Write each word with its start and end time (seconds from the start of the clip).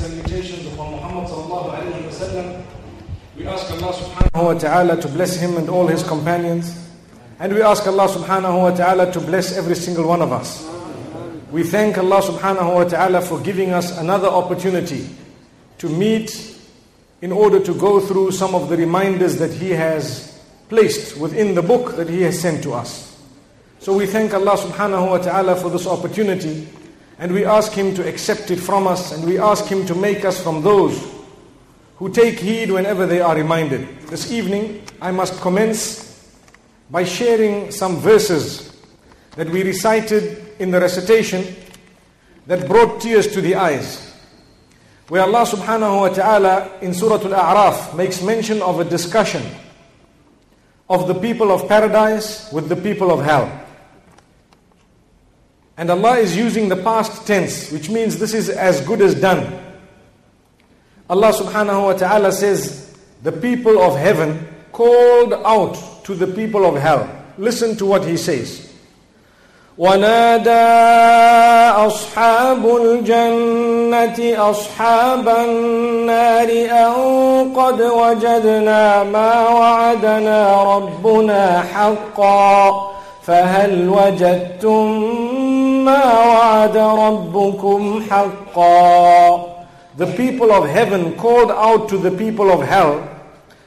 Salutations 0.00 0.66
upon 0.72 0.92
Muhammad 0.92 1.28
sallallahu 1.28 1.76
alayhi 1.76 2.04
wa 2.04 2.10
sallam. 2.10 2.64
We 3.36 3.46
ask 3.46 3.70
Allah 3.70 3.92
subhanahu 3.92 4.44
wa 4.44 4.54
ta'ala 4.54 5.00
to 5.00 5.08
bless 5.08 5.36
him 5.36 5.56
and 5.58 5.68
all 5.68 5.86
his 5.86 6.02
companions. 6.02 6.88
And 7.38 7.52
we 7.52 7.60
ask 7.60 7.86
Allah 7.86 8.08
subhanahu 8.08 8.62
wa 8.62 8.70
ta'ala 8.70 9.12
to 9.12 9.20
bless 9.20 9.58
every 9.58 9.74
single 9.76 10.08
one 10.08 10.22
of 10.22 10.32
us. 10.32 10.66
We 11.52 11.64
thank 11.64 11.98
Allah 11.98 12.22
subhanahu 12.22 12.74
wa 12.76 12.84
ta'ala 12.84 13.20
for 13.20 13.40
giving 13.40 13.72
us 13.72 13.98
another 13.98 14.28
opportunity 14.28 15.06
to 15.78 15.88
meet 15.90 16.56
in 17.20 17.30
order 17.30 17.60
to 17.60 17.74
go 17.74 18.00
through 18.00 18.30
some 18.32 18.54
of 18.54 18.70
the 18.70 18.78
reminders 18.78 19.36
that 19.36 19.52
He 19.52 19.70
has 19.70 20.40
placed 20.70 21.18
within 21.18 21.54
the 21.54 21.62
book 21.62 21.96
that 21.96 22.08
He 22.08 22.22
has 22.22 22.40
sent 22.40 22.62
to 22.62 22.72
us. 22.72 23.20
So 23.80 23.94
we 23.96 24.06
thank 24.06 24.32
Allah 24.32 24.56
subhanahu 24.56 25.10
wa 25.10 25.18
ta'ala 25.18 25.56
for 25.56 25.68
this 25.68 25.86
opportunity 25.86 26.68
and 27.20 27.32
we 27.32 27.44
ask 27.44 27.72
Him 27.72 27.94
to 27.94 28.08
accept 28.08 28.50
it 28.50 28.56
from 28.56 28.86
us 28.86 29.12
and 29.12 29.22
we 29.24 29.38
ask 29.38 29.66
Him 29.66 29.84
to 29.86 29.94
make 29.94 30.24
us 30.24 30.42
from 30.42 30.62
those 30.62 30.98
who 31.96 32.10
take 32.10 32.40
heed 32.40 32.70
whenever 32.70 33.06
they 33.06 33.20
are 33.20 33.36
reminded. 33.36 33.86
This 34.08 34.32
evening 34.32 34.82
I 35.02 35.10
must 35.10 35.38
commence 35.42 36.34
by 36.90 37.04
sharing 37.04 37.70
some 37.70 37.98
verses 37.98 38.74
that 39.36 39.50
we 39.50 39.62
recited 39.62 40.54
in 40.58 40.70
the 40.70 40.80
recitation 40.80 41.44
that 42.46 42.66
brought 42.66 43.02
tears 43.02 43.30
to 43.34 43.42
the 43.42 43.54
eyes. 43.54 44.16
Where 45.08 45.20
Allah 45.22 45.44
subhanahu 45.44 46.00
wa 46.00 46.08
ta'ala 46.08 46.78
in 46.80 46.94
Surah 46.94 47.20
Al-A'raf 47.20 47.94
makes 47.96 48.22
mention 48.22 48.62
of 48.62 48.80
a 48.80 48.84
discussion 48.84 49.42
of 50.88 51.06
the 51.06 51.14
people 51.14 51.52
of 51.52 51.68
paradise 51.68 52.50
with 52.50 52.70
the 52.70 52.76
people 52.76 53.10
of 53.10 53.22
hell. 53.22 53.66
And 55.79 55.89
Allah 55.89 56.17
is 56.17 56.37
using 56.37 56.69
the 56.69 56.77
past 56.77 57.27
tense, 57.27 57.71
which 57.71 57.89
means 57.89 58.17
this 58.17 58.33
is 58.33 58.49
as 58.49 58.81
good 58.81 59.01
as 59.01 59.13
done. 59.13 59.61
Allah 61.09 61.33
subhanahu 61.33 61.83
wa 61.83 61.93
ta'ala 61.93 62.31
says, 62.31 62.95
the 63.21 63.31
people 63.31 63.81
of 63.81 63.97
heaven 63.97 64.47
called 64.71 65.33
out 65.33 66.03
to 66.05 66.15
the 66.15 66.27
people 66.27 66.65
of 66.65 66.81
hell. 66.81 67.09
Listen 67.37 67.75
to 67.77 67.85
what 67.85 68.05
he 68.05 68.17
says. 68.17 68.65
ونادى 69.77 70.49
أصحاب 71.87 72.65
الجنة 72.65 74.49
أصحاب 74.49 75.29
النار 75.29 76.49
أن 76.71 76.93
قد 77.55 77.81
وجدنا 77.81 79.03
ما 79.03 79.49
وعدنا 79.49 80.63
ربنا 80.63 81.61
حقا 81.73 82.71
فهل 83.23 83.89
وجدتم 83.89 85.48
ما 85.79 86.05
وعد 86.27 86.77
ربكم 86.77 88.03
حقا 88.09 89.55
The 89.97 90.07
people 90.17 90.51
of 90.51 90.67
heaven 90.67 91.15
called 91.15 91.51
out 91.51 91.87
to 91.89 91.97
the 91.97 92.11
people 92.11 92.51
of 92.51 92.61
hell 92.61 93.07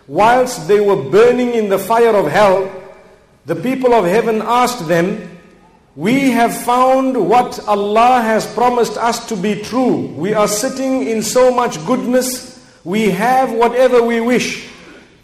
whilst 0.09 0.67
they 0.67 0.81
were 0.81 0.97
burning 0.97 1.55
in 1.55 1.69
the 1.69 1.79
fire 1.79 2.17
of 2.17 2.27
hell, 2.27 2.71
the 3.47 3.55
people 3.55 3.95
of 3.95 4.05
heaven 4.05 4.43
asked 4.43 4.89
them, 4.89 5.39
We 5.95 6.31
have 6.31 6.55
found 6.55 7.17
what 7.17 7.67
Allah 7.69 8.21
has 8.23 8.47
promised 8.55 8.97
us 8.97 9.27
to 9.29 9.37
be 9.37 9.63
true. 9.63 10.07
We 10.17 10.35
are 10.35 10.49
sitting 10.49 11.07
in 11.09 11.23
so 11.23 11.51
much 11.51 11.85
goodness. 11.87 12.63
We 12.85 13.11
have 13.11 13.53
whatever 13.53 14.03
we 14.03 14.21
wish. 14.21 14.69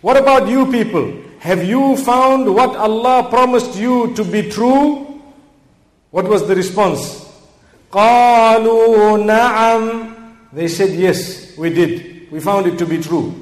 What 0.01 0.17
about 0.17 0.49
you 0.49 0.71
people? 0.71 1.13
Have 1.39 1.65
you 1.65 1.97
found 1.99 2.53
what 2.55 2.77
Allah 2.77 3.29
promised 3.29 3.77
you 3.77 4.15
to 4.15 4.25
be 4.25 4.51
true? 4.51 5.08
What 6.11 6.29
was 6.29 6.47
the 6.47 6.55
response? 6.55 7.25
قالوا 7.93 9.19
نعم 9.19 10.15
They 10.53 10.69
said, 10.69 10.91
Yes, 10.91 11.57
we 11.57 11.71
did. 11.71 12.31
We 12.31 12.41
found 12.41 12.67
it 12.67 12.79
to 12.79 12.87
be 12.87 12.99
true. 12.99 13.35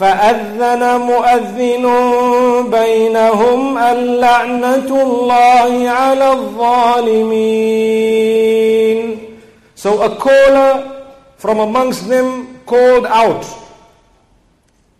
فأذن 0.00 1.00
مؤذن 1.00 1.84
بينهم 2.70 3.78
اللعنة 3.78 5.02
الله 5.02 5.88
على 5.90 6.32
الظالمين 6.32 7.60
So 9.74 10.02
a 10.02 10.16
caller 10.16 11.04
from 11.36 11.58
amongst 11.60 12.08
them 12.08 12.60
called 12.66 13.06
out, 13.06 13.46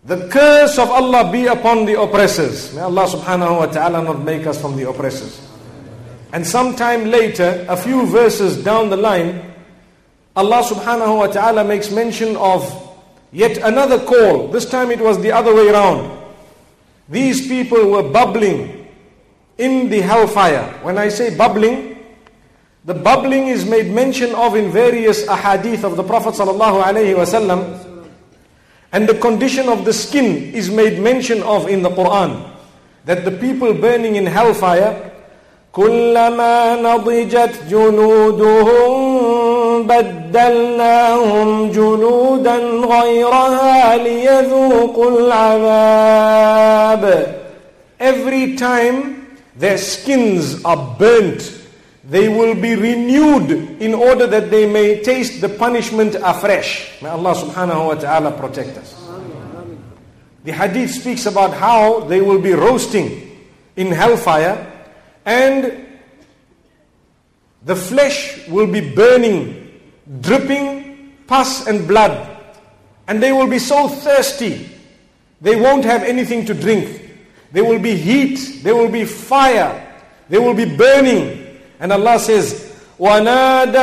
The 0.05 0.29
curse 0.29 0.79
of 0.79 0.91
Allah 0.91 1.31
be 1.31 1.47
upon 1.47 1.85
the 1.85 2.01
oppressors. 2.01 2.73
May 2.73 2.81
Allah 2.81 3.05
subhanahu 3.05 3.59
wa 3.61 3.67
ta'ala 3.69 4.01
not 4.03 4.25
make 4.25 4.47
us 4.47 4.57
from 4.61 4.77
the 4.77 4.89
oppressors. 4.89 5.37
And 6.36 6.46
sometime 6.46 7.06
later, 7.06 7.66
a 7.70 7.78
few 7.78 8.06
verses 8.06 8.62
down 8.62 8.90
the 8.90 8.98
line, 8.98 9.56
Allah 10.36 10.64
subhanahu 10.68 11.18
wa 11.18 11.28
ta'ala 11.28 11.64
makes 11.64 11.90
mention 11.90 12.36
of 12.36 12.68
Yet 13.36 13.58
another 13.58 14.00
call, 14.00 14.48
this 14.48 14.64
time 14.64 14.92
it 14.92 15.02
was 15.02 15.22
the 15.22 15.34
other 15.34 15.54
way 15.54 15.68
around. 15.68 16.10
These 17.10 17.50
people 17.50 17.92
were 17.92 18.04
bubbling 18.04 18.88
in 19.58 19.90
the 19.90 20.00
hellfire. 20.00 20.72
When 20.84 20.98
I 20.98 21.10
say 21.10 21.36
bubbling, 21.36 22.00
the 22.86 22.94
bubbling 22.94 23.48
is 23.48 23.66
made 23.66 23.92
mention 23.92 24.34
of 24.36 24.56
in 24.56 24.72
various 24.72 25.26
ahadith 25.28 25.84
of 25.84 25.98
the 25.98 26.04
Prophet 26.04 26.36
ﷺ, 26.36 28.12
and 28.94 29.10
the 29.10 29.20
condition 29.20 29.68
of 29.68 29.84
the 29.84 29.92
skin 29.92 30.54
is 30.56 30.70
made 30.70 30.98
mention 30.98 31.44
of 31.44 31.68
in 31.68 31.82
the 31.82 31.90
Quran. 31.90 32.50
That 33.04 33.26
the 33.26 33.32
people 33.32 33.74
burning 33.74 34.16
in 34.16 34.26
hellfire, 34.26 35.12
كلما 35.75 36.77
نضجت 36.83 37.51
جلودهم 37.71 39.11
بدلناهم 39.87 41.71
جلودا 41.71 42.57
غيرها 42.95 43.97
ليذوقوا 43.97 45.11
العذاب 45.21 47.05
Every 48.01 48.57
time 48.57 49.27
their 49.57 49.77
skins 49.77 50.65
are 50.65 50.97
burnt, 50.99 51.53
they 52.09 52.29
will 52.31 52.55
be 52.55 52.75
renewed 52.75 53.51
in 53.81 53.95
order 53.95 54.27
that 54.27 54.51
they 54.51 54.67
may 54.67 55.03
taste 55.03 55.43
the 55.43 55.51
punishment 55.51 56.17
afresh. 56.17 57.01
May 57.03 57.11
Allah 57.11 57.35
subhanahu 57.35 57.89
wa 57.89 57.95
ta'ala 57.95 58.31
protect 58.33 58.79
us. 58.79 58.97
The 60.45 60.53
hadith 60.53 60.91
speaks 60.93 61.27
about 61.27 61.53
how 61.53 62.01
they 62.01 62.23
will 62.23 62.41
be 62.41 62.55
roasting 62.55 63.37
in 63.77 63.93
hellfire 63.93 64.57
and 65.26 65.88
the 67.64 67.76
flesh 67.76 68.48
will 68.48 68.68
be 68.68 68.94
burning, 68.94 69.82
dripping 70.22 71.16
pus 71.28 71.68
and 71.68 71.88
blood. 71.88 72.32
And 73.08 73.22
they 73.22 73.32
will 73.32 73.48
be 73.48 73.60
so 73.60 73.88
thirsty, 73.88 74.70
they 75.42 75.56
won't 75.56 75.86
have 75.86 76.04
anything 76.04 76.46
to 76.46 76.54
drink. 76.54 77.02
There 77.52 77.64
will 77.64 77.80
be 77.80 77.96
heat, 77.96 78.64
there 78.64 78.76
will 78.76 78.90
be 78.90 79.06
fire, 79.06 79.96
there 80.30 80.42
will 80.42 80.54
be 80.54 80.66
burning. 80.76 81.60
And 81.80 81.92
Allah 81.92 82.20
says, 82.20 82.75
ونادى 83.00 83.80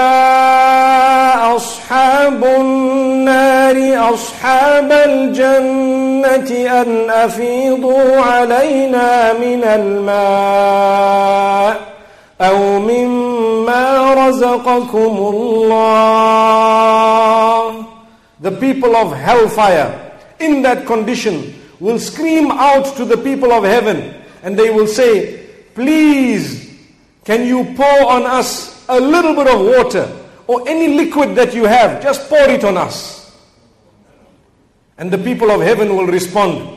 أصحاب 1.56 2.44
النار 2.44 4.14
أصحاب 4.14 4.92
الجنة 4.92 6.80
أن 6.82 7.10
أفيضوا 7.10 8.20
علينا 8.20 9.32
من 9.32 9.64
الماء 9.64 10.92
أو 12.40 12.78
مما 12.78 14.14
رزقكم 14.28 15.16
الله 15.34 16.52
The 18.40 18.50
people 18.50 18.96
of 18.96 19.12
hellfire 19.14 20.10
in 20.40 20.62
that 20.62 20.86
condition 20.86 21.54
will 21.80 21.98
scream 21.98 22.50
out 22.50 22.96
to 22.96 23.04
the 23.04 23.16
people 23.18 23.52
of 23.52 23.62
heaven 23.64 24.14
and 24.42 24.58
they 24.58 24.70
will 24.70 24.86
say, 24.88 25.38
Please, 25.74 26.66
can 27.24 27.46
you 27.46 27.64
pour 27.76 28.10
on 28.10 28.24
us 28.26 28.71
a 28.89 28.99
little 28.99 29.33
bit 29.35 29.47
of 29.47 29.59
water 29.61 30.07
or 30.47 30.67
any 30.67 30.95
liquid 30.95 31.35
that 31.35 31.53
you 31.53 31.65
have? 31.65 32.01
Just 32.01 32.29
pour 32.29 32.49
it 32.49 32.63
on 32.63 32.77
us. 32.77 33.17
And 34.97 35.11
the 35.11 35.17
people 35.17 35.51
of 35.51 35.61
heaven 35.61 35.95
will 35.95 36.07
respond, 36.07 36.73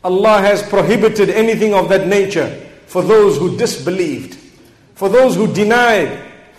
Allah 0.05 0.41
has 0.43 0.63
prohibited 0.63 1.31
anything 1.31 1.73
of 1.73 1.89
that 1.89 2.07
nature 2.07 2.51
for 2.87 3.01
those 3.03 3.39
who 3.39 3.57
disbelieved, 3.57 4.37
for 4.95 5.09
those 5.09 5.35
who 5.35 5.47
denied, 5.53 6.19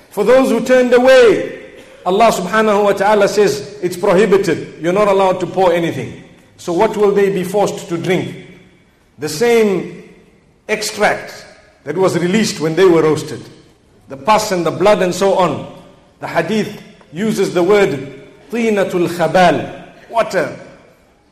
for 0.09 0.23
those 0.23 0.49
who 0.49 0.65
turned 0.65 0.93
away. 0.93 1.48
Allah 2.06 2.32
subhanahu 2.32 2.84
wa 2.84 2.92
ta'ala 2.92 3.28
says 3.28 3.78
it's 3.82 3.96
prohibited. 3.96 4.82
You're 4.82 4.92
not 4.92 5.08
allowed 5.08 5.40
to 5.40 5.46
pour 5.46 5.72
anything. 5.72 6.24
So 6.56 6.72
what 6.72 6.96
will 6.96 7.12
they 7.12 7.30
be 7.30 7.44
forced 7.44 7.88
to 7.88 7.98
drink? 7.98 8.46
The 9.18 9.28
same 9.28 10.10
extract 10.68 11.46
that 11.84 11.96
was 11.96 12.18
released 12.18 12.60
when 12.60 12.74
they 12.74 12.84
were 12.84 13.02
roasted. 13.02 13.42
The 14.08 14.16
pus 14.16 14.52
and 14.52 14.64
the 14.64 14.70
blood 14.70 15.02
and 15.02 15.14
so 15.14 15.34
on. 15.34 15.82
The 16.20 16.28
hadith 16.28 16.82
uses 17.12 17.52
the 17.54 17.62
word 17.62 17.90
tinatul 18.50 19.08
khabal, 19.08 20.08
water, 20.08 20.58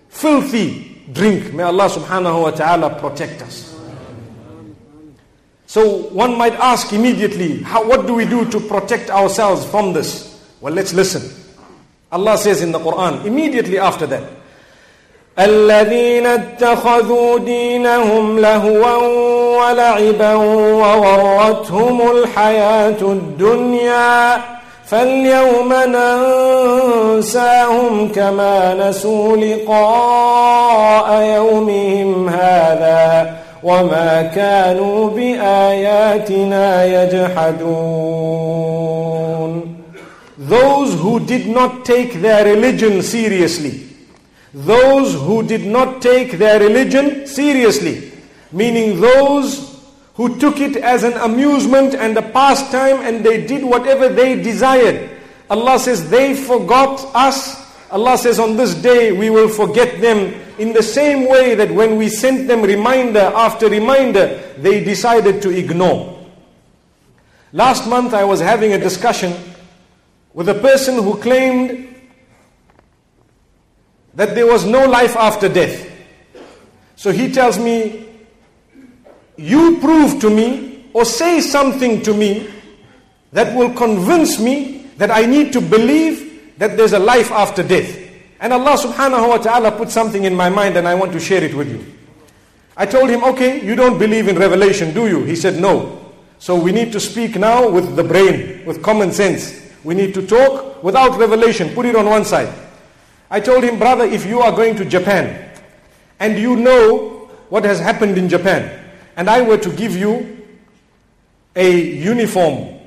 filthy 0.08 1.02
drink. 1.12 1.52
May 1.52 1.62
Allah 1.62 1.88
subhanahu 1.88 2.42
wa 2.42 2.50
ta'ala 2.50 3.00
protect 3.00 3.42
us. 3.42 3.74
So 5.66 6.08
one 6.08 6.38
might 6.38 6.54
ask 6.54 6.92
immediately, 6.94 7.62
how, 7.62 7.86
what 7.86 8.06
do 8.06 8.14
we 8.14 8.24
do 8.24 8.50
to 8.50 8.60
protect 8.60 9.10
ourselves 9.10 9.66
from 9.66 9.92
this? 9.92 10.27
Well, 10.60 10.74
let's 10.74 10.92
listen. 10.92 11.22
Allah 12.10 12.36
says 12.38 12.62
in 12.62 12.72
the 12.72 12.78
Quran, 12.78 13.24
immediately 13.24 13.78
after 13.78 14.06
that, 14.06 14.24
الذين 15.38 16.26
اتخذوا 16.26 17.38
دينهم 17.38 18.38
لهوا 18.38 18.96
ولعبا 19.58 20.34
وغرتهم 20.34 22.10
الحياة 22.10 23.00
الدنيا 23.02 24.40
فاليوم 24.86 25.72
ننساهم 27.14 28.12
كما 28.12 28.88
نسوا 28.88 29.36
لقاء 29.36 31.22
يومهم 31.22 32.28
هذا 32.28 33.36
وما 33.62 34.22
كانوا 34.34 35.10
بآياتنا 35.10 36.84
يجحدون 37.02 38.58
Those 40.48 40.94
who 40.94 41.20
did 41.20 41.46
not 41.46 41.84
take 41.84 42.14
their 42.14 42.44
religion 42.44 43.02
seriously 43.02 43.88
those 44.54 45.14
who 45.14 45.42
did 45.42 45.66
not 45.66 46.00
take 46.00 46.32
their 46.32 46.58
religion 46.60 47.26
seriously, 47.26 48.12
meaning 48.50 49.00
those 49.00 49.84
who 50.14 50.38
took 50.38 50.58
it 50.60 50.76
as 50.76 51.04
an 51.04 51.12
amusement 51.14 51.94
and 51.94 52.16
a 52.16 52.22
pastime 52.22 53.00
and 53.02 53.24
they 53.24 53.46
did 53.46 53.62
whatever 53.62 54.08
they 54.08 54.40
desired. 54.40 55.10
Allah 55.50 55.78
says 55.78 56.10
they 56.10 56.34
forgot 56.34 57.04
us. 57.14 57.66
Allah 57.90 58.18
says 58.18 58.38
on 58.38 58.56
this 58.56 58.74
day 58.74 59.12
we 59.12 59.30
will 59.30 59.48
forget 59.48 60.00
them 60.00 60.34
in 60.58 60.72
the 60.72 60.82
same 60.82 61.28
way 61.28 61.54
that 61.54 61.70
when 61.70 61.96
we 61.96 62.08
sent 62.08 62.48
them 62.48 62.62
reminder 62.62 63.30
after 63.34 63.68
reminder, 63.68 64.42
they 64.58 64.82
decided 64.82 65.40
to 65.42 65.50
ignore. 65.50 66.18
Last 67.52 67.86
month 67.88 68.12
I 68.12 68.24
was 68.24 68.40
having 68.40 68.72
a 68.72 68.78
discussion 68.78 69.32
with 70.38 70.48
a 70.48 70.54
person 70.54 71.02
who 71.02 71.16
claimed 71.20 71.92
that 74.14 74.36
there 74.36 74.46
was 74.46 74.64
no 74.64 74.86
life 74.86 75.16
after 75.16 75.48
death. 75.48 75.90
So 76.94 77.10
he 77.10 77.32
tells 77.32 77.58
me, 77.58 78.06
You 79.36 79.80
prove 79.80 80.20
to 80.20 80.30
me 80.30 80.90
or 80.92 81.04
say 81.04 81.40
something 81.40 82.02
to 82.02 82.14
me 82.14 82.48
that 83.32 83.52
will 83.56 83.72
convince 83.74 84.38
me 84.38 84.86
that 84.98 85.10
I 85.10 85.26
need 85.26 85.52
to 85.54 85.60
believe 85.60 86.54
that 86.58 86.76
there's 86.76 86.92
a 86.92 87.00
life 87.00 87.32
after 87.32 87.64
death. 87.64 87.98
And 88.38 88.52
Allah 88.52 88.76
subhanahu 88.78 89.28
wa 89.30 89.38
ta'ala 89.38 89.72
put 89.72 89.90
something 89.90 90.22
in 90.22 90.36
my 90.36 90.48
mind 90.48 90.76
and 90.76 90.86
I 90.86 90.94
want 90.94 91.10
to 91.14 91.18
share 91.18 91.42
it 91.42 91.52
with 91.52 91.68
you. 91.68 91.84
I 92.76 92.86
told 92.86 93.10
him, 93.10 93.24
Okay, 93.24 93.66
you 93.66 93.74
don't 93.74 93.98
believe 93.98 94.28
in 94.28 94.38
revelation, 94.38 94.94
do 94.94 95.08
you? 95.08 95.24
He 95.24 95.34
said, 95.34 95.60
No. 95.60 96.14
So 96.38 96.54
we 96.54 96.70
need 96.70 96.92
to 96.92 97.00
speak 97.00 97.34
now 97.34 97.68
with 97.68 97.96
the 97.96 98.04
brain, 98.04 98.64
with 98.64 98.84
common 98.84 99.10
sense. 99.10 99.66
We 99.84 99.94
need 99.94 100.14
to 100.14 100.26
talk 100.26 100.82
without 100.82 101.18
revelation. 101.18 101.74
Put 101.74 101.86
it 101.86 101.96
on 101.96 102.06
one 102.06 102.24
side. 102.24 102.52
I 103.30 103.40
told 103.40 103.64
him, 103.64 103.78
brother, 103.78 104.04
if 104.04 104.26
you 104.26 104.40
are 104.40 104.52
going 104.52 104.76
to 104.76 104.84
Japan 104.84 105.50
and 106.18 106.38
you 106.38 106.56
know 106.56 107.30
what 107.48 107.64
has 107.64 107.78
happened 107.78 108.18
in 108.18 108.28
Japan, 108.28 108.90
and 109.16 109.28
I 109.28 109.42
were 109.42 109.58
to 109.58 109.70
give 109.70 109.96
you 109.96 110.46
a 111.56 111.70
uniform, 111.70 112.78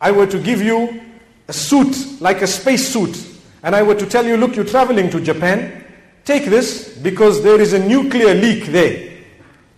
I 0.00 0.10
were 0.10 0.26
to 0.26 0.38
give 0.38 0.60
you 0.60 1.00
a 1.48 1.52
suit, 1.52 2.20
like 2.20 2.42
a 2.42 2.46
space 2.46 2.92
suit, 2.92 3.16
and 3.62 3.74
I 3.74 3.82
were 3.82 3.94
to 3.94 4.06
tell 4.06 4.26
you, 4.26 4.36
look, 4.36 4.56
you're 4.56 4.64
traveling 4.64 5.10
to 5.10 5.20
Japan, 5.20 5.84
take 6.24 6.46
this 6.46 6.96
because 6.98 7.42
there 7.42 7.60
is 7.60 7.72
a 7.72 7.78
nuclear 7.78 8.34
leak 8.34 8.66
there. 8.66 9.12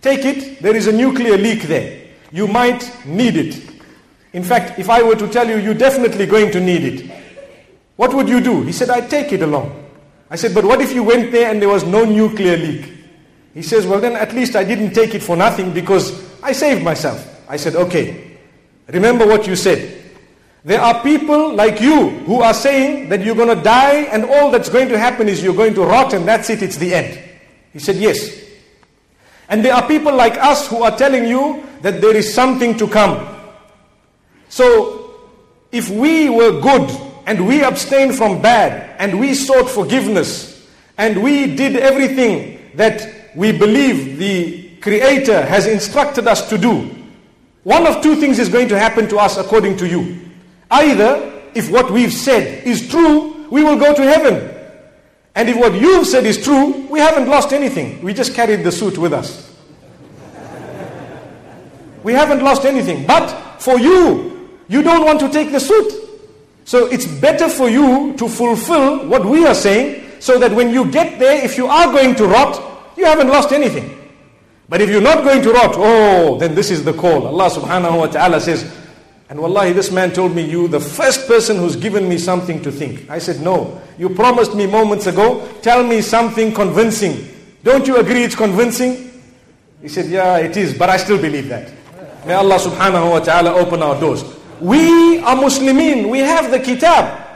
Take 0.01 0.25
it, 0.25 0.61
there 0.61 0.75
is 0.75 0.87
a 0.87 0.91
nuclear 0.91 1.37
leak 1.37 1.63
there. 1.63 2.07
You 2.31 2.47
might 2.47 3.05
need 3.05 3.35
it. 3.35 3.68
In 4.33 4.43
fact, 4.43 4.77
if 4.77 4.89
I 4.89 5.01
were 5.01 5.15
to 5.15 5.27
tell 5.27 5.47
you, 5.47 5.57
you're 5.57 5.73
definitely 5.73 6.25
going 6.25 6.51
to 6.51 6.59
need 6.59 6.83
it, 6.83 7.11
what 7.95 8.13
would 8.13 8.29
you 8.29 8.39
do? 8.39 8.63
He 8.63 8.71
said, 8.71 8.89
I'd 8.89 9.09
take 9.09 9.33
it 9.33 9.41
along. 9.41 9.87
I 10.29 10.35
said, 10.35 10.53
but 10.53 10.63
what 10.63 10.81
if 10.81 10.93
you 10.93 11.03
went 11.03 11.31
there 11.31 11.49
and 11.49 11.61
there 11.61 11.69
was 11.69 11.83
no 11.83 12.05
nuclear 12.05 12.55
leak? 12.55 12.93
He 13.53 13.63
says, 13.63 13.87
well 13.87 13.99
then 13.99 14.15
at 14.15 14.33
least 14.33 14.55
I 14.55 14.63
didn't 14.63 14.93
take 14.93 15.15
it 15.15 15.23
for 15.23 15.35
nothing 15.35 15.73
because 15.73 16.23
I 16.41 16.51
saved 16.51 16.83
myself. 16.83 17.43
I 17.49 17.57
said, 17.57 17.75
okay, 17.75 18.37
remember 18.87 19.25
what 19.25 19.47
you 19.47 19.55
said. 19.55 19.95
There 20.63 20.79
are 20.79 21.01
people 21.01 21.53
like 21.55 21.81
you 21.81 22.09
who 22.09 22.41
are 22.41 22.53
saying 22.53 23.09
that 23.09 23.21
you're 23.21 23.35
going 23.35 23.55
to 23.55 23.63
die 23.63 24.03
and 24.11 24.23
all 24.25 24.51
that's 24.51 24.69
going 24.69 24.89
to 24.89 24.99
happen 24.99 25.27
is 25.27 25.43
you're 25.43 25.55
going 25.55 25.73
to 25.73 25.81
rot 25.81 26.13
and 26.13 26.27
that's 26.27 26.49
it, 26.49 26.61
it's 26.61 26.77
the 26.77 26.93
end. 26.93 27.19
He 27.73 27.79
said, 27.79 27.95
yes. 27.95 28.39
And 29.47 29.65
there 29.65 29.73
are 29.73 29.87
people 29.87 30.13
like 30.13 30.37
us 30.37 30.67
who 30.67 30.83
are 30.83 30.95
telling 30.95 31.25
you 31.25 31.63
that 31.81 32.01
there 32.01 32.15
is 32.15 32.31
something 32.31 32.77
to 32.77 32.87
come. 32.87 33.38
So, 34.49 35.15
if 35.71 35.89
we 35.89 36.29
were 36.29 36.59
good 36.59 36.89
and 37.25 37.47
we 37.47 37.63
abstained 37.63 38.15
from 38.15 38.41
bad 38.41 38.95
and 38.99 39.19
we 39.19 39.33
sought 39.35 39.69
forgiveness 39.69 40.67
and 40.97 41.21
we 41.21 41.55
did 41.55 41.75
everything 41.75 42.71
that 42.75 43.31
we 43.35 43.51
believe 43.51 44.17
the 44.17 44.69
Creator 44.81 45.43
has 45.45 45.67
instructed 45.67 46.27
us 46.27 46.49
to 46.49 46.57
do, 46.57 46.95
one 47.63 47.85
of 47.85 48.01
two 48.01 48.15
things 48.15 48.39
is 48.39 48.49
going 48.49 48.67
to 48.69 48.79
happen 48.79 49.07
to 49.09 49.17
us 49.17 49.37
according 49.37 49.77
to 49.77 49.87
you. 49.87 50.19
Either, 50.71 51.41
if 51.53 51.69
what 51.71 51.91
we've 51.91 52.13
said 52.13 52.65
is 52.65 52.89
true, 52.89 53.47
we 53.51 53.63
will 53.63 53.77
go 53.77 53.93
to 53.93 54.01
heaven. 54.01 54.55
And 55.35 55.49
if 55.49 55.57
what 55.57 55.73
you've 55.73 56.07
said 56.07 56.25
is 56.25 56.43
true, 56.43 56.87
we 56.89 56.99
haven't 56.99 57.27
lost 57.27 57.53
anything. 57.53 58.01
We 58.01 58.13
just 58.13 58.33
carried 58.33 58.63
the 58.63 58.71
suit 58.71 58.97
with 58.97 59.13
us. 59.13 59.55
we 62.03 62.13
haven't 62.13 62.43
lost 62.43 62.65
anything. 62.65 63.05
But 63.05 63.29
for 63.59 63.79
you, 63.79 64.28
you 64.69 64.81
don't 64.81 65.03
want 65.03 65.19
to 65.19 65.29
take 65.29 65.51
the 65.51 65.59
suit. 65.59 65.91
So 66.63 66.85
it's 66.85 67.07
better 67.07 67.49
for 67.49 67.67
you 67.67 68.15
to 68.17 68.29
fulfill 68.29 69.07
what 69.07 69.25
we 69.25 69.45
are 69.45 69.55
saying 69.55 70.05
so 70.19 70.37
that 70.37 70.51
when 70.51 70.69
you 70.69 70.89
get 70.91 71.17
there, 71.19 71.43
if 71.43 71.57
you 71.57 71.65
are 71.65 71.91
going 71.91 72.15
to 72.15 72.27
rot, 72.27 72.95
you 72.95 73.05
haven't 73.05 73.27
lost 73.27 73.51
anything. 73.51 73.97
But 74.69 74.81
if 74.81 74.89
you're 74.89 75.01
not 75.01 75.23
going 75.23 75.41
to 75.41 75.51
rot, 75.51 75.73
oh, 75.75 76.37
then 76.37 76.53
this 76.53 76.69
is 76.69 76.85
the 76.85 76.93
call. 76.93 77.25
Allah 77.25 77.49
subhanahu 77.49 77.97
wa 77.97 78.05
ta'ala 78.05 78.39
says, 78.39 78.71
and 79.29 79.39
wallahi, 79.39 79.73
this 79.73 79.91
man 79.91 80.11
told 80.11 80.35
me, 80.35 80.47
you 80.47 80.67
the 80.67 80.79
first 80.79 81.27
person 81.27 81.57
who's 81.57 81.75
given 81.75 82.07
me 82.07 82.19
something 82.19 82.61
to 82.61 82.71
think. 82.71 83.09
I 83.09 83.17
said, 83.17 83.41
no. 83.41 83.81
You 83.97 84.09
promised 84.09 84.53
me 84.53 84.67
moments 84.67 85.07
ago, 85.07 85.47
tell 85.61 85.83
me 85.83 86.01
something 86.01 86.53
convincing. 86.53 87.27
Don't 87.63 87.87
you 87.87 87.97
agree 87.97 88.23
it's 88.23 88.35
convincing? 88.35 89.11
He 89.81 89.87
said, 89.87 90.05
yeah, 90.07 90.37
it 90.37 90.55
is, 90.55 90.77
but 90.77 90.89
I 90.89 90.97
still 90.97 91.19
believe 91.19 91.47
that. 91.49 91.71
May 92.27 92.33
Allah 92.33 92.57
subhanahu 92.59 93.09
wa 93.09 93.19
ta'ala 93.19 93.53
open 93.53 93.81
our 93.81 93.99
doors. 93.99 94.23
We 94.61 95.19
are 95.19 95.35
Muslimin. 95.35 96.09
We 96.09 96.19
have 96.19 96.51
the 96.51 96.59
kitab. 96.59 97.27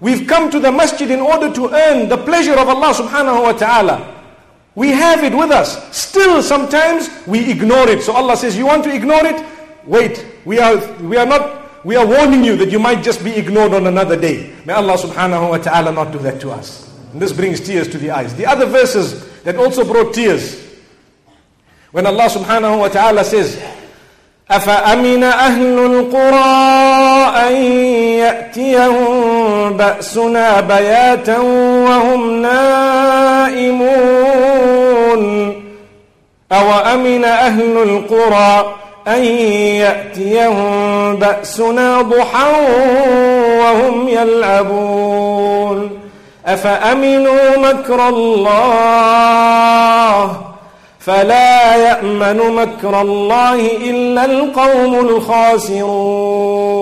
We've 0.00 0.26
come 0.26 0.50
to 0.50 0.60
the 0.60 0.72
masjid 0.72 1.10
in 1.10 1.20
order 1.20 1.52
to 1.52 1.70
earn 1.72 2.08
the 2.08 2.16
pleasure 2.18 2.52
of 2.58 2.68
Allah 2.68 2.92
subhanahu 2.92 3.42
wa 3.42 3.52
ta'ala. 3.52 4.22
We 4.74 4.90
have 4.90 5.22
it 5.22 5.32
with 5.36 5.50
us. 5.50 5.96
Still, 5.96 6.42
sometimes 6.42 7.08
we 7.26 7.50
ignore 7.50 7.88
it. 7.88 8.02
So 8.02 8.12
Allah 8.12 8.36
says, 8.36 8.56
You 8.56 8.66
want 8.66 8.84
to 8.84 8.94
ignore 8.94 9.24
it? 9.24 9.44
Wait. 9.86 10.26
We 10.44 10.58
are, 10.58 10.76
we 11.02 11.16
are 11.16 11.26
not, 11.26 11.84
we 11.86 11.96
are 11.96 12.06
warning 12.06 12.44
you 12.44 12.56
that 12.56 12.70
you 12.70 12.78
might 12.78 13.02
just 13.02 13.22
be 13.22 13.32
ignored 13.32 13.72
on 13.72 13.86
another 13.86 14.18
day. 14.18 14.52
May 14.64 14.72
Allah 14.72 14.94
subhanahu 14.98 15.50
wa 15.50 15.58
ta'ala 15.58 15.92
not 15.92 16.12
do 16.12 16.18
that 16.20 16.40
to 16.40 16.50
us. 16.50 16.90
And 17.12 17.22
this 17.22 17.32
brings 17.32 17.60
tears 17.60 17.88
to 17.88 17.98
the 17.98 18.10
eyes. 18.10 18.34
The 18.34 18.46
other 18.46 18.66
verses 18.66 19.30
that 19.44 19.56
also 19.56 19.84
brought 19.84 20.12
tears. 20.12 20.60
When 21.92 22.06
Allah 22.06 22.28
subhanahu 22.28 22.78
wa 22.80 22.88
ta'ala 22.88 23.24
says, 23.24 23.56
أفأمن 24.50 25.24
أهل 25.24 25.78
القرى 25.78 26.44
أن 27.48 27.54
يأتيهم 28.18 29.76
بأسنا 29.76 30.60
بياتا 30.60 31.38
وهم 31.88 32.42
نائمون؟ 32.42 33.94
أو 36.52 36.72
أمن 36.94 37.24
أهل 37.24 37.76
القرى 37.82 38.74
أن 39.08 39.24
يأتيهم 39.24 41.16
بأسنا 41.16 42.02
ضحى 42.02 42.50
وهم 43.60 44.08
يلعبون؟ 44.08 45.90
أفأمنوا 46.46 47.56
مكر 47.56 48.08
الله 48.08 49.34
فلا 51.03 51.75
يأمن 51.75 52.37
مكر 52.55 53.01
الله 53.01 53.77
إلا 53.89 54.25
القوم 54.25 54.99
الخاسرون 54.99 56.79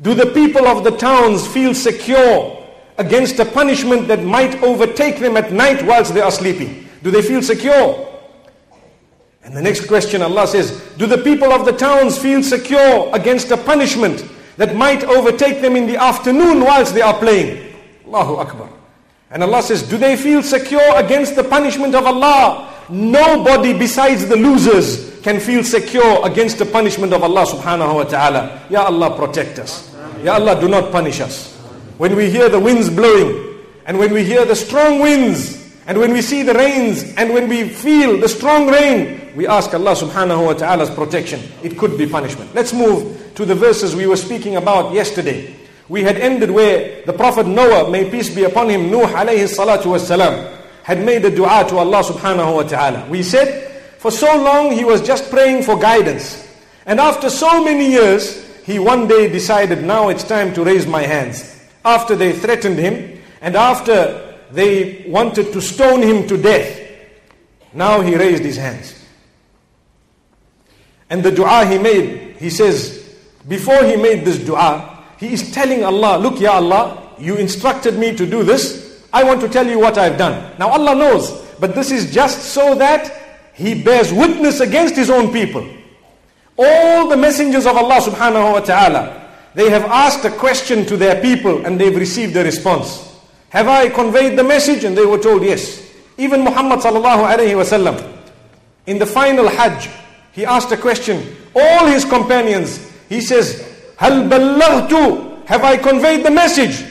Do 0.00 0.14
the 0.14 0.26
people 0.26 0.68
of 0.68 0.84
the 0.84 0.92
towns 0.92 1.44
feel 1.46 1.74
secure 1.74 2.56
against 2.98 3.38
a 3.40 3.44
punishment 3.44 4.06
that 4.06 4.22
might 4.22 4.62
overtake 4.62 5.18
them 5.18 5.36
at 5.36 5.50
night 5.52 5.84
whilst 5.84 6.14
they 6.14 6.20
are 6.20 6.30
sleeping? 6.30 6.88
Do 7.02 7.10
they 7.10 7.22
feel 7.22 7.42
secure? 7.42 8.06
And 9.42 9.56
the 9.56 9.62
next 9.62 9.86
question 9.88 10.22
Allah 10.22 10.46
says, 10.46 10.80
Do 10.98 11.06
the 11.06 11.18
people 11.18 11.52
of 11.52 11.64
the 11.64 11.72
towns 11.72 12.18
feel 12.18 12.42
secure 12.42 13.10
against 13.12 13.50
a 13.50 13.56
punishment 13.56 14.24
that 14.56 14.76
might 14.76 15.02
overtake 15.04 15.62
them 15.62 15.74
in 15.74 15.86
the 15.86 15.96
afternoon 15.96 16.60
whilst 16.60 16.94
they 16.94 17.00
are 17.02 17.18
playing? 17.18 17.74
Allahu 18.06 18.36
Akbar. 18.36 18.68
And 19.33 19.41
Allah 19.41 19.63
says, 19.63 19.81
Do 19.81 19.97
they 19.97 20.15
feel 20.15 20.43
secure 20.43 20.95
against 20.95 21.35
the 21.35 21.43
punishment 21.43 21.95
of 21.95 22.05
Allah? 22.05 22.71
Nobody 22.87 23.77
besides 23.77 24.27
the 24.27 24.35
losers 24.35 25.19
can 25.21 25.39
feel 25.39 25.63
secure 25.63 26.25
against 26.25 26.59
the 26.59 26.65
punishment 26.65 27.13
of 27.13 27.23
Allah 27.23 27.45
subhanahu 27.45 27.95
wa 27.95 28.03
ta'ala. 28.03 28.61
Ya 28.69 28.83
Allah, 28.83 29.17
protect 29.17 29.57
us. 29.57 29.95
Ya 30.21 30.35
Allah, 30.35 30.59
do 30.61 30.67
not 30.67 30.91
punish 30.91 31.19
us. 31.19 31.55
When 31.97 32.15
we 32.15 32.29
hear 32.29 32.47
the 32.47 32.59
winds 32.59 32.89
blowing, 32.89 33.57
and 33.85 33.97
when 33.97 34.13
we 34.13 34.23
hear 34.23 34.45
the 34.45 34.55
strong 34.55 34.99
winds, 34.99 35.73
and 35.87 35.97
when 35.97 36.13
we 36.13 36.21
see 36.21 36.43
the 36.43 36.53
rains, 36.53 37.03
and 37.15 37.33
when 37.33 37.49
we 37.49 37.67
feel 37.69 38.19
the 38.19 38.29
strong 38.29 38.67
rain, 38.69 39.33
we 39.35 39.47
ask 39.47 39.73
Allah 39.73 39.95
subhanahu 39.95 40.45
wa 40.45 40.53
ta'ala's 40.53 40.91
protection. 40.91 41.41
It 41.63 41.77
could 41.77 41.97
be 41.97 42.05
punishment. 42.05 42.53
Let's 42.53 42.71
move 42.71 43.33
to 43.35 43.45
the 43.45 43.55
verses 43.55 43.95
we 43.95 44.05
were 44.05 44.17
speaking 44.17 44.57
about 44.57 44.93
yesterday. 44.93 45.55
We 45.89 46.03
had 46.03 46.17
ended 46.17 46.49
where 46.49 47.03
the 47.05 47.13
Prophet 47.13 47.45
Noah, 47.45 47.89
may 47.89 48.09
peace 48.09 48.33
be 48.33 48.43
upon 48.43 48.69
him, 48.69 48.89
Nuh 48.89 49.05
alayhi 49.05 49.47
salatu 49.47 49.85
wasalam, 49.85 50.61
had 50.83 51.03
made 51.03 51.25
a 51.25 51.33
dua 51.33 51.65
to 51.69 51.77
Allah 51.77 52.03
subhanahu 52.03 52.55
wa 52.55 52.63
ta'ala. 52.63 53.09
We 53.09 53.23
said, 53.23 53.71
for 53.99 54.11
so 54.11 54.41
long 54.41 54.71
he 54.71 54.83
was 54.83 55.01
just 55.01 55.29
praying 55.29 55.63
for 55.63 55.77
guidance. 55.77 56.47
And 56.85 56.99
after 56.99 57.29
so 57.29 57.63
many 57.63 57.89
years, 57.91 58.43
he 58.65 58.79
one 58.79 59.07
day 59.07 59.29
decided, 59.29 59.83
now 59.83 60.09
it's 60.09 60.23
time 60.23 60.53
to 60.53 60.63
raise 60.63 60.85
my 60.85 61.03
hands. 61.03 61.61
After 61.85 62.15
they 62.15 62.33
threatened 62.33 62.77
him, 62.77 63.21
and 63.41 63.55
after 63.55 64.35
they 64.51 65.05
wanted 65.07 65.51
to 65.53 65.61
stone 65.61 66.01
him 66.01 66.27
to 66.27 66.37
death, 66.37 66.81
now 67.73 68.01
he 68.01 68.15
raised 68.15 68.43
his 68.43 68.57
hands. 68.57 68.93
And 71.09 71.23
the 71.23 71.31
dua 71.31 71.65
he 71.65 71.77
made, 71.77 72.37
he 72.37 72.49
says, 72.49 73.17
before 73.47 73.83
he 73.83 73.95
made 73.95 74.25
this 74.25 74.39
dua, 74.39 74.92
he 75.23 75.31
is 75.31 75.53
telling 75.53 75.85
Allah, 75.85 76.17
look 76.19 76.41
ya 76.41 76.55
Allah, 76.59 77.15
you 77.17 77.37
instructed 77.37 77.97
me 77.97 78.13
to 78.13 78.25
do 78.25 78.43
this. 78.43 79.07
I 79.13 79.23
want 79.23 79.39
to 79.39 79.47
tell 79.47 79.65
you 79.65 79.79
what 79.79 79.97
I've 79.97 80.17
done. 80.17 80.51
Now 80.59 80.67
Allah 80.67 80.95
knows, 80.95 81.31
but 81.61 81.73
this 81.73 81.91
is 81.91 82.13
just 82.13 82.51
so 82.51 82.75
that 82.75 83.53
he 83.53 83.81
bears 83.81 84.11
witness 84.11 84.59
against 84.59 84.97
his 84.97 85.09
own 85.09 85.31
people. 85.31 85.65
All 86.57 87.07
the 87.07 87.15
messengers 87.15 87.65
of 87.65 87.77
Allah 87.77 88.01
subhanahu 88.01 88.51
wa 88.51 88.59
ta'ala, 88.59 89.31
they 89.55 89.69
have 89.69 89.85
asked 89.85 90.25
a 90.25 90.29
question 90.29 90.85
to 90.87 90.97
their 90.97 91.21
people 91.21 91.65
and 91.65 91.79
they've 91.79 91.95
received 91.95 92.35
a 92.35 92.43
response. 92.43 93.15
Have 93.51 93.69
I 93.69 93.87
conveyed 93.87 94.37
the 94.37 94.43
message? 94.43 94.83
And 94.83 94.97
they 94.97 95.05
were 95.05 95.19
told 95.19 95.43
yes. 95.43 95.89
Even 96.17 96.43
Muhammad 96.43 96.79
sallallahu 96.79 97.31
alayhi 97.31 97.55
wasallam, 97.55 97.95
in 98.87 98.99
the 98.99 99.05
final 99.05 99.47
Hajj, 99.47 99.89
he 100.33 100.43
asked 100.45 100.73
a 100.73 100.77
question. 100.77 101.33
All 101.55 101.85
his 101.85 102.03
companions, 102.03 102.91
he 103.07 103.21
says, 103.21 103.72
Hal 104.02 104.28
ballaghtu, 104.28 105.46
have 105.46 105.64
I 105.64 105.76
conveyed 105.76 106.24
the 106.24 106.30
message? 106.30 106.84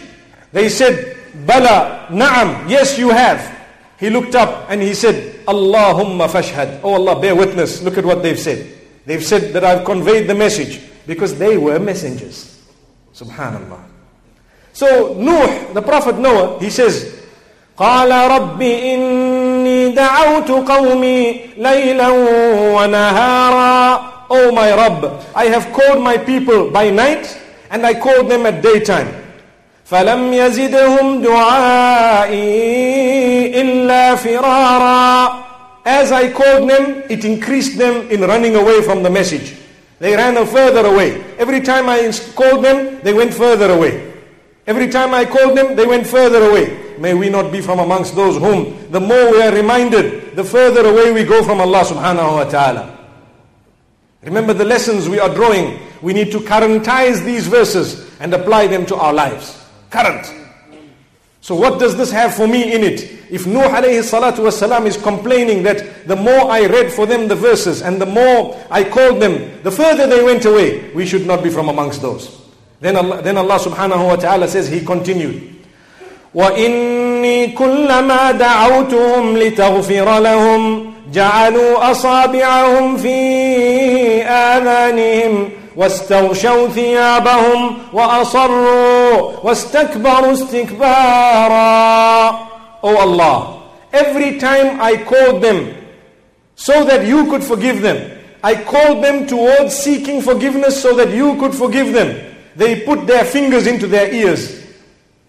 They 0.51 0.70
said, 0.70 1.17
Bala, 1.46 2.08
na'am, 2.10 2.70
yes 2.70 2.98
you 2.98 3.10
have. 3.10 3.56
He 4.00 4.10
looked 4.10 4.36
up 4.36 4.70
and 4.70 4.82
he 4.82 4.94
said, 4.94 5.46
Allahumma 5.46 6.27
fashhad. 6.27 6.82
Oh 6.84 6.94
Allah, 6.94 7.20
bear 7.20 7.36
witness. 7.36 7.82
Look 7.82 7.98
at 7.98 8.06
what 8.06 8.22
they've 8.22 8.39
said. 8.39 8.74
They've 9.06 9.24
said 9.24 9.53
that 9.53 9.63
I've 9.63 9.86
conveyed 9.86 10.27
the 10.27 10.36
message 10.36 10.82
because 11.08 11.38
they 11.38 11.58
were 11.58 11.79
messengers. 11.79 12.62
Subhanallah. 13.13 13.82
So 14.74 15.13
Nuh, 15.13 15.74
the 15.74 15.82
Prophet 15.82 16.17
Noah, 16.20 16.60
he 16.60 16.70
says, 16.70 17.13
قال 17.77 18.12
رب 18.12 18.62
إني 18.62 19.89
دعوت 19.89 20.51
قومي 20.51 21.39
ليلا 21.58 22.10
ونهارا 22.74 24.11
Oh 24.32 24.51
my 24.51 24.72
Rabb, 24.74 25.24
I 25.36 25.46
have 25.46 25.72
called 25.72 26.03
my 26.03 26.17
people 26.17 26.70
by 26.72 26.89
night 26.89 27.39
and 27.72 27.86
I 27.86 27.94
called 28.00 28.29
them 28.29 28.46
at 28.46 28.62
daytime. 28.62 29.24
فلم 29.91 30.34
يزدهم 30.34 31.22
دعائي 31.22 32.41
إلا 33.62 34.15
فرارا 34.15 35.48
As 35.86 36.12
I 36.12 36.29
called 36.34 36.70
them, 36.70 37.03
it 37.10 37.24
increased 37.24 37.77
them 37.77 38.10
in 38.12 38.20
running 38.22 38.56
away 38.58 38.82
from 38.82 39.03
the 39.03 39.10
message. 39.10 39.56
They 40.00 40.13
ran 40.17 40.36
further 40.46 40.86
away. 40.86 41.24
Every 41.39 41.62
time 41.62 41.88
I 41.88 42.12
called 42.36 42.65
them, 42.65 43.00
they 43.03 43.13
went 43.13 43.34
further 43.34 43.72
away. 43.72 44.13
Every 44.67 44.89
time 44.89 45.13
I 45.13 45.24
called 45.24 45.58
them, 45.58 45.77
they 45.77 45.86
went 45.88 46.06
further 46.06 46.44
away. 46.50 46.98
May 47.00 47.13
we 47.13 47.29
not 47.29 47.53
be 47.53 47.62
from 47.62 47.79
amongst 47.79 48.15
those 48.15 48.36
whom 48.36 48.91
the 48.91 49.00
more 49.00 49.32
we 49.32 49.41
are 49.41 49.53
reminded, 49.53 50.36
the 50.36 50.44
further 50.44 50.86
away 50.89 51.13
we 51.13 51.24
go 51.24 51.41
from 51.41 51.62
Allah 51.62 51.84
subhanahu 51.88 52.34
wa 52.36 52.44
ta'ala. 52.44 52.98
Remember 54.24 54.53
the 54.53 54.65
lessons 54.65 55.08
we 55.08 55.20
are 55.20 55.34
drawing. 55.34 55.79
We 56.01 56.13
need 56.13 56.32
to 56.32 56.39
currentize 56.39 57.24
these 57.24 57.48
verses 57.48 58.12
and 58.20 58.34
apply 58.34 58.67
them 58.67 58.86
to 58.88 58.96
our 58.96 59.13
lives. 59.13 59.63
Current. 59.89 60.34
So 61.41 61.56
what 61.56 61.79
does 61.79 61.96
this 61.96 62.12
have 62.12 62.36
for 62.36 62.48
me 62.48 62.74
in 62.74 62.84
it? 62.84 63.03
If 63.32 63.48
Nuh 63.48 63.62
alayhi 63.70 64.03
salatu 64.03 64.39
wasalam 64.39 64.86
is 64.86 64.98
complaining 64.98 65.63
that 65.63 66.06
the 66.08 66.15
more 66.15 66.51
I 66.51 66.65
read 66.65 66.91
for 66.91 67.06
them 67.06 67.27
the 67.27 67.36
verses 67.36 67.82
and 67.82 68.01
the 68.01 68.06
more 68.06 68.62
I 68.70 68.84
called 68.84 69.22
them, 69.22 69.62
the 69.63 69.72
further 69.72 70.08
they 70.08 70.22
went 70.24 70.44
away, 70.46 70.91
we 70.94 71.06
should 71.06 71.25
not 71.25 71.44
be 71.44 71.50
from 71.50 71.70
amongst 71.70 72.01
those. 72.01 72.41
Then 72.82 72.96
Allah, 72.98 73.22
then 73.22 73.38
Allah 73.38 73.60
subhanahu 73.60 74.08
wa 74.08 74.15
ta'ala 74.17 74.48
says, 74.48 74.67
He 74.67 74.82
continued. 74.84 75.53
وإني 76.36 77.48
كلما 77.56 78.32
دعوتهم 78.32 79.38
لتغفر 79.38 80.20
لهم 80.20 80.90
جعلوا 81.13 81.91
أصابعهم 81.91 82.98
في 82.98 83.17
آذانهم 84.24 85.50
واستغشوا 85.75 86.67
ثيابهم 86.67 87.77
وأصروا 87.94 89.32
واستكبروا 89.44 90.34
استكبارا 90.34 92.48
Oh 92.84 92.96
Allah, 92.96 93.63
every 93.91 94.38
time 94.38 94.79
I 94.79 95.03
called 95.03 95.41
them 95.41 95.74
so 96.56 96.84
that 96.86 97.06
you 97.08 97.25
could 97.25 97.44
forgive 97.44 97.82
them, 97.82 98.20
I 98.44 98.63
called 98.63 99.03
them 99.03 99.25
towards 99.27 99.75
seeking 99.75 100.22
forgiveness 100.22 100.79
so 100.82 100.96
that 100.96 101.10
you 101.10 101.36
could 101.38 101.53
forgive 101.56 101.91
them. 101.94 102.36
They 102.56 102.82
put 102.82 103.08
their 103.08 103.25
fingers 103.25 103.65
into 103.67 103.88
their 103.88 104.12
ears. 104.13 104.63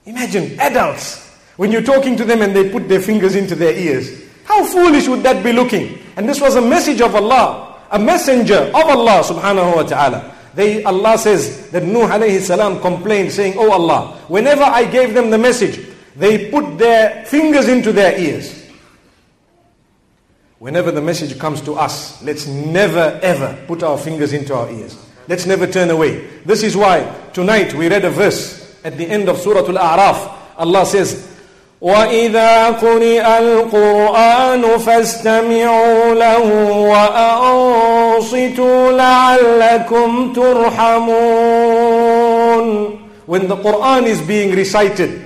Imagine 0.05 0.59
adults 0.61 1.27
when 1.57 1.73
you're 1.73 1.83
talking 1.83 2.17
to 2.17 2.25
them 2.25 2.43
and 2.43 2.55
they 2.55 2.69
put 2.71 2.89
their 2.89 3.01
fingers 3.01 3.35
into 3.35 3.55
their 3.55 3.73
ears. 3.77 4.11
How 4.46 4.64
foolish 4.66 5.08
would 5.08 5.24
that 5.24 5.44
be 5.44 5.54
looking? 5.54 6.00
And 6.16 6.28
this 6.28 6.42
was 6.42 6.56
a 6.56 6.62
message 6.62 7.02
of 7.02 7.16
Allah, 7.16 7.82
a 7.92 8.00
messenger 8.00 8.58
of 8.74 8.76
Allah 8.76 9.24
subhanahu 9.24 9.76
wa 9.76 9.84
ta'ala. 9.84 10.36
They, 10.54 10.84
Allah 10.84 11.18
says 11.18 11.72
that 11.72 11.84
Nuh 11.84 12.08
alayhi 12.08 12.40
salam 12.40 12.80
complained 12.80 13.32
saying, 13.32 13.56
Oh 13.58 13.72
Allah, 13.72 14.20
whenever 14.28 14.64
I 14.64 14.86
gave 14.86 15.14
them 15.14 15.32
the 15.32 15.38
message, 15.38 15.80
they 16.16 16.52
put 16.52 16.78
their 16.78 17.26
fingers 17.26 17.68
into 17.68 17.92
their 17.92 18.18
ears. 18.20 18.62
Whenever 20.60 20.92
the 20.92 21.02
message 21.02 21.38
comes 21.40 21.60
to 21.62 21.74
us, 21.74 22.22
let's 22.24 22.46
never 22.48 23.20
ever 23.24 23.58
put 23.68 23.84
our 23.84 23.98
fingers 23.98 24.32
into 24.32 24.54
our 24.54 24.70
ears. 24.70 24.98
Let's 25.28 25.46
never 25.46 25.66
turn 25.66 25.90
away. 25.90 26.28
This 26.46 26.64
is 26.64 26.78
why 26.78 27.04
tonight 27.34 27.74
we 27.74 27.90
read 27.90 28.06
a 28.06 28.10
verse 28.12 28.80
at 28.84 28.98
the 28.98 29.06
end 29.06 29.30
of 29.30 29.40
Surah 29.40 29.62
Al-A'raf. 29.66 30.38
Allah 30.58 30.86
says, 30.86 31.33
وإذا 31.84 32.70
قرئ 32.70 33.38
القرآن 33.40 34.78
فاستمعوا 34.78 36.14
له 36.16 36.46
وأنصتوا 38.16 38.92
لعلكم 38.92 40.34
ترحمون 40.34 41.64
When 43.26 43.48
the 43.48 43.56
Quran 43.56 44.04
is 44.06 44.22
being 44.22 44.54
recited, 44.56 45.26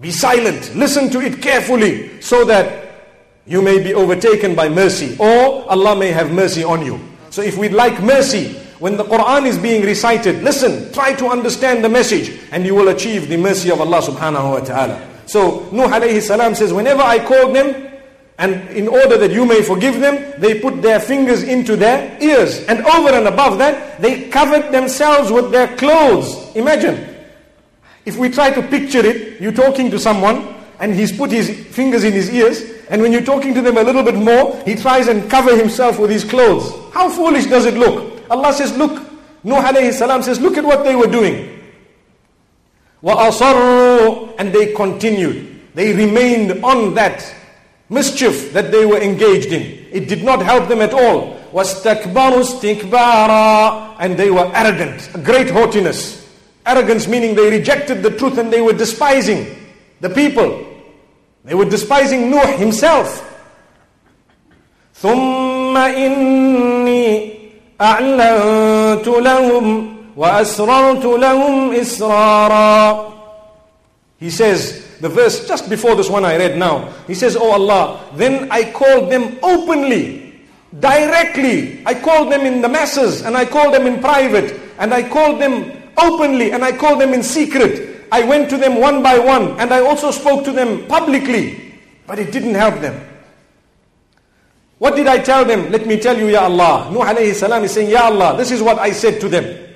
be 0.00 0.10
silent, 0.10 0.74
listen 0.74 1.10
to 1.10 1.20
it 1.20 1.40
carefully 1.42 2.20
so 2.20 2.44
that 2.44 2.90
you 3.46 3.60
may 3.62 3.82
be 3.82 3.92
overtaken 3.94 4.54
by 4.56 4.68
mercy 4.68 5.16
or 5.20 5.64
Allah 5.70 5.94
may 5.96 6.10
have 6.10 6.32
mercy 6.32 6.64
on 6.64 6.84
you. 6.84 6.98
So 7.30 7.40
if 7.42 7.56
we'd 7.56 7.72
like 7.72 8.00
mercy, 8.02 8.54
when 8.80 8.96
the 8.96 9.04
Quran 9.04 9.46
is 9.46 9.58
being 9.58 9.84
recited, 9.84 10.42
listen, 10.42 10.92
try 10.92 11.12
to 11.14 11.26
understand 11.28 11.84
the 11.84 11.88
message, 11.88 12.32
and 12.50 12.66
you 12.66 12.74
will 12.74 12.88
achieve 12.88 13.28
the 13.28 13.36
mercy 13.36 13.70
of 13.70 13.80
Allah 13.80 14.00
subhanahu 14.02 14.50
wa 14.50 14.60
ta'ala. 14.60 15.11
So 15.26 15.68
Nuh 15.70 15.88
alayhi 15.88 16.20
salam 16.20 16.54
says, 16.54 16.72
whenever 16.72 17.02
I 17.02 17.24
called 17.24 17.54
them, 17.54 17.90
and 18.38 18.68
in 18.70 18.88
order 18.88 19.16
that 19.18 19.30
you 19.30 19.44
may 19.44 19.62
forgive 19.62 20.00
them, 20.00 20.40
they 20.40 20.60
put 20.60 20.82
their 20.82 20.98
fingers 20.98 21.42
into 21.42 21.76
their 21.76 22.16
ears. 22.20 22.64
And 22.64 22.84
over 22.86 23.10
and 23.10 23.28
above 23.28 23.58
that, 23.58 24.00
they 24.00 24.28
covered 24.30 24.72
themselves 24.72 25.30
with 25.30 25.52
their 25.52 25.76
clothes. 25.76 26.56
Imagine. 26.56 27.08
If 28.04 28.16
we 28.16 28.30
try 28.30 28.50
to 28.50 28.62
picture 28.62 29.04
it, 29.04 29.40
you're 29.40 29.52
talking 29.52 29.90
to 29.92 29.98
someone 29.98 30.56
and 30.80 30.92
he's 30.92 31.16
put 31.16 31.30
his 31.30 31.50
fingers 31.68 32.02
in 32.02 32.12
his 32.12 32.28
ears, 32.34 32.64
and 32.90 33.00
when 33.00 33.12
you're 33.12 33.22
talking 33.22 33.54
to 33.54 33.62
them 33.62 33.76
a 33.76 33.82
little 33.82 34.02
bit 34.02 34.16
more, 34.16 34.60
he 34.64 34.74
tries 34.74 35.06
and 35.06 35.30
cover 35.30 35.56
himself 35.56 36.00
with 36.00 36.10
his 36.10 36.24
clothes. 36.24 36.72
How 36.92 37.08
foolish 37.08 37.46
does 37.46 37.66
it 37.66 37.74
look? 37.74 38.28
Allah 38.28 38.52
says, 38.52 38.76
look, 38.76 39.00
Nuh 39.44 39.62
alayhi 39.62 39.92
salam 39.92 40.24
says, 40.24 40.40
look 40.40 40.56
at 40.56 40.64
what 40.64 40.82
they 40.82 40.96
were 40.96 41.06
doing. 41.06 41.61
وَأَصَرُّوا 43.03 44.35
And 44.39 44.53
they 44.53 44.73
continued. 44.73 45.61
They 45.75 45.93
remained 45.93 46.63
on 46.63 46.93
that 46.95 47.33
mischief 47.89 48.51
that 48.53 48.71
they 48.71 48.85
were 48.85 48.99
engaged 48.99 49.51
in. 49.51 49.85
It 49.91 50.07
did 50.07 50.23
not 50.23 50.41
help 50.41 50.67
them 50.67 50.81
at 50.81 50.93
all. 50.93 51.37
وَاسْتَكْبَرُوا 51.53 52.43
اسْتِكْبَارًا 52.43 53.97
And 53.99 54.17
they 54.17 54.29
were 54.29 54.51
arrogant, 54.53 55.09
a 55.13 55.19
great 55.19 55.49
haughtiness. 55.49 56.27
Arrogance 56.65 57.07
meaning 57.07 57.35
they 57.35 57.49
rejected 57.49 58.03
the 58.03 58.11
truth 58.11 58.37
and 58.37 58.51
they 58.51 58.61
were 58.61 58.73
despising 58.73 59.55
the 60.01 60.09
people. 60.09 60.65
They 61.45 61.55
were 61.55 61.65
despising 61.65 62.29
Nuh 62.29 62.57
himself. 62.57 63.23
ثم 65.01 65.77
إني 65.77 67.33
أعلنت 67.81 69.07
لهم 69.07 69.97
وأسررت 70.17 71.05
لهم 71.05 71.73
إسرارا 71.73 73.13
He 74.19 74.31
says, 74.31 74.97
the 74.99 75.09
verse 75.09 75.47
just 75.47 75.69
before 75.69 75.95
this 75.95 76.09
one 76.09 76.25
I 76.25 76.37
read 76.37 76.57
now, 76.57 76.91
he 77.05 77.13
says, 77.13 77.35
Oh 77.35 77.51
Allah, 77.51 78.03
then 78.15 78.51
I 78.51 78.71
called 78.71 79.11
them 79.11 79.37
openly, 79.43 80.41
directly. 80.79 81.85
I 81.85 81.93
called 81.93 82.31
them 82.31 82.41
in 82.41 82.61
the 82.61 82.69
masses 82.69 83.21
and 83.21 83.37
I 83.37 83.45
called 83.45 83.75
them 83.75 83.85
in 83.85 83.99
private 84.01 84.59
and 84.79 84.91
I 84.91 85.07
called 85.07 85.39
them 85.39 85.71
openly 85.97 86.51
and 86.51 86.65
I 86.65 86.75
called 86.75 86.99
them 86.99 87.13
in 87.13 87.21
secret. 87.21 88.07
I 88.11 88.23
went 88.23 88.49
to 88.49 88.57
them 88.57 88.79
one 88.79 89.03
by 89.03 89.19
one 89.19 89.59
and 89.59 89.71
I 89.71 89.81
also 89.81 90.09
spoke 90.09 90.43
to 90.45 90.51
them 90.51 90.87
publicly, 90.87 91.75
but 92.07 92.17
it 92.17 92.31
didn't 92.31 92.55
help 92.55 92.81
them. 92.81 92.99
What 94.79 94.95
did 94.95 95.07
I 95.07 95.19
tell 95.19 95.45
them? 95.45 95.71
Let 95.71 95.85
me 95.85 95.99
tell 95.99 96.17
you, 96.17 96.27
Ya 96.27 96.43
Allah. 96.43 96.89
Nuh 96.91 97.01
alayhi 97.01 97.33
salam 97.33 97.63
is 97.63 97.71
saying, 97.71 97.89
Ya 97.89 98.05
Allah, 98.05 98.37
this 98.37 98.51
is 98.51 98.61
what 98.61 98.77
I 98.79 98.91
said 98.91 99.19
to 99.21 99.29
them. 99.29 99.67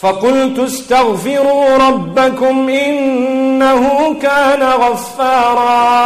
فقلت 0.00 0.58
استغفروا 0.58 1.76
ربكم 1.76 2.68
إنه 2.68 4.14
كان 4.20 4.62
غفارا 4.62 5.96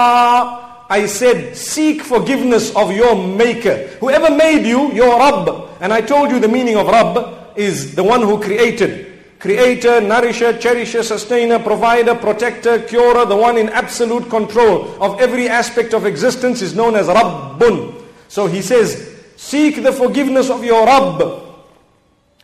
I 0.91 1.07
said, 1.07 1.57
seek 1.57 2.03
forgiveness 2.03 2.75
of 2.75 2.91
your 2.91 3.15
maker. 3.15 3.77
Whoever 4.01 4.29
made 4.29 4.67
you, 4.67 4.93
your 4.93 5.21
Rabb. 5.21 5.69
And 5.81 5.93
I 5.93 6.01
told 6.01 6.33
you 6.33 6.41
the 6.41 6.49
meaning 6.49 6.77
of 6.77 6.89
Rabb 6.89 7.57
is 7.57 7.95
the 7.95 8.03
one 8.03 8.23
who 8.23 8.43
created. 8.43 9.07
Creator, 9.39 10.01
nourisher, 10.01 10.53
cherisher, 10.55 11.05
sustainer, 11.05 11.61
provider, 11.61 12.17
protector, 12.17 12.81
curer, 12.81 13.25
the 13.25 13.37
one 13.37 13.57
in 13.57 13.69
absolute 13.69 14.29
control 14.29 15.01
of 15.01 15.21
every 15.21 15.49
aspect 15.49 15.95
of 15.95 16.07
existence 16.07 16.61
is 16.61 16.75
known 16.75 16.97
as 16.97 17.07
Rabbun. 17.07 17.95
So 18.27 18.49
he 18.49 18.61
says, 18.61 19.17
seek 19.37 19.85
the 19.85 19.93
forgiveness 19.93 20.51
of 20.51 20.65
your 20.65 20.87
Rabb. 20.87 21.44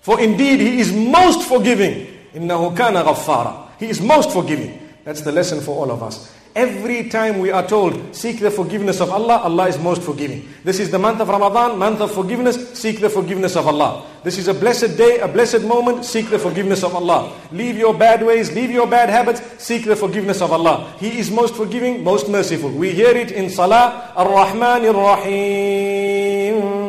For 0.00 0.20
indeed 0.20 0.60
He 0.60 0.80
is 0.80 0.92
most 0.92 1.48
forgiving. 1.48 2.06
إِنَّهُ 2.34 2.76
كَانَ 2.76 3.02
غَفَّارًا 3.02 3.68
He 3.78 3.86
is 3.88 4.00
most 4.00 4.30
forgiving. 4.30 4.78
That's 5.04 5.20
the 5.22 5.32
lesson 5.32 5.60
for 5.60 5.76
all 5.76 5.90
of 5.90 6.02
us. 6.02 6.32
Every 6.56 7.08
time 7.10 7.38
we 7.40 7.50
are 7.50 7.66
told, 7.66 8.16
seek 8.16 8.40
the 8.40 8.50
forgiveness 8.50 9.00
of 9.02 9.10
Allah, 9.10 9.42
Allah 9.44 9.68
is 9.68 9.78
most 9.78 10.00
forgiving. 10.02 10.48
This 10.64 10.80
is 10.80 10.90
the 10.90 10.98
month 10.98 11.20
of 11.20 11.28
Ramadan, 11.28 11.78
month 11.78 12.00
of 12.00 12.12
forgiveness, 12.12 12.72
seek 12.72 12.98
the 12.98 13.10
forgiveness 13.10 13.56
of 13.56 13.66
Allah. 13.66 14.06
This 14.24 14.38
is 14.38 14.48
a 14.48 14.54
blessed 14.54 14.96
day, 14.96 15.18
a 15.18 15.28
blessed 15.28 15.60
moment, 15.64 16.06
seek 16.06 16.30
the 16.30 16.38
forgiveness 16.38 16.82
of 16.82 16.94
Allah. 16.94 17.30
Leave 17.52 17.76
your 17.76 17.92
bad 17.92 18.24
ways, 18.24 18.54
leave 18.54 18.70
your 18.70 18.86
bad 18.86 19.10
habits, 19.10 19.42
seek 19.62 19.84
the 19.84 19.94
forgiveness 19.94 20.40
of 20.40 20.50
Allah. 20.50 20.94
He 20.98 21.18
is 21.18 21.30
most 21.30 21.54
forgiving, 21.54 22.02
most 22.02 22.26
merciful. 22.30 22.70
We 22.70 22.90
hear 22.90 23.14
it 23.14 23.32
in 23.32 23.50
Salah, 23.50 24.14
Ar-Rahman 24.16 24.86
Ar-Rahim. 24.96 26.79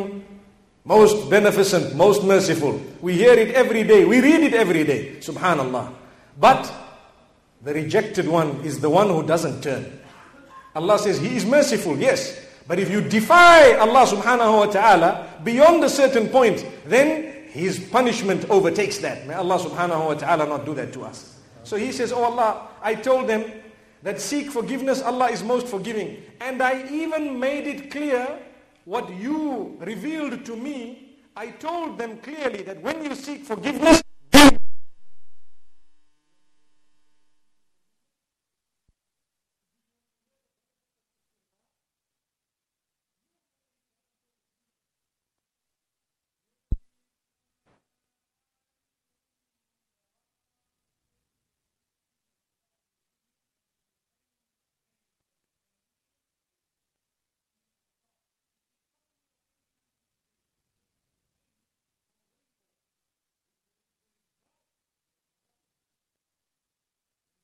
Most 0.85 1.31
beneficent, 1.31 1.95
most 1.95 2.25
merciful. 2.25 2.81
We 3.01 3.15
hear 3.15 3.35
it 3.35 3.55
every 3.55 3.85
day. 3.85 4.05
We 4.05 4.21
read 4.21 4.41
it 4.43 4.55
every 4.55 4.83
day. 4.85 5.17
Subhanallah. 5.21 5.93
But 6.41 6.73
the 7.63 7.73
rejected 7.73 8.27
one 8.27 8.61
is 8.65 8.81
the 8.81 8.91
one 8.91 9.09
who 9.09 9.23
doesn't 9.23 9.63
turn. 9.63 10.01
Allah 10.75 10.99
says 10.99 11.21
He 11.21 11.37
is 11.37 11.47
merciful, 11.47 11.97
yes. 11.97 12.41
But 12.67 12.79
if 12.81 12.91
you 12.91 13.01
defy 13.01 13.75
Allah 13.75 14.07
subhanahu 14.07 14.59
wa 14.59 14.67
ta'ala 14.67 15.29
beyond 15.45 15.85
a 15.85 15.91
certain 15.91 16.29
point, 16.29 16.67
then 16.87 17.47
His 17.51 17.79
punishment 17.79 18.49
overtakes 18.51 18.99
that. 18.99 19.27
May 19.27 19.35
Allah 19.35 19.59
subhanahu 19.59 20.07
wa 20.07 20.15
ta'ala 20.15 20.47
not 20.47 20.65
do 20.65 20.75
that 20.75 20.93
to 20.95 21.05
us. 21.05 21.39
So 21.63 21.77
He 21.77 21.93
says, 21.93 22.13
Oh 22.13 22.25
Allah, 22.25 22.69
I 22.83 22.97
told 22.97 23.29
them 23.29 23.45
that 24.03 24.21
seek 24.21 24.51
forgiveness, 24.51 25.01
Allah 25.01 25.31
is 25.31 25.45
most 25.45 25.69
forgiving. 25.69 26.23
And 26.41 26.61
I 26.61 26.89
even 26.91 27.39
made 27.39 27.69
it 27.69 27.91
clear 27.91 28.27
what 28.85 29.09
you 29.11 29.77
revealed 29.81 30.45
to 30.45 30.57
me, 30.57 31.17
I 31.37 31.49
told 31.49 31.99
them 31.99 32.19
clearly 32.19 32.63
that 32.63 32.83
when 32.83 33.05
you 33.05 33.15
seek 33.15 33.45
forgiveness, 33.45 34.02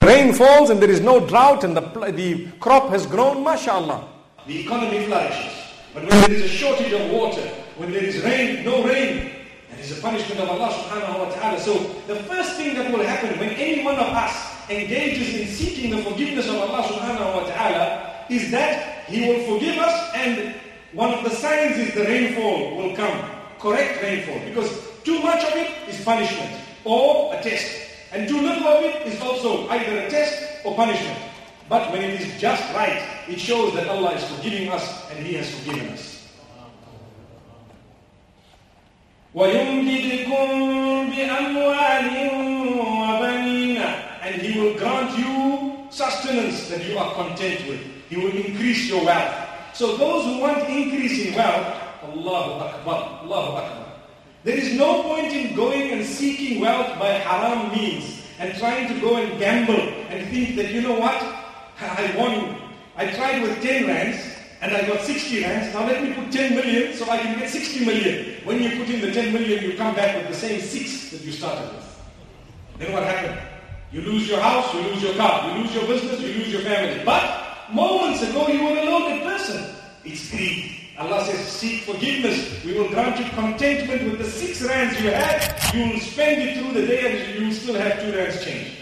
rain 0.09 0.33
falls 0.33 0.71
and 0.71 0.81
there 0.81 0.91
is 0.91 1.01
no 1.01 1.21
drought 1.27 1.65
and 1.65 1.77
the, 1.77 1.83
the 2.13 2.49
crop 2.61 2.89
has 2.89 3.07
grown, 3.07 3.45
mashallah. 3.45 4.09
The 4.47 4.61
economy 4.65 5.05
flourishes. 5.05 5.53
But 5.93 6.03
when 6.09 6.21
there 6.23 6.33
is 6.33 6.43
a 6.43 6.49
shortage 6.49 6.93
of 6.93 7.11
water, 7.11 7.47
when 7.77 7.93
there 7.93 8.03
is 8.03 8.23
rain, 8.25 8.65
no 8.65 8.83
rain, 8.85 9.33
that 9.71 9.79
is 9.81 9.99
a 9.99 10.01
punishment 10.01 10.41
of 10.41 10.49
Allah 10.49 10.71
subhanahu 10.73 11.19
wa 11.19 11.29
ta'ala. 11.35 11.61
So 11.61 11.75
the 12.07 12.17
first 12.25 12.57
thing 12.57 12.75
that 12.77 12.91
will 12.91 13.05
happen 13.05 13.39
when 13.39 13.51
any 13.51 13.85
one 13.85 13.97
of 13.97 14.09
us 14.09 14.33
engages 14.71 15.35
in 15.35 15.47
seeking 15.49 15.91
the 15.91 16.03
forgiveness 16.03 16.49
of 16.49 16.57
Allah 16.57 16.83
subhanahu 16.89 17.35
wa 17.37 17.45
ta'ala 17.47 18.25
is 18.31 18.51
that 18.51 19.05
He 19.07 19.29
will 19.29 19.45
forgive 19.55 19.77
us 19.79 20.11
and 20.15 20.55
one 20.93 21.13
of 21.13 21.23
the 21.25 21.31
signs 21.31 21.77
is 21.77 21.95
the 21.95 22.05
rainfall 22.05 22.77
will 22.77 22.97
come. 22.97 23.19
Correct 23.59 24.03
rainfall. 24.03 24.41
Because 24.49 24.71
too 25.05 25.21
much 25.21 25.45
of 25.45 25.53
it 25.57 25.69
is 25.89 26.03
punishment 26.05 26.51
or 26.85 27.35
a 27.35 27.43
test. 27.43 27.88
And 28.13 28.27
to 28.29 28.41
little 28.41 28.67
of 28.69 28.85
it 28.85 29.07
is 29.07 29.21
also 29.21 29.69
either 29.69 29.99
a 29.99 30.11
test 30.11 30.65
or 30.65 30.75
punishment. 30.75 31.19
But 31.69 31.93
when 31.93 32.03
it 32.03 32.21
is 32.21 32.41
just 32.41 32.63
right, 32.75 33.03
it 33.29 33.39
shows 33.39 33.75
that 33.75 33.89
Allah 33.89 34.13
is 34.15 34.25
forgiving 34.25 34.71
us 34.71 35.11
and 35.11 35.27
He 35.27 35.35
has 35.35 35.51
forgiven 35.61 35.89
us. 35.91 36.27
And 44.23 44.43
He 44.43 44.61
will 44.61 44.75
grant 44.79 45.19
you 45.19 45.87
sustenance 45.91 46.69
that 46.69 46.85
you 46.85 46.99
are 46.99 47.13
content 47.15 47.69
with. 47.69 47.81
He 48.09 48.17
will 48.17 48.33
increase 48.35 48.89
your 48.89 49.05
wealth. 49.05 49.35
So 49.75 49.97
those 49.97 50.25
who 50.25 50.41
want 50.41 50.69
increase 50.69 51.27
in 51.27 51.35
wealth, 51.35 51.77
Allahu 52.03 52.53
Akbar, 52.65 53.21
Allahu 53.23 53.53
Akbar. 53.57 53.88
There 54.49 54.57
is 54.57 54.73
no 54.79 55.03
point 55.03 55.31
in 55.35 55.55
going 55.55 55.91
and 55.91 56.03
seeking 56.03 56.63
wealth 56.63 56.99
by 56.99 57.09
haram 57.09 57.71
means 57.71 58.23
and 58.39 58.57
trying 58.57 58.89
to 58.89 58.99
go 58.99 59.17
and 59.17 59.39
gamble 59.39 59.77
and 60.09 60.27
think 60.31 60.57
that, 60.57 60.71
you 60.73 60.81
know 60.81 60.99
what, 60.99 61.21
I 61.79 62.15
won. 62.17 62.57
I 62.97 63.13
tried 63.13 63.43
with 63.43 63.61
10 63.61 63.87
rands 63.87 64.17
and 64.63 64.75
I 64.75 64.87
got 64.87 65.03
60 65.03 65.43
rands. 65.43 65.75
Now 65.75 65.85
let 65.85 66.03
me 66.03 66.15
put 66.15 66.33
10 66.33 66.57
million 66.57 66.97
so 66.97 67.11
I 67.11 67.19
can 67.19 67.39
get 67.39 67.51
60 67.51 67.85
million. 67.85 68.41
When 68.47 68.63
you 68.63 68.71
put 68.79 68.89
in 68.89 69.03
the 69.03 69.13
10 69.13 69.35
million, 69.35 69.63
you 69.63 69.77
come 69.77 69.95
back 69.95 70.17
with 70.17 70.29
the 70.29 70.41
same 70.41 70.63
six 70.63 71.11
that 71.11 71.21
you 71.21 71.33
started 71.33 71.69
with. 71.75 72.01
Then 72.79 72.95
what 72.95 73.03
happened? 73.03 73.39
You 73.93 74.01
lose 74.01 74.27
your 74.31 74.41
house, 74.41 74.73
you 74.73 74.81
lose 74.81 75.03
your 75.03 75.15
car, 75.17 75.47
you 75.47 75.63
lose 75.63 75.75
your 75.75 75.87
business, 75.87 76.21
you 76.23 76.33
lose 76.33 76.51
your 76.51 76.63
family. 76.63 77.05
But 77.05 77.71
moments 77.71 78.23
ago, 78.23 78.49
you 78.49 78.65
were 78.65 78.79
a 78.79 78.85
loaded 78.87 79.25
person. 79.25 79.75
It's 80.07 80.31
greed. 80.31 80.78
Allah 80.99 81.25
says, 81.25 81.39
seek 81.47 81.85
forgiveness. 81.85 82.65
We 82.65 82.75
will 82.77 82.89
grant 82.89 83.21
you 83.21 83.31
contentment 83.31 84.03
with 84.03 84.19
the 84.19 84.25
six 84.25 84.63
rands 84.63 85.01
you 85.01 85.11
had. 85.11 85.75
You 85.75 85.93
will 85.93 86.01
spend 86.01 86.43
it 86.43 86.59
through 86.59 86.81
the 86.81 86.87
day 86.89 87.23
and 87.29 87.39
you 87.39 87.47
will 87.47 87.55
still 87.55 87.77
have 87.77 88.03
two 88.03 88.17
rands 88.17 88.45
change. 88.45 88.79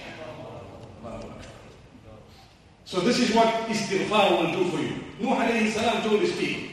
So 2.87 3.00
this 3.00 3.18
is 3.18 3.35
what 3.35 3.48
istighfar 3.68 4.31
will 4.31 4.52
do 4.52 4.70
for 4.70 4.81
you. 4.81 4.96
Nuh 5.20 5.37
alayhi 5.37 5.72
salam 5.72 6.02
told 6.09 6.20
his 6.20 6.33
people. 6.37 6.70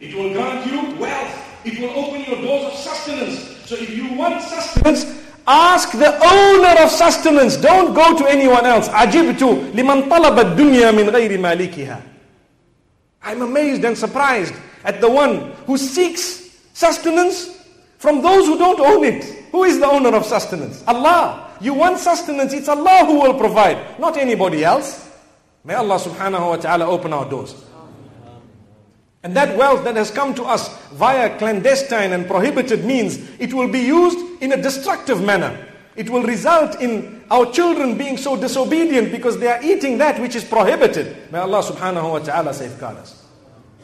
It 0.00 0.14
will 0.14 0.32
grant 0.34 0.66
you 0.66 0.96
wealth. 1.00 1.34
It 1.64 1.80
will 1.80 1.90
open 1.96 2.24
your 2.24 2.42
doors 2.42 2.72
of 2.72 2.74
sustenance. 2.74 3.64
So 3.64 3.76
if 3.76 3.88
you 3.96 4.12
want 4.12 4.42
sustenance, 4.42 5.06
ask 5.46 5.92
the 5.92 6.12
owner 6.20 6.82
of 6.82 6.90
sustenance. 6.90 7.56
Don't 7.56 7.94
go 7.94 8.18
to 8.18 8.28
anyone 8.28 8.66
else. 8.66 8.88
Ajibtu 8.88 9.72
liman 9.72 10.02
talaba 10.10 10.44
dunya 10.54 10.94
min 10.94 11.06
ghayri 11.06 11.38
malikiha. 11.38 12.02
I'm 13.22 13.42
amazed 13.42 13.84
and 13.84 13.96
surprised 13.96 14.54
at 14.84 15.00
the 15.00 15.10
one 15.10 15.52
who 15.66 15.76
seeks 15.76 16.56
sustenance 16.72 17.58
from 17.98 18.22
those 18.22 18.46
who 18.46 18.56
don't 18.56 18.80
own 18.80 19.04
it. 19.04 19.24
Who 19.50 19.64
is 19.64 19.78
the 19.80 19.86
owner 19.86 20.14
of 20.14 20.24
sustenance? 20.24 20.84
Allah. 20.86 21.44
You 21.60 21.74
want 21.74 21.98
sustenance, 21.98 22.52
it's 22.52 22.68
Allah 22.68 23.04
who 23.04 23.20
will 23.20 23.34
provide, 23.34 23.98
not 23.98 24.16
anybody 24.16 24.64
else. 24.64 25.10
May 25.64 25.74
Allah 25.74 25.98
subhanahu 25.98 26.50
wa 26.50 26.56
ta'ala 26.56 26.86
open 26.86 27.12
our 27.12 27.28
doors. 27.28 27.54
And 29.24 29.34
that 29.34 29.58
wealth 29.58 29.82
that 29.82 29.96
has 29.96 30.12
come 30.12 30.34
to 30.36 30.44
us 30.44 30.68
via 30.92 31.36
clandestine 31.38 32.12
and 32.12 32.26
prohibited 32.26 32.84
means, 32.84 33.18
it 33.40 33.52
will 33.52 33.68
be 33.68 33.80
used 33.80 34.18
in 34.40 34.52
a 34.52 34.62
destructive 34.62 35.20
manner. 35.22 35.67
It 35.98 36.08
will 36.08 36.22
result 36.22 36.80
in 36.80 37.24
our 37.28 37.50
children 37.50 37.98
being 37.98 38.16
so 38.16 38.36
disobedient 38.36 39.10
because 39.10 39.38
they 39.38 39.48
are 39.48 39.60
eating 39.62 39.98
that 39.98 40.20
which 40.20 40.36
is 40.36 40.44
prohibited. 40.44 41.32
May 41.32 41.40
Allah 41.40 41.60
subhanahu 41.60 42.12
wa 42.12 42.18
ta'ala 42.20 42.54
safeguard 42.54 42.98
us. 42.98 43.26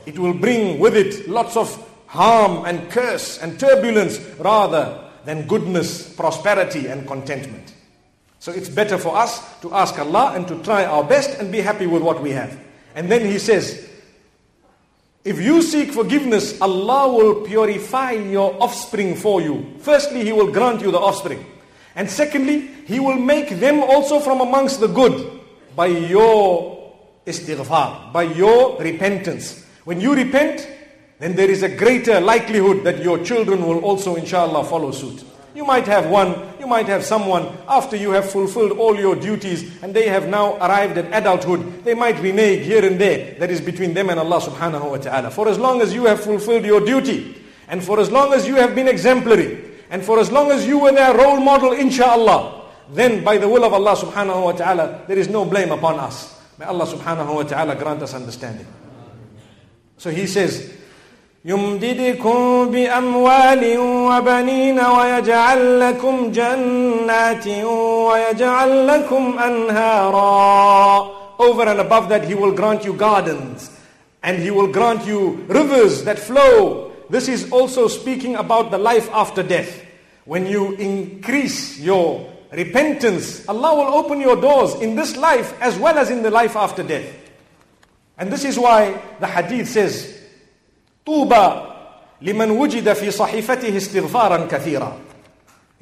It 0.06 0.16
will 0.16 0.32
bring 0.32 0.78
with 0.78 0.96
it 0.96 1.28
lots 1.28 1.56
of 1.56 1.74
harm 2.06 2.64
and 2.66 2.88
curse 2.88 3.42
and 3.42 3.58
turbulence 3.58 4.20
rather 4.38 5.10
than 5.24 5.48
goodness, 5.48 6.14
prosperity 6.14 6.86
and 6.86 7.04
contentment. 7.04 7.74
So 8.38 8.52
it's 8.52 8.68
better 8.68 8.96
for 8.96 9.16
us 9.16 9.42
to 9.62 9.74
ask 9.74 9.98
Allah 9.98 10.34
and 10.36 10.46
to 10.46 10.62
try 10.62 10.84
our 10.84 11.02
best 11.02 11.40
and 11.40 11.50
be 11.50 11.60
happy 11.60 11.88
with 11.88 12.02
what 12.02 12.22
we 12.22 12.30
have. 12.30 12.56
And 12.94 13.10
then 13.10 13.26
he 13.26 13.40
says, 13.40 13.90
if 15.24 15.40
you 15.40 15.62
seek 15.62 15.90
forgiveness, 15.90 16.60
Allah 16.60 17.12
will 17.12 17.40
purify 17.40 18.12
your 18.12 18.54
offspring 18.62 19.16
for 19.16 19.40
you. 19.40 19.74
Firstly, 19.80 20.22
He 20.22 20.32
will 20.32 20.52
grant 20.52 20.82
you 20.82 20.90
the 20.92 21.00
offspring. 21.00 21.44
And 21.96 22.10
secondly, 22.10 22.68
He 22.86 23.00
will 23.00 23.16
make 23.16 23.50
them 23.50 23.80
also 23.80 24.18
from 24.20 24.40
amongst 24.40 24.80
the 24.80 24.88
good 24.88 25.40
by 25.76 25.86
your 25.86 26.92
istighfar, 27.26 28.12
by 28.12 28.24
your 28.24 28.78
repentance. 28.78 29.64
When 29.84 30.00
you 30.00 30.14
repent, 30.14 30.68
then 31.18 31.36
there 31.36 31.50
is 31.50 31.62
a 31.62 31.68
greater 31.68 32.20
likelihood 32.20 32.84
that 32.84 33.02
your 33.02 33.22
children 33.24 33.66
will 33.66 33.80
also, 33.84 34.16
inshallah, 34.16 34.64
follow 34.64 34.90
suit. 34.90 35.24
You 35.54 35.64
might 35.64 35.86
have 35.86 36.10
one, 36.10 36.34
you 36.58 36.66
might 36.66 36.86
have 36.86 37.04
someone 37.04 37.56
after 37.68 37.96
you 37.96 38.10
have 38.10 38.28
fulfilled 38.28 38.72
all 38.72 38.96
your 38.98 39.14
duties 39.14 39.80
and 39.82 39.94
they 39.94 40.08
have 40.08 40.26
now 40.26 40.56
arrived 40.56 40.98
at 40.98 41.12
adulthood. 41.12 41.84
They 41.84 41.94
might 41.94 42.18
renege 42.18 42.64
here 42.66 42.84
and 42.84 43.00
there. 43.00 43.38
That 43.38 43.52
is 43.52 43.60
between 43.60 43.94
them 43.94 44.10
and 44.10 44.18
Allah 44.18 44.40
subhanahu 44.40 44.90
wa 44.90 44.96
ta'ala. 44.96 45.30
For 45.30 45.48
as 45.48 45.56
long 45.56 45.80
as 45.80 45.94
you 45.94 46.06
have 46.06 46.24
fulfilled 46.24 46.64
your 46.64 46.80
duty 46.80 47.40
and 47.68 47.84
for 47.84 48.00
as 48.00 48.10
long 48.10 48.32
as 48.32 48.48
you 48.48 48.56
have 48.56 48.74
been 48.74 48.88
exemplary 48.88 49.73
and 49.93 50.03
for 50.03 50.19
as 50.19 50.31
long 50.31 50.51
as 50.51 50.65
you 50.67 50.79
were 50.79 50.91
their 50.91 51.15
role 51.15 51.39
model, 51.39 51.73
inshallah, 51.73 52.61
then 52.91 53.23
by 53.23 53.37
the 53.37 53.47
will 53.47 53.63
of 53.63 53.73
Allah 53.73 53.95
subhanahu 53.95 54.43
wa 54.43 54.51
ta'ala, 54.51 55.05
there 55.07 55.17
is 55.17 55.27
no 55.29 55.45
blame 55.45 55.71
upon 55.71 55.99
us. 55.99 56.39
May 56.57 56.65
Allah 56.65 56.85
subhanahu 56.85 57.35
wa 57.35 57.43
ta'ala 57.43 57.75
grant 57.75 58.01
us 58.03 58.13
understanding. 58.13 58.67
So 59.97 60.09
he 60.09 60.27
says, 60.27 60.73
يمددكم 61.45 62.69
بأموال 62.71 63.77
وبنين 63.79 64.79
ويجعل 64.79 65.79
لكم 65.79 66.31
جنات 66.31 67.47
ويجعل 67.47 68.87
لكم 68.87 69.39
أنهارا 69.39 71.19
Over 71.39 71.69
and 71.69 71.79
above 71.79 72.09
that, 72.09 72.25
He 72.25 72.35
will 72.35 72.51
grant 72.51 72.83
you 72.83 72.91
gardens 72.93 73.71
and 74.21 74.39
He 74.39 74.51
will 74.51 74.67
grant 74.67 75.05
you 75.07 75.45
rivers 75.47 76.03
that 76.03 76.19
flow. 76.19 76.91
This 77.09 77.29
is 77.29 77.49
also 77.51 77.87
speaking 77.87 78.35
about 78.35 78.71
the 78.71 78.77
life 78.77 79.09
after 79.13 79.41
death. 79.41 79.82
When 80.25 80.45
you 80.45 80.73
increase 80.73 81.79
your 81.79 82.31
repentance, 82.51 83.47
Allah 83.47 83.75
will 83.75 83.93
open 83.93 84.21
your 84.21 84.35
doors 84.35 84.75
in 84.75 84.95
this 84.95 85.17
life 85.17 85.59
as 85.61 85.77
well 85.77 85.97
as 85.97 86.09
in 86.09 86.21
the 86.21 86.31
life 86.31 86.55
after 86.55 86.83
death. 86.83 87.07
And 88.17 88.31
this 88.31 88.43
is 88.45 88.59
why 88.59 89.01
the 89.19 89.27
hadith 89.27 89.69
says, 89.69 90.15
طوبى 91.05 91.65
لمن 92.21 92.51
وجد 92.51 92.93
في 92.93 93.11
صحيفته 93.11 93.77
استغفارا 93.77 94.47
كثيرا 94.51 94.99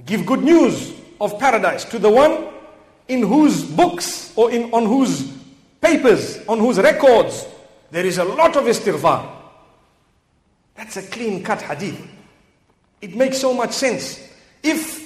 Give 0.05 0.25
good 0.25 0.43
news 0.43 0.93
of 1.19 1.39
paradise 1.39 1.83
to 1.85 1.99
the 1.99 2.09
one 2.09 2.47
in 3.07 3.23
whose 3.23 3.63
books 3.63 4.31
or 4.35 4.51
in, 4.51 4.71
on 4.71 4.85
whose 4.85 5.31
papers, 5.81 6.39
on 6.47 6.59
whose 6.59 6.77
records 6.77 7.45
there 7.89 8.05
is 8.05 8.17
a 8.17 8.23
lot 8.23 8.55
of 8.55 8.65
istighfar. 8.65 9.27
That's 10.75 10.97
a 10.97 11.01
clean 11.01 11.43
cut 11.43 11.61
hadith. 11.61 11.99
It 13.01 13.15
makes 13.15 13.39
so 13.39 13.53
much 13.53 13.71
sense. 13.71 14.19
If 14.62 15.02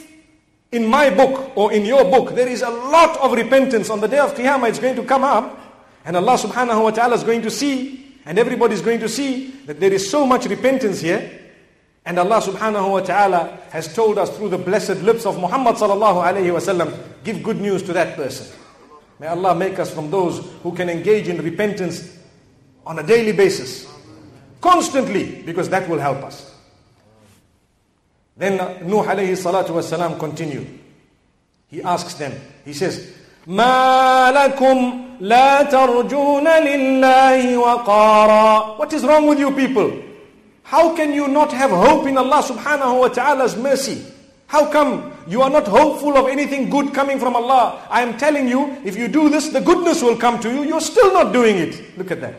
in 0.73 0.87
my 0.87 1.11
book 1.11 1.57
or 1.57 1.73
in 1.73 1.85
your 1.85 2.05
book 2.05 2.35
there 2.35 2.49
is 2.49 2.63
a 2.63 2.71
lot 2.71 3.19
of 3.19 3.33
repentance 3.33 3.91
on 3.91 4.01
the 4.01 4.09
day 4.09 4.19
of 4.19 4.35
Qiyamah, 4.35 4.69
it's 4.69 4.79
going 4.79 4.97
to 4.97 5.05
come 5.05 5.25
up 5.25 5.59
and 6.05 6.17
Allah 6.17 6.37
subhanahu 6.39 6.83
wa 6.83 6.91
ta'ala 6.91 7.15
is 7.15 7.25
going 7.25 7.43
to 7.43 7.51
see 7.51 8.07
and 8.27 8.39
everybody 8.39 8.75
is 8.75 8.83
going 8.83 9.01
to 9.01 9.09
see 9.09 9.51
that 9.67 9.79
there 9.79 9.93
is 9.93 10.11
so 10.11 10.27
much 10.27 10.47
repentance 10.47 11.01
here. 11.01 11.43
And 12.05 12.19
Allah 12.19 12.41
subhanahu 12.41 12.91
wa 12.91 13.01
ta'ala 13.01 13.61
has 13.71 13.93
told 13.95 14.19
us 14.19 14.37
through 14.37 14.51
the 14.51 14.59
blessed 14.59 15.03
lips 15.03 15.27
of 15.27 15.39
Muhammad 15.41 15.77
sallallahu 15.77 16.23
alayhi 16.23 16.51
wasallam, 16.55 16.97
give 17.25 17.43
good 17.43 17.61
news 17.61 17.83
to 17.85 17.93
that 17.93 18.17
person. 18.17 18.47
May 19.19 19.29
Allah 19.29 19.55
make 19.55 19.79
us 19.79 19.93
from 19.95 20.11
those 20.11 20.45
who 20.63 20.75
can 20.75 20.91
engage 20.91 21.29
in 21.29 21.39
repentance 21.43 22.19
on 22.85 22.99
a 22.99 23.03
daily 23.03 23.33
basis. 23.33 23.87
Constantly, 24.61 25.43
because 25.43 25.69
that 25.71 25.89
will 25.89 25.99
help 25.99 26.19
us. 26.25 26.56
Then 28.38 28.58
Nuh 28.88 29.04
alayhi 29.04 29.36
salatu 29.36 29.70
wasalam 29.70 30.18
continued. 30.18 30.68
He 31.68 31.82
asks 31.82 32.16
them, 32.16 32.34
he 32.66 32.74
says, 32.74 33.14
ما 33.48 34.32
لكم 34.32 35.02
لا 35.20 35.64
ترجون 35.64 36.48
لله 36.48 37.58
وقارا 37.58 38.78
What 38.78 38.94
is 38.94 39.04
wrong 39.04 39.28
with 39.28 39.40
you 39.40 39.52
people? 39.52 39.92
How 40.64 40.96
can 40.96 41.14
you 41.14 41.28
not 41.28 41.52
have 41.52 41.72
hope 41.72 42.08
in 42.08 42.18
Allah 42.18 42.42
subhanahu 42.44 43.00
wa 43.02 43.08
ta'ala's 43.08 43.56
mercy? 43.58 44.06
How 44.48 44.70
come 44.72 45.12
you 45.28 45.42
are 45.42 45.50
not 45.50 45.68
hopeful 45.68 46.18
of 46.18 46.28
anything 46.28 46.70
good 46.70 46.94
coming 46.94 47.20
from 47.20 47.36
Allah? 47.36 47.86
I 47.90 48.02
am 48.02 48.18
telling 48.18 48.48
you, 48.48 48.78
if 48.84 48.98
you 48.98 49.08
do 49.08 49.30
this, 49.30 49.48
the 49.50 49.62
goodness 49.62 50.02
will 50.04 50.18
come 50.18 50.40
to 50.42 50.50
you. 50.54 50.64
You're 50.64 50.82
still 50.82 51.14
not 51.14 51.32
doing 51.34 51.58
it. 51.58 51.98
Look 51.98 52.12
at 52.12 52.22
that. 52.22 52.36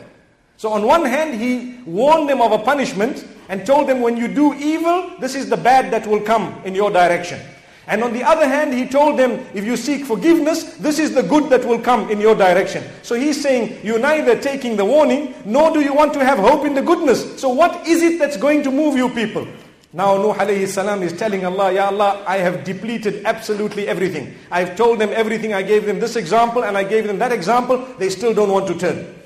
So 0.58 0.72
on 0.72 0.82
one 0.82 1.04
hand, 1.04 1.40
he 1.40 1.78
warned 1.86 2.28
them 2.28 2.42
of 2.42 2.50
a 2.50 2.58
punishment 2.58 3.24
and 3.48 3.64
told 3.64 3.88
them 3.88 4.00
when 4.00 4.16
you 4.16 4.26
do 4.26 4.54
evil, 4.54 5.12
this 5.20 5.36
is 5.36 5.48
the 5.48 5.56
bad 5.56 5.92
that 5.92 6.04
will 6.04 6.20
come 6.20 6.60
in 6.64 6.74
your 6.74 6.90
direction. 6.90 7.40
And 7.86 8.02
on 8.02 8.12
the 8.12 8.24
other 8.24 8.46
hand, 8.46 8.74
he 8.74 8.86
told 8.88 9.20
them, 9.20 9.46
if 9.54 9.64
you 9.64 9.76
seek 9.76 10.04
forgiveness, 10.04 10.74
this 10.74 10.98
is 10.98 11.14
the 11.14 11.22
good 11.22 11.48
that 11.50 11.64
will 11.64 11.78
come 11.78 12.10
in 12.10 12.20
your 12.20 12.34
direction. 12.34 12.82
So 13.02 13.14
he's 13.14 13.40
saying, 13.40 13.78
you're 13.84 14.00
neither 14.00 14.38
taking 14.38 14.76
the 14.76 14.84
warning, 14.84 15.32
nor 15.44 15.72
do 15.72 15.80
you 15.80 15.94
want 15.94 16.12
to 16.14 16.24
have 16.24 16.40
hope 16.40 16.66
in 16.66 16.74
the 16.74 16.82
goodness. 16.82 17.40
So 17.40 17.48
what 17.48 17.86
is 17.86 18.02
it 18.02 18.18
that's 18.18 18.36
going 18.36 18.64
to 18.64 18.72
move 18.72 18.96
you 18.96 19.08
people? 19.10 19.46
Now 19.92 20.16
Nuh 20.16 20.34
alayhi 20.34 20.66
salam 20.66 21.04
is 21.04 21.12
telling 21.12 21.46
Allah, 21.46 21.72
Ya 21.72 21.86
Allah, 21.86 22.24
I 22.26 22.38
have 22.38 22.64
depleted 22.64 23.24
absolutely 23.24 23.86
everything. 23.86 24.34
I've 24.50 24.76
told 24.76 24.98
them 24.98 25.10
everything. 25.14 25.54
I 25.54 25.62
gave 25.62 25.86
them 25.86 26.00
this 26.00 26.16
example 26.16 26.64
and 26.64 26.76
I 26.76 26.82
gave 26.82 27.06
them 27.06 27.18
that 27.20 27.30
example. 27.30 27.78
They 27.98 28.10
still 28.10 28.34
don't 28.34 28.50
want 28.50 28.66
to 28.66 28.74
turn. 28.74 29.17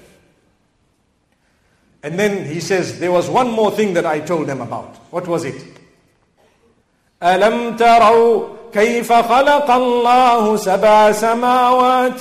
And 2.04 2.18
then 2.18 2.46
he 2.46 2.60
says, 2.60 3.00
there 3.00 3.12
was 3.12 3.30
one 3.30 3.52
more 3.52 3.72
thing 3.72 3.94
that 3.96 4.06
I 4.06 4.20
told 4.20 4.48
them 4.48 4.62
about. 4.62 4.96
What 5.12 5.28
was 5.28 5.46
it? 5.46 5.62
ألم 7.24 7.76
تروا 7.78 8.48
كيف 8.74 9.14
خلق 9.14 9.72
الله 9.72 10.58
سبع 10.58 11.12
سماوات 11.12 12.20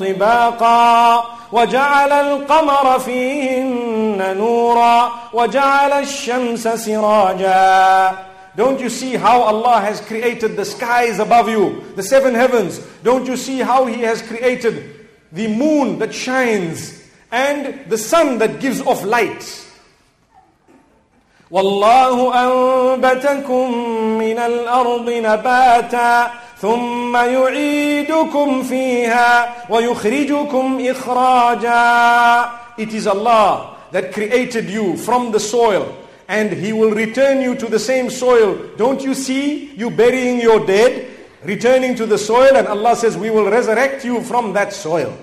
طباقا 0.00 1.24
وجعل 1.52 2.12
القمر 2.12 2.98
فيهن 2.98 4.36
نورا 4.36 5.12
وجعل 5.32 5.92
الشمس 5.92 6.68
سراجا 6.68 8.12
Don't 8.54 8.80
you 8.80 8.90
see 8.90 9.16
how 9.16 9.40
Allah 9.40 9.80
has 9.80 10.00
created 10.02 10.56
the 10.56 10.64
skies 10.66 11.18
above 11.18 11.48
you, 11.48 11.82
the 11.96 12.02
seven 12.02 12.34
heavens? 12.34 12.80
Don't 13.02 13.26
you 13.26 13.36
see 13.36 13.60
how 13.60 13.86
He 13.86 14.02
has 14.02 14.20
created 14.20 15.06
the 15.32 15.48
moon 15.48 15.98
that 15.98 16.12
shines 16.14 16.95
and 17.30 17.88
the 17.88 17.98
sun 17.98 18.38
that 18.38 18.60
gives 18.60 18.80
off 18.80 19.04
light? 19.04 19.62
والله 21.52 22.16
أنبتكم 22.34 23.74
من 24.18 24.38
الأرض 24.38 25.10
نباتا 25.10 26.30
ثم 26.60 27.16
يعيدكم 27.16 28.62
فيها 28.62 29.54
ويخرجكم 29.70 30.86
إخراجا 30.90 32.50
It 32.78 32.94
is 32.94 33.06
Allah 33.06 33.76
that 33.90 34.14
created 34.14 34.70
you 34.70 34.96
from 34.96 35.30
the 35.30 35.40
soil 35.40 35.94
and 36.28 36.50
He 36.50 36.72
will 36.72 36.92
return 36.92 37.42
you 37.42 37.54
to 37.56 37.66
the 37.66 37.78
same 37.78 38.08
soil. 38.08 38.58
Don't 38.78 39.02
you 39.02 39.12
see 39.14 39.74
you 39.74 39.90
burying 39.90 40.40
your 40.40 40.64
dead, 40.64 41.06
returning 41.44 41.94
to 41.96 42.06
the 42.06 42.16
soil, 42.16 42.56
and 42.56 42.66
Allah 42.66 42.96
says, 42.96 43.18
We 43.18 43.28
will 43.28 43.50
resurrect 43.50 44.02
you 44.02 44.22
from 44.22 44.54
that 44.54 44.72
soil. 44.72 45.14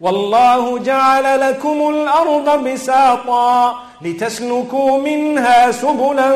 والله 0.00 0.78
جعل 0.78 1.40
لكم 1.40 1.88
الأرض 1.88 2.64
بساطا 2.68 3.82
لتسلكوا 4.02 4.98
منها 4.98 5.70
سبلا 5.72 6.30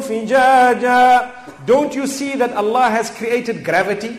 فجاجا 0.00 1.30
Don't 1.66 1.94
you 1.94 2.06
see 2.06 2.34
that 2.36 2.52
Allah 2.54 2.90
has 2.90 3.10
created 3.10 3.62
gravity? 3.62 4.16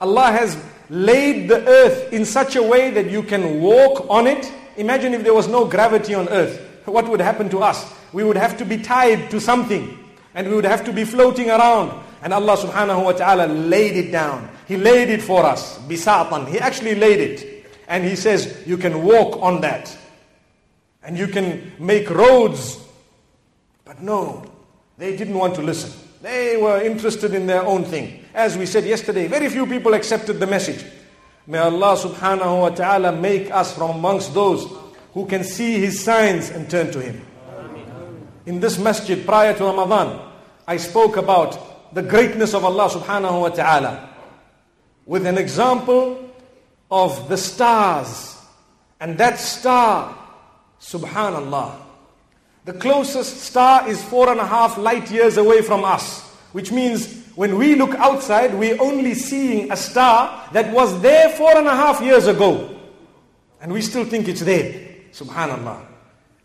Allah 0.00 0.32
has 0.32 0.56
laid 0.90 1.48
the 1.48 1.66
earth 1.66 2.12
in 2.12 2.24
such 2.24 2.56
a 2.56 2.62
way 2.62 2.90
that 2.90 3.10
you 3.10 3.22
can 3.22 3.60
walk 3.60 4.06
on 4.08 4.26
it. 4.26 4.50
Imagine 4.78 5.12
if 5.12 5.22
there 5.22 5.34
was 5.34 5.48
no 5.48 5.66
gravity 5.66 6.14
on 6.14 6.28
earth. 6.30 6.58
What 6.86 7.08
would 7.08 7.20
happen 7.20 7.48
to 7.50 7.58
us? 7.62 7.92
We 8.12 8.24
would 8.24 8.36
have 8.38 8.56
to 8.58 8.64
be 8.64 8.78
tied 8.78 9.30
to 9.30 9.40
something 9.40 9.98
and 10.34 10.48
we 10.48 10.54
would 10.54 10.64
have 10.64 10.84
to 10.86 10.92
be 10.92 11.04
floating 11.04 11.50
around. 11.50 11.92
And 12.22 12.32
Allah 12.32 12.56
subhanahu 12.56 13.04
wa 13.04 13.12
ta'ala 13.12 13.46
laid 13.46 13.96
it 13.96 14.10
down. 14.10 14.48
He 14.66 14.76
laid 14.76 15.10
it 15.10 15.22
for 15.22 15.44
us. 15.44 15.78
Bisatan. 15.80 16.48
He 16.48 16.58
actually 16.58 16.94
laid 16.94 17.20
it. 17.20 17.51
And 17.87 18.03
He 18.03 18.15
says, 18.15 18.63
you 18.65 18.77
can 18.77 19.03
walk 19.03 19.41
on 19.41 19.61
that. 19.61 19.95
And 21.03 21.17
you 21.17 21.27
can 21.27 21.71
make 21.79 22.09
roads. 22.09 22.79
But 23.83 24.01
no, 24.01 24.45
they 24.97 25.17
didn't 25.17 25.35
want 25.35 25.55
to 25.55 25.61
listen. 25.61 25.91
They 26.21 26.55
were 26.55 26.81
interested 26.81 27.33
in 27.33 27.47
their 27.47 27.63
own 27.63 27.83
thing. 27.83 28.23
As 28.33 28.57
we 28.57 28.65
said 28.65 28.85
yesterday, 28.85 29.27
very 29.27 29.49
few 29.49 29.65
people 29.65 29.93
accepted 29.93 30.39
the 30.39 30.47
message. 30.47 30.85
May 31.45 31.57
Allah 31.57 31.97
subhanahu 31.97 32.61
wa 32.61 32.69
ta'ala 32.69 33.11
make 33.11 33.51
us 33.51 33.75
from 33.75 33.91
amongst 33.91 34.33
those 34.33 34.65
who 35.13 35.25
can 35.25 35.43
see 35.43 35.79
His 35.79 36.01
signs 36.01 36.49
and 36.49 36.69
turn 36.69 36.91
to 36.93 37.01
Him. 37.01 37.21
In 38.45 38.61
this 38.61 38.79
masjid 38.79 39.25
prior 39.25 39.53
to 39.57 39.63
Ramadan, 39.65 40.19
I 40.65 40.77
spoke 40.77 41.17
about 41.17 41.93
the 41.93 42.01
greatness 42.01 42.53
of 42.53 42.63
Allah 42.63 42.89
subhanahu 42.89 43.41
wa 43.41 43.49
ta'ala 43.49 44.09
with 45.05 45.25
an 45.25 45.37
example 45.37 46.29
of 46.93 47.27
the 47.27 47.37
stars. 47.37 48.37
And 48.99 49.17
that 49.17 49.39
star, 49.39 50.15
subhanallah, 50.79 51.81
the 52.65 52.73
closest 52.73 53.41
star 53.41 53.89
is 53.89 54.01
four 54.03 54.29
and 54.29 54.39
a 54.39 54.45
half 54.45 54.77
light 54.77 55.09
years 55.09 55.37
away 55.37 55.63
from 55.63 55.83
us, 55.83 56.21
which 56.53 56.71
means 56.71 57.23
when 57.35 57.57
we 57.57 57.73
look 57.73 57.95
outside, 57.95 58.53
we're 58.53 58.79
only 58.79 59.15
seeing 59.15 59.71
a 59.71 59.75
star 59.75 60.47
that 60.53 60.71
was 60.71 61.01
there 61.01 61.29
four 61.29 61.57
and 61.57 61.67
a 61.67 61.75
half 61.75 61.99
years 61.99 62.27
ago. 62.27 62.79
And 63.59 63.73
we 63.73 63.81
still 63.81 64.05
think 64.05 64.27
it's 64.27 64.41
there. 64.41 64.87
Subhanallah. 65.11 65.87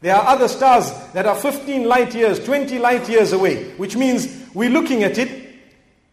There 0.00 0.14
are 0.16 0.28
other 0.28 0.48
stars 0.48 0.90
that 1.12 1.26
are 1.26 1.36
15 1.36 1.86
light 1.86 2.14
years, 2.14 2.42
20 2.42 2.78
light 2.78 3.06
years 3.08 3.32
away, 3.32 3.70
which 3.76 3.96
means 3.96 4.46
we're 4.54 4.70
looking 4.70 5.02
at 5.02 5.18
it, 5.18 5.56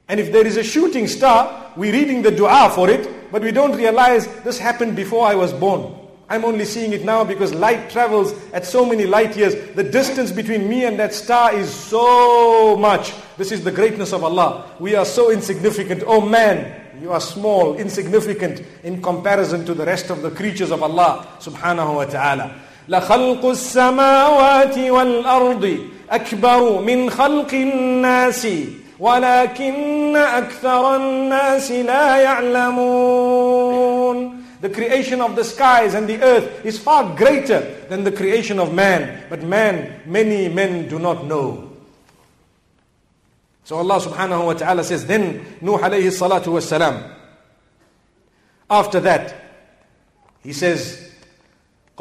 and 0.09 0.19
if 0.19 0.31
there 0.31 0.45
is 0.45 0.57
a 0.57 0.63
shooting 0.63 1.07
star, 1.07 1.71
we're 1.77 1.93
reading 1.93 2.21
the 2.21 2.31
dua 2.31 2.71
for 2.73 2.89
it, 2.89 3.24
but 3.34 3.42
we 3.42 3.52
don't 3.52 3.76
realize 3.76 4.26
this 4.42 4.58
happened 4.58 4.96
before 4.96 5.26
I 5.26 5.34
was 5.34 5.52
born. 5.52 5.96
I'm 6.28 6.44
only 6.44 6.64
seeing 6.64 6.92
it 6.92 7.04
now 7.04 7.24
because 7.24 7.52
light 7.52 7.90
travels 7.90 8.32
at 8.52 8.64
so 8.64 8.86
many 8.86 9.04
light 9.04 9.36
years. 9.36 9.54
The 9.74 9.82
distance 9.82 10.30
between 10.30 10.68
me 10.68 10.84
and 10.84 10.96
that 11.00 11.12
star 11.12 11.52
is 11.52 11.68
so 11.68 12.76
much. 12.76 13.12
This 13.36 13.50
is 13.50 13.64
the 13.64 13.72
greatness 13.72 14.12
of 14.12 14.22
Allah. 14.22 14.70
We 14.78 14.94
are 14.94 15.04
so 15.04 15.32
insignificant. 15.32 16.04
Oh 16.06 16.20
man, 16.20 16.72
you 17.02 17.10
are 17.10 17.20
small, 17.20 17.76
insignificant 17.76 18.62
in 18.84 19.02
comparison 19.02 19.64
to 19.66 19.74
the 19.74 19.84
rest 19.84 20.10
of 20.10 20.22
the 20.22 20.30
creatures 20.30 20.70
of 20.70 20.84
Allah 20.84 21.26
subhanahu 21.40 21.96
wa 21.96 22.04
ta'ala. 22.04 22.54
لخلق 22.88 23.44
السماوات 23.44 24.78
والأرض 24.78 25.78
أكبر 26.10 26.80
من 26.80 27.10
خلق 27.10 27.54
الناس 27.54 28.46
ولكن 28.98 30.16
أكثر 30.16 30.96
الناس 30.96 31.70
لا 31.70 32.16
يعلمون 32.16 33.70
The 34.60 34.68
creation 34.68 35.22
of 35.22 35.36
the 35.36 35.44
skies 35.44 35.94
and 35.94 36.06
the 36.06 36.22
earth 36.22 36.66
is 36.66 36.78
far 36.78 37.16
greater 37.16 37.60
than 37.88 38.04
the 38.04 38.12
creation 38.12 38.58
of 38.58 38.74
man. 38.74 39.24
But 39.30 39.42
man, 39.42 40.02
many 40.04 40.48
men 40.50 40.86
do 40.86 40.98
not 40.98 41.24
know. 41.24 41.70
So 43.64 43.76
Allah 43.76 44.00
subhanahu 44.00 44.46
wa 44.46 44.52
ta'ala 44.52 44.84
says, 44.84 45.06
then 45.06 45.46
Nuh 45.62 45.78
alayhi 45.78 46.10
salatu 46.10 46.52
was 46.52 46.68
salam. 46.68 47.02
After 48.68 49.00
that, 49.00 49.34
he 50.42 50.52
says, 50.52 51.10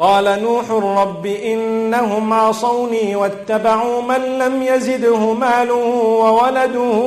قال 0.00 0.42
نوح 0.42 0.70
رب 0.70 1.26
إنهم 1.26 2.32
عصوني 2.32 3.16
واتبعوا 3.16 4.02
من 4.02 4.38
لم 4.38 4.62
يزده 4.62 5.32
ماله 5.32 5.84
وولده 6.24 6.98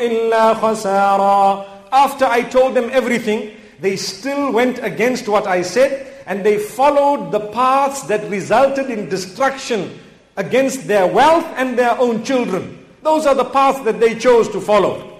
إلا 0.00 0.54
خسارا 0.54 1.64
After 1.92 2.26
I 2.26 2.42
told 2.42 2.74
them 2.74 2.90
everything, 2.92 3.50
they 3.80 3.96
still 3.96 4.52
went 4.52 4.78
against 4.82 5.28
what 5.28 5.46
I 5.46 5.62
said 5.62 6.06
and 6.26 6.44
they 6.44 6.58
followed 6.58 7.32
the 7.32 7.40
paths 7.40 8.02
that 8.02 8.28
resulted 8.30 8.90
in 8.90 9.08
destruction 9.08 9.98
against 10.36 10.86
their 10.86 11.06
wealth 11.06 11.46
and 11.56 11.78
their 11.78 11.98
own 11.98 12.22
children. 12.24 12.84
Those 13.02 13.26
are 13.26 13.34
the 13.34 13.44
paths 13.44 13.80
that 13.80 14.00
they 14.00 14.14
chose 14.14 14.48
to 14.50 14.60
follow. 14.60 15.12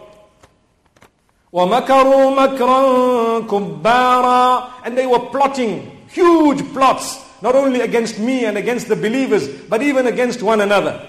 وَمَكَرُوا 1.53 2.35
مَكْرًا 2.37 3.46
كُبَّارًا 3.46 4.70
And 4.85 4.99
they 4.99 5.07
were 5.07 5.20
plotting 5.31 6.00
huge 6.11 6.62
plots, 6.72 7.18
not 7.42 7.55
only 7.55 7.81
against 7.81 8.18
me 8.18 8.44
and 8.44 8.57
against 8.57 8.88
the 8.88 8.96
believers, 8.96 9.49
but 9.49 9.83
even 9.83 10.07
against 10.07 10.42
one 10.42 10.61
another. 10.61 11.01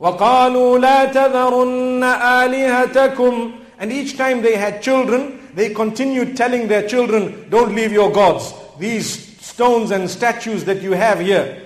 وَقَالُوا 0.00 0.78
لَا 0.78 1.12
تَذَرُنَّ 1.12 2.02
آلِهَتَكُمْ 2.02 3.60
And 3.78 3.92
each 3.92 4.16
time 4.16 4.42
they 4.42 4.56
had 4.56 4.82
children, 4.82 5.48
they 5.54 5.72
continued 5.72 6.36
telling 6.36 6.68
their 6.68 6.86
children, 6.86 7.48
don't 7.50 7.74
leave 7.74 7.92
your 7.92 8.12
gods. 8.12 8.52
These 8.78 9.38
stones 9.44 9.90
and 9.90 10.08
statues 10.10 10.64
that 10.64 10.82
you 10.82 10.92
have 10.92 11.20
here. 11.20 11.62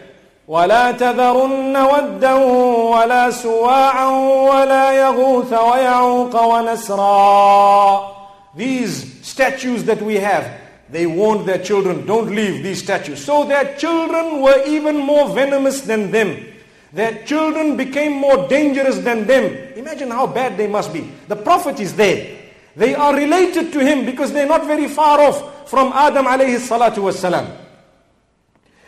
ولا 0.51 0.93
تذرن 0.93 1.77
ودا 1.77 2.35
ولا 2.35 3.31
سواعا 3.31 4.09
ولا 4.51 4.93
يغوث 4.93 5.53
ويعوق 5.53 6.43
ونسرا 6.43 8.11
These 8.57 9.21
statues 9.23 9.85
that 9.85 10.03
we 10.03 10.17
have, 10.17 10.51
they 10.90 11.06
warned 11.08 11.48
their 11.48 11.58
children, 11.64 12.06
don't 12.06 12.30
leave 12.34 12.64
these 12.64 12.84
statues. 12.84 13.24
So 13.24 13.46
their 13.46 13.76
children 13.78 14.42
were 14.42 14.64
even 14.68 14.98
more 14.98 15.34
venomous 15.34 15.82
than 15.82 16.12
them. 16.12 16.46
Their 16.94 17.26
children 17.26 17.76
became 17.76 18.14
more 18.14 18.48
dangerous 18.48 19.00
than 19.00 19.26
them. 19.28 19.74
Imagine 19.76 20.12
how 20.12 20.28
bad 20.28 20.58
they 20.58 20.68
must 20.68 20.94
be. 20.94 21.12
The 21.28 21.36
Prophet 21.36 21.80
is 21.80 21.96
there. 21.96 22.38
They 22.76 22.94
are 22.94 23.16
related 23.16 23.74
to 23.74 23.80
him 23.80 24.06
because 24.06 24.32
they're 24.32 24.48
not 24.48 24.66
very 24.66 24.88
far 24.88 25.20
off 25.20 25.70
from 25.70 25.92
Adam 25.94 26.26
alayhi 26.26 26.58
salatu 26.58 26.98
wasalam. 27.04 27.64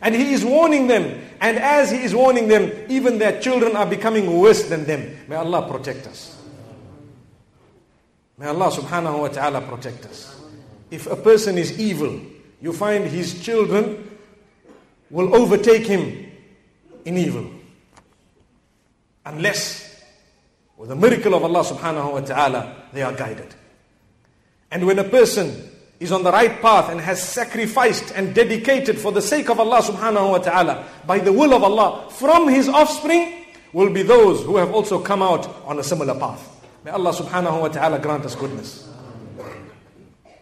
And 0.01 0.13
he 0.13 0.33
is 0.33 0.45
warning 0.45 0.87
them. 0.87 1.21
And 1.41 1.57
as 1.57 1.91
he 1.91 1.97
is 1.97 2.13
warning 2.13 2.47
them, 2.47 2.71
even 2.89 3.17
their 3.17 3.41
children 3.41 3.75
are 3.75 3.85
becoming 3.85 4.39
worse 4.39 4.69
than 4.69 4.85
them. 4.85 5.17
May 5.27 5.35
Allah 5.35 5.67
protect 5.67 6.07
us. 6.07 6.41
May 8.37 8.47
Allah 8.47 8.69
subhanahu 8.71 9.19
wa 9.21 9.27
ta'ala 9.29 9.61
protect 9.61 10.05
us. 10.05 10.46
If 10.89 11.07
a 11.07 11.15
person 11.15 11.57
is 11.57 11.79
evil, 11.79 12.19
you 12.61 12.73
find 12.73 13.05
his 13.05 13.41
children 13.43 14.17
will 15.09 15.35
overtake 15.35 15.85
him 15.85 16.31
in 17.05 17.17
evil. 17.17 17.49
Unless, 19.25 20.03
with 20.77 20.89
the 20.89 20.95
miracle 20.95 21.33
of 21.33 21.43
Allah 21.43 21.63
subhanahu 21.63 22.13
wa 22.13 22.19
ta'ala, 22.21 22.75
they 22.93 23.01
are 23.01 23.13
guided. 23.13 23.53
And 24.71 24.85
when 24.85 24.99
a 24.99 25.03
person 25.03 25.69
is 25.99 26.11
on 26.11 26.23
the 26.23 26.31
right 26.31 26.61
path 26.61 26.89
and 26.89 26.99
has 27.01 27.21
sacrificed 27.21 28.11
and 28.15 28.35
dedicated 28.35 28.97
for 28.97 29.11
the 29.11 29.21
sake 29.21 29.49
of 29.49 29.59
Allah 29.59 29.81
subhanahu 29.81 30.31
wa 30.31 30.37
ta'ala, 30.37 30.85
by 31.05 31.19
the 31.19 31.33
will 31.33 31.53
of 31.53 31.63
Allah, 31.63 32.09
from 32.11 32.47
his 32.47 32.69
offspring 32.69 33.45
will 33.73 33.91
be 33.91 34.03
those 34.03 34.43
who 34.43 34.57
have 34.57 34.73
also 34.73 34.99
come 34.99 35.21
out 35.21 35.47
on 35.65 35.79
a 35.79 35.83
similar 35.83 36.17
path. 36.17 36.53
May 36.83 36.91
Allah 36.91 37.11
subhanahu 37.13 37.61
wa 37.61 37.67
ta'ala 37.67 37.99
grant 37.99 38.25
us 38.25 38.35
goodness. 38.35 38.87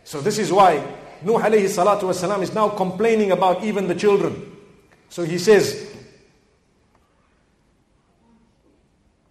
So 0.04 0.20
this 0.20 0.38
is 0.38 0.52
why 0.52 0.82
Nuh 1.22 1.38
alayhi 1.38 1.68
salatu 1.68 2.02
wasalam 2.08 2.42
is 2.42 2.54
now 2.54 2.68
complaining 2.68 3.32
about 3.32 3.62
even 3.62 3.86
the 3.88 3.94
children. 3.94 4.56
So 5.08 5.22
he 5.22 5.38
says, 5.38 5.88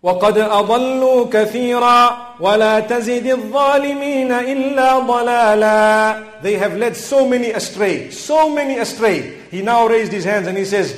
وقد 0.04 0.38
أضلوا 0.38 1.26
كثيرا 1.30 2.18
ولا 2.40 2.80
تزد 2.80 3.26
الظالمين 3.28 4.32
إلا 4.32 5.00
ضلالا 5.00 6.42
They 6.42 6.54
have 6.56 6.78
led 6.78 6.96
so 6.96 7.28
many 7.28 7.52
astray, 7.52 8.10
so 8.12 8.50
many 8.50 8.78
astray. 8.78 9.36
He 9.52 9.62
now 9.62 9.88
raised 9.88 10.14
his 10.14 10.24
hands 10.24 10.48
and 10.48 10.58
he 10.58 10.64
says, 10.66 10.96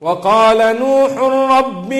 وقال 0.00 0.78
نوح 0.78 1.12
رب 1.58 1.92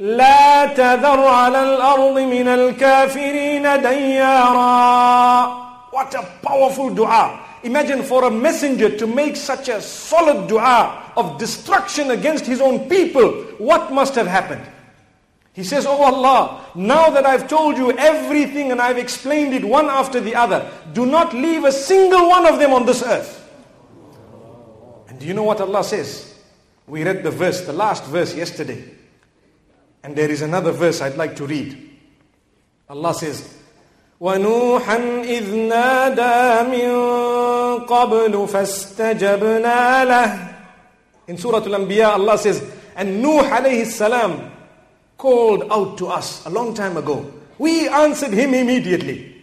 لا 0.00 0.66
تذر 0.66 1.24
على 1.24 1.62
الأرض 1.62 2.18
من 2.18 2.48
الكافرين 2.48 3.82
ديارا 3.82 5.60
What 5.92 6.14
a 6.14 6.22
powerful 6.42 6.90
dua. 6.94 7.40
Imagine 7.62 8.02
for 8.02 8.24
a 8.24 8.30
messenger 8.30 8.96
to 8.96 9.06
make 9.06 9.36
such 9.36 9.68
a 9.68 9.82
solid 9.82 10.48
dua 10.48 11.12
of 11.16 11.36
destruction 11.38 12.12
against 12.12 12.46
his 12.46 12.60
own 12.60 12.88
people. 12.88 13.30
What 13.58 13.92
must 13.92 14.14
have 14.14 14.26
happened? 14.26 14.62
He 15.52 15.64
says, 15.64 15.84
Oh 15.84 16.02
Allah, 16.02 16.64
now 16.74 17.10
that 17.10 17.26
I've 17.26 17.48
told 17.48 17.76
you 17.76 17.90
everything 17.92 18.70
and 18.72 18.80
I've 18.80 18.98
explained 18.98 19.52
it 19.52 19.64
one 19.64 19.86
after 19.86 20.20
the 20.20 20.34
other, 20.34 20.70
do 20.94 21.04
not 21.04 21.34
leave 21.34 21.64
a 21.64 21.72
single 21.72 22.28
one 22.28 22.46
of 22.46 22.58
them 22.58 22.72
on 22.72 22.86
this 22.86 23.02
earth. 23.02 23.36
And 25.08 25.18
do 25.18 25.26
you 25.26 25.34
know 25.34 25.42
what 25.42 25.60
Allah 25.60 25.84
says? 25.84 26.38
We 26.86 27.04
read 27.04 27.22
the 27.22 27.30
verse, 27.30 27.62
the 27.62 27.72
last 27.72 28.04
verse 28.04 28.34
yesterday. 28.34 28.82
And 30.04 30.16
there 30.16 30.30
is 30.30 30.42
another 30.42 30.72
verse 30.72 31.00
I'd 31.00 31.16
like 31.16 31.36
to 31.36 31.46
read. 31.46 31.90
Allah 32.88 33.14
says, 33.14 33.56
ونوحا 34.20 35.24
إذ 35.24 35.54
نادى 35.54 36.68
من 36.70 36.90
قبل 37.86 38.48
فاستجبنا 38.48 40.04
له 40.04 40.50
In 41.28 41.38
Surah 41.38 41.58
Al-Anbiya, 41.62 42.08
Allah 42.14 42.36
says, 42.36 42.60
and 42.96 43.22
Nuh 43.22 43.42
alayhi 43.42 43.86
salam 43.86 44.50
called 45.16 45.64
out 45.70 45.96
to 45.98 46.08
us 46.08 46.44
a 46.44 46.50
long 46.50 46.74
time 46.74 46.96
ago. 46.96 47.32
We 47.56 47.88
answered 47.88 48.32
him 48.32 48.52
immediately. 48.52 49.42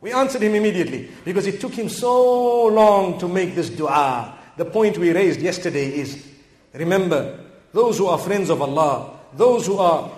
We 0.00 0.10
answered 0.12 0.42
him 0.42 0.54
immediately 0.54 1.08
because 1.24 1.46
it 1.46 1.60
took 1.60 1.74
him 1.74 1.88
so 1.88 2.66
long 2.66 3.18
to 3.20 3.28
make 3.28 3.54
this 3.54 3.70
dua. 3.70 4.36
The 4.56 4.64
point 4.64 4.98
we 4.98 5.12
raised 5.12 5.40
yesterday 5.40 5.94
is 6.00 6.26
remember, 6.72 7.38
those 7.72 7.98
who 7.98 8.06
are 8.06 8.18
friends 8.18 8.50
of 8.50 8.60
Allah, 8.60 9.13
those 9.37 9.67
who 9.67 9.77
are 9.77 10.09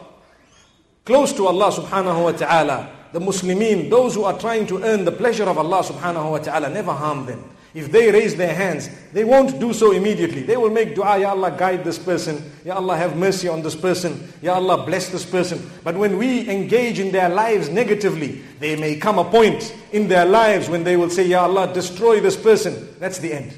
close 1.06 1.34
to 1.34 1.48
Allah 1.48 1.72
subhanahu 1.72 2.24
wa 2.24 2.32
ta'ala, 2.32 2.90
the 3.14 3.20
Muslimin, 3.20 3.90
those 3.90 4.16
who 4.16 4.24
are 4.24 4.38
trying 4.38 4.68
to 4.68 4.84
earn 4.84 5.06
the 5.06 5.12
pleasure 5.12 5.46
of 5.46 5.58
Allah 5.58 5.84
subhanahu 5.84 6.32
wa 6.32 6.38
ta'ala, 6.38 6.70
never 6.70 6.94
harm 6.94 7.26
them. 7.26 7.44
If 7.74 7.92
they 7.92 8.12
raise 8.12 8.36
their 8.36 8.54
hands, 8.56 8.90
they 9.14 9.24
won't 9.24 9.60
do 9.60 9.72
so 9.72 9.92
immediately. 9.92 10.42
They 10.42 10.58
will 10.58 10.72
make 10.72 10.96
dua, 10.96 11.20
Ya 11.20 11.30
Allah, 11.30 11.52
guide 11.52 11.84
this 11.84 12.00
person. 12.00 12.52
Ya 12.66 12.76
Allah, 12.76 12.98
have 12.98 13.16
mercy 13.16 13.48
on 13.48 13.62
this 13.62 13.76
person. 13.76 14.34
Ya 14.42 14.56
Allah, 14.56 14.84
bless 14.84 15.10
this 15.10 15.24
person. 15.24 15.62
But 15.84 15.96
when 15.96 16.18
we 16.18 16.50
engage 16.50 16.98
in 17.00 17.12
their 17.12 17.30
lives 17.30 17.70
negatively, 17.70 18.42
they 18.60 18.76
may 18.76 18.96
come 18.96 19.20
a 19.20 19.24
point 19.26 19.76
in 19.92 20.08
their 20.08 20.26
lives 20.26 20.70
when 20.70 20.84
they 20.84 20.98
will 20.98 21.12
say, 21.12 21.28
Ya 21.28 21.44
Allah, 21.44 21.72
destroy 21.72 22.20
this 22.20 22.36
person. 22.36 22.96
That's 23.00 23.20
the 23.20 23.32
end. 23.34 23.58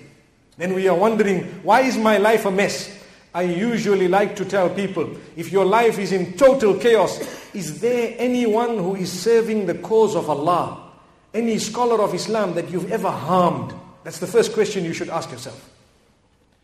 Then 0.57 0.73
we 0.73 0.89
are 0.89 0.97
wondering, 0.97 1.45
why 1.63 1.81
is 1.81 1.97
my 1.97 2.17
life 2.17 2.45
a 2.45 2.51
mess? 2.51 2.98
I 3.33 3.43
usually 3.43 4.07
like 4.07 4.35
to 4.37 4.45
tell 4.45 4.69
people, 4.69 5.09
if 5.35 5.51
your 5.51 5.65
life 5.65 5.99
is 5.99 6.11
in 6.11 6.33
total 6.33 6.75
chaos, 6.75 7.19
is 7.53 7.79
there 7.79 8.15
anyone 8.17 8.77
who 8.77 8.95
is 8.95 9.11
serving 9.11 9.67
the 9.67 9.75
cause 9.75 10.15
of 10.15 10.29
Allah? 10.29 10.91
Any 11.33 11.59
scholar 11.59 12.01
of 12.01 12.15
Islam 12.15 12.55
that 12.55 12.71
you've 12.71 12.91
ever 12.91 13.11
harmed? 13.11 13.73
That's 14.03 14.17
the 14.17 14.27
first 14.27 14.53
question 14.53 14.83
you 14.83 14.93
should 14.93 15.09
ask 15.09 15.29
yourself. 15.31 15.69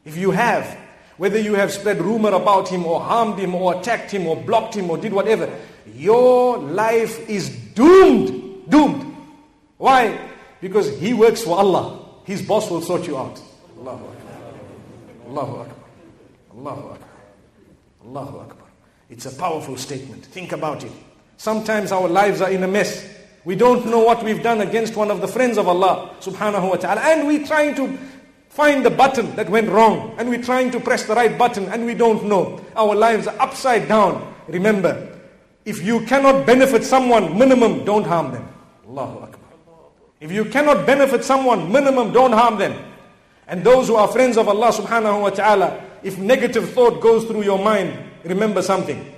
If 0.06 0.18
you 0.18 0.32
have, 0.32 0.66
whether 1.18 1.40
you 1.40 1.54
have 1.54 1.72
spread 1.72 2.02
rumor 2.02 2.34
about 2.34 2.68
him 2.68 2.86
or 2.86 3.00
harmed 3.00 3.38
him 3.38 3.54
or 3.54 3.80
attacked 3.80 4.10
him 4.10 4.26
or 4.26 4.36
blocked 4.36 4.76
him 4.76 4.90
or 4.90 4.98
did 4.98 5.14
whatever, 5.14 5.56
your 5.94 6.58
life 6.58 7.30
is 7.30 7.50
doomed. 7.50 8.70
Doomed. 8.70 9.16
Why? 9.78 10.20
Because 10.62 10.98
he 11.00 11.14
works 11.14 11.44
for 11.44 11.60
Allah. 11.60 12.06
His 12.24 12.42
boss 12.42 12.72
will 12.72 12.82
sort 12.82 13.06
you 13.06 13.18
out. 13.18 13.40
Allahu 13.78 14.06
Akbar. 14.06 14.34
Allahu 15.28 15.60
Akbar. 15.62 15.75
Allahu 16.58 16.90
Akbar. 16.92 17.10
Allahu 18.06 18.40
Akbar. 18.40 18.68
It's 19.10 19.26
a 19.26 19.36
powerful 19.36 19.78
statement. 19.78 20.26
Think 20.26 20.52
about 20.52 20.84
it. 20.84 20.92
Sometimes 21.38 21.92
our 21.92 22.08
lives 22.08 22.42
are 22.42 22.50
in 22.50 22.64
a 22.64 22.68
mess. 22.68 23.08
We 23.44 23.56
don't 23.56 23.86
know 23.86 24.00
what 24.00 24.24
we've 24.24 24.42
done 24.42 24.62
against 24.62 24.96
one 24.96 25.12
of 25.12 25.22
the 25.22 25.28
friends 25.28 25.58
of 25.58 25.68
Allah 25.68 26.16
subhanahu 26.20 26.70
wa 26.70 26.76
ta'ala. 26.76 27.02
And 27.02 27.28
we're 27.28 27.46
trying 27.46 27.76
to 27.76 27.98
find 28.50 28.86
the 28.86 28.90
button 28.90 29.36
that 29.36 29.50
went 29.50 29.70
wrong. 29.70 30.16
And 30.18 30.30
we're 30.30 30.42
trying 30.42 30.72
to 30.72 30.80
press 30.80 31.06
the 31.06 31.14
right 31.14 31.38
button 31.38 31.66
and 31.66 31.86
we 31.86 31.94
don't 31.94 32.26
know. 32.26 32.64
Our 32.76 32.96
lives 32.96 33.28
are 33.28 33.40
upside 33.40 33.88
down. 33.88 34.34
Remember, 34.48 35.20
if 35.66 35.84
you 35.84 36.06
cannot 36.06 36.46
benefit 36.46 36.84
someone, 36.84 37.38
minimum, 37.38 37.84
don't 37.86 38.06
harm 38.06 38.32
them. 38.32 38.48
Allahu 38.88 39.20
Akbar. 39.20 39.50
If 40.22 40.32
you 40.32 40.46
cannot 40.46 40.86
benefit 40.88 41.24
someone, 41.24 41.72
minimum, 41.72 42.14
don't 42.14 42.32
harm 42.32 42.58
them. 42.58 42.74
And 43.48 43.64
those 43.64 43.88
who 43.88 43.96
are 43.96 44.08
friends 44.08 44.38
of 44.38 44.48
Allah 44.48 44.72
subhanahu 44.72 45.22
wa 45.22 45.30
ta'ala, 45.30 45.85
if 46.06 46.20
negative 46.20 46.70
thought 46.70 47.02
goes 47.02 47.26
through 47.26 47.44
your 47.44 47.58
mind, 47.58 47.98
remember 48.24 48.62
something. 48.62 49.12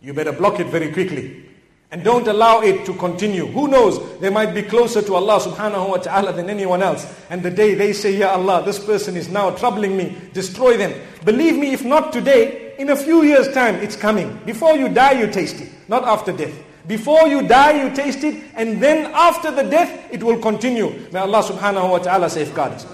You 0.00 0.14
better 0.14 0.30
block 0.30 0.60
it 0.60 0.68
very 0.68 0.92
quickly. 0.92 1.44
And 1.90 2.04
don't 2.04 2.28
allow 2.28 2.60
it 2.60 2.86
to 2.86 2.94
continue. 2.94 3.46
Who 3.46 3.66
knows? 3.66 4.20
They 4.20 4.30
might 4.30 4.54
be 4.54 4.62
closer 4.62 5.02
to 5.02 5.14
Allah 5.16 5.40
subhanahu 5.40 5.88
wa 5.90 5.96
ta'ala 5.96 6.32
than 6.32 6.48
anyone 6.48 6.80
else. 6.80 7.12
And 7.28 7.42
the 7.42 7.50
day 7.50 7.74
they 7.74 7.92
say, 7.92 8.16
Ya 8.16 8.30
Allah, 8.30 8.62
this 8.64 8.78
person 8.78 9.16
is 9.16 9.28
now 9.28 9.50
troubling 9.50 9.96
me, 9.96 10.16
destroy 10.32 10.76
them. 10.76 10.94
Believe 11.24 11.56
me, 11.56 11.72
if 11.72 11.84
not 11.84 12.12
today, 12.12 12.76
in 12.78 12.90
a 12.90 12.96
few 12.96 13.24
years' 13.24 13.52
time, 13.52 13.74
it's 13.76 13.96
coming. 13.96 14.38
Before 14.46 14.76
you 14.76 14.88
die, 14.88 15.18
you 15.18 15.26
taste 15.26 15.60
it. 15.60 15.72
Not 15.88 16.04
after 16.04 16.30
death. 16.30 16.54
Before 16.86 17.26
you 17.26 17.48
die, 17.48 17.82
you 17.82 17.94
taste 17.96 18.22
it. 18.22 18.44
And 18.54 18.80
then 18.80 19.10
after 19.12 19.50
the 19.50 19.64
death, 19.64 20.12
it 20.12 20.22
will 20.22 20.38
continue. 20.38 21.08
May 21.10 21.18
Allah 21.18 21.42
subhanahu 21.42 21.90
wa 21.90 21.98
ta'ala 21.98 22.30
safeguard 22.30 22.72
us. 22.74 22.86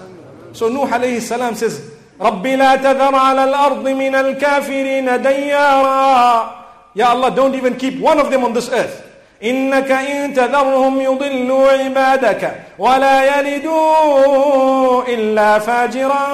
So 0.53 0.67
Nuh 0.67 0.87
alayhi 0.87 1.21
salam 1.21 1.53
says, 1.53 1.93
رَبِّ 2.20 2.46
لَا 2.46 2.76
تَذَرْ 2.76 3.14
عَلَى 3.14 3.44
الْأَرْضِ 3.44 3.88
مِنَ 3.88 4.14
الْكَافِرِينَ 4.14 5.22
دَيَّارًا 5.22 6.50
Ya 6.94 7.10
Allah, 7.10 7.30
don't 7.30 7.54
even 7.54 7.76
keep 7.76 8.00
one 8.00 8.18
of 8.18 8.30
them 8.30 8.42
on 8.44 8.52
this 8.52 8.68
earth. 8.70 9.04
إنك 9.42 9.90
إن 9.90 10.34
تذرهم 10.34 11.00
يضلوا 11.00 11.68
عبادك 11.70 12.52
ولا 12.78 13.38
يلدوا 13.38 15.02
إلا 15.08 15.58
فاجرا 15.58 16.26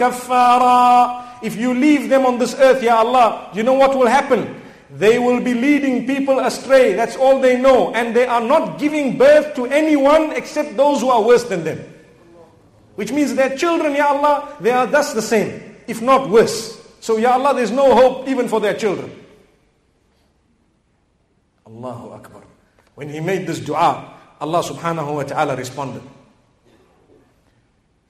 كفارا 0.00 1.10
If 1.42 1.56
you 1.56 1.74
leave 1.74 2.08
them 2.08 2.24
on 2.24 2.38
this 2.38 2.54
earth, 2.54 2.80
Ya 2.82 2.98
Allah, 3.02 3.50
you 3.52 3.64
know 3.64 3.72
what 3.74 3.98
will 3.98 4.06
happen? 4.06 4.62
They 4.96 5.18
will 5.18 5.40
be 5.40 5.54
leading 5.54 6.06
people 6.06 6.38
astray. 6.38 6.92
That's 6.92 7.16
all 7.16 7.40
they 7.40 7.58
know. 7.58 7.92
And 7.92 8.14
they 8.14 8.26
are 8.26 8.40
not 8.40 8.78
giving 8.78 9.18
birth 9.18 9.56
to 9.56 9.66
anyone 9.66 10.30
except 10.38 10.76
those 10.76 11.00
who 11.00 11.08
are 11.08 11.20
worse 11.20 11.42
than 11.42 11.64
them. 11.64 11.80
Which 12.96 13.12
means 13.12 13.34
their 13.34 13.56
children, 13.56 13.94
Ya 13.94 14.08
Allah, 14.08 14.56
they 14.60 14.70
are 14.70 14.86
thus 14.86 15.12
the 15.14 15.22
same, 15.22 15.76
if 15.86 16.02
not 16.02 16.28
worse. 16.28 16.78
So, 17.00 17.16
Ya 17.16 17.32
Allah, 17.32 17.54
there's 17.54 17.70
no 17.70 17.94
hope 17.94 18.28
even 18.28 18.48
for 18.48 18.60
their 18.60 18.74
children. 18.74 19.10
Allahu 21.66 22.10
Akbar. 22.10 22.42
When 22.94 23.08
he 23.08 23.20
made 23.20 23.46
this 23.46 23.60
dua, 23.60 24.12
Allah 24.40 24.62
subhanahu 24.62 25.14
wa 25.14 25.22
ta'ala 25.22 25.56
responded. 25.56 26.02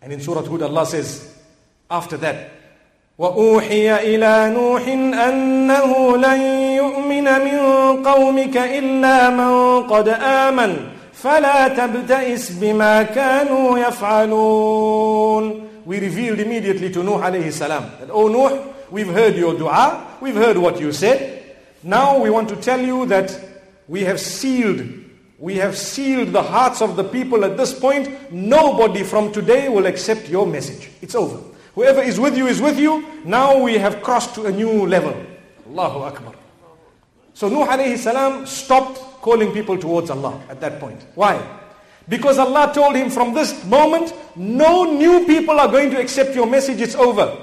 And 0.00 0.12
in 0.12 0.20
Surah 0.20 0.42
Hud, 0.42 0.62
Allah 0.62 0.84
says, 0.86 1.38
after 1.90 2.16
that, 2.18 2.50
وأوحي 3.18 4.16
إلى 4.16 4.50
نوح 4.56 4.82
أنه 5.28 6.16
لن 6.16 6.40
يؤمن 6.80 7.24
من 7.24 7.58
قومك 8.02 8.56
إلا 8.56 9.30
من 9.30 9.82
قد 9.86 10.08
آمن 10.08 10.88
فلا 11.16 11.68
تبتئس 11.68 12.50
بما 12.50 13.02
كانوا 13.02 13.78
يفعلون 13.78 15.68
We 15.84 15.98
revealed 15.98 16.38
immediately 16.38 16.90
to 16.90 17.02
Nuh 17.02 17.18
alayhi 17.18 17.52
salam 17.52 17.90
that, 17.98 18.08
Oh 18.10 18.28
Nuh, 18.28 18.72
we've 18.90 19.08
heard 19.08 19.34
your 19.34 19.54
dua, 19.54 20.16
we've 20.20 20.36
heard 20.36 20.56
what 20.56 20.80
you 20.80 20.92
said. 20.92 21.56
Now 21.82 22.18
we 22.18 22.30
want 22.30 22.48
to 22.50 22.56
tell 22.56 22.80
you 22.80 23.06
that 23.06 23.36
we 23.88 24.02
have 24.02 24.20
sealed 24.20 25.02
we 25.42 25.56
have 25.56 25.76
sealed 25.76 26.28
the 26.28 26.40
hearts 26.40 26.80
of 26.80 26.94
the 26.94 27.02
people 27.02 27.44
at 27.44 27.56
this 27.56 27.76
point. 27.76 28.30
Nobody 28.32 29.02
from 29.02 29.32
today 29.32 29.68
will 29.68 29.86
accept 29.86 30.28
your 30.28 30.46
message. 30.46 30.88
It's 31.02 31.16
over. 31.16 31.42
Whoever 31.74 32.00
is 32.00 32.20
with 32.20 32.36
you 32.36 32.46
is 32.46 32.60
with 32.60 32.78
you. 32.78 33.04
Now 33.24 33.58
we 33.58 33.74
have 33.76 34.04
crossed 34.04 34.36
to 34.36 34.46
a 34.46 34.52
new 34.52 34.86
level. 34.86 35.16
Allahu 35.66 35.98
Akbar. 36.04 36.34
So 37.37 37.47
Nuh 37.49 37.67
alayhi 37.67 37.99
salam 37.99 38.47
stopped 38.47 38.97
calling 39.21 39.51
people 39.51 39.77
towards 39.77 40.09
Allah 40.09 40.41
at 40.49 40.59
that 40.59 40.79
point. 40.79 40.99
Why? 41.13 41.37
Because 42.09 42.39
Allah 42.39 42.71
told 42.73 42.95
him 42.95 43.11
from 43.11 43.35
this 43.35 43.63
moment, 43.65 44.11
no 44.35 44.85
new 44.91 45.23
people 45.27 45.59
are 45.59 45.67
going 45.67 45.91
to 45.91 45.99
accept 46.01 46.33
your 46.33 46.47
message. 46.47 46.81
It's 46.81 46.95
over. 46.95 47.37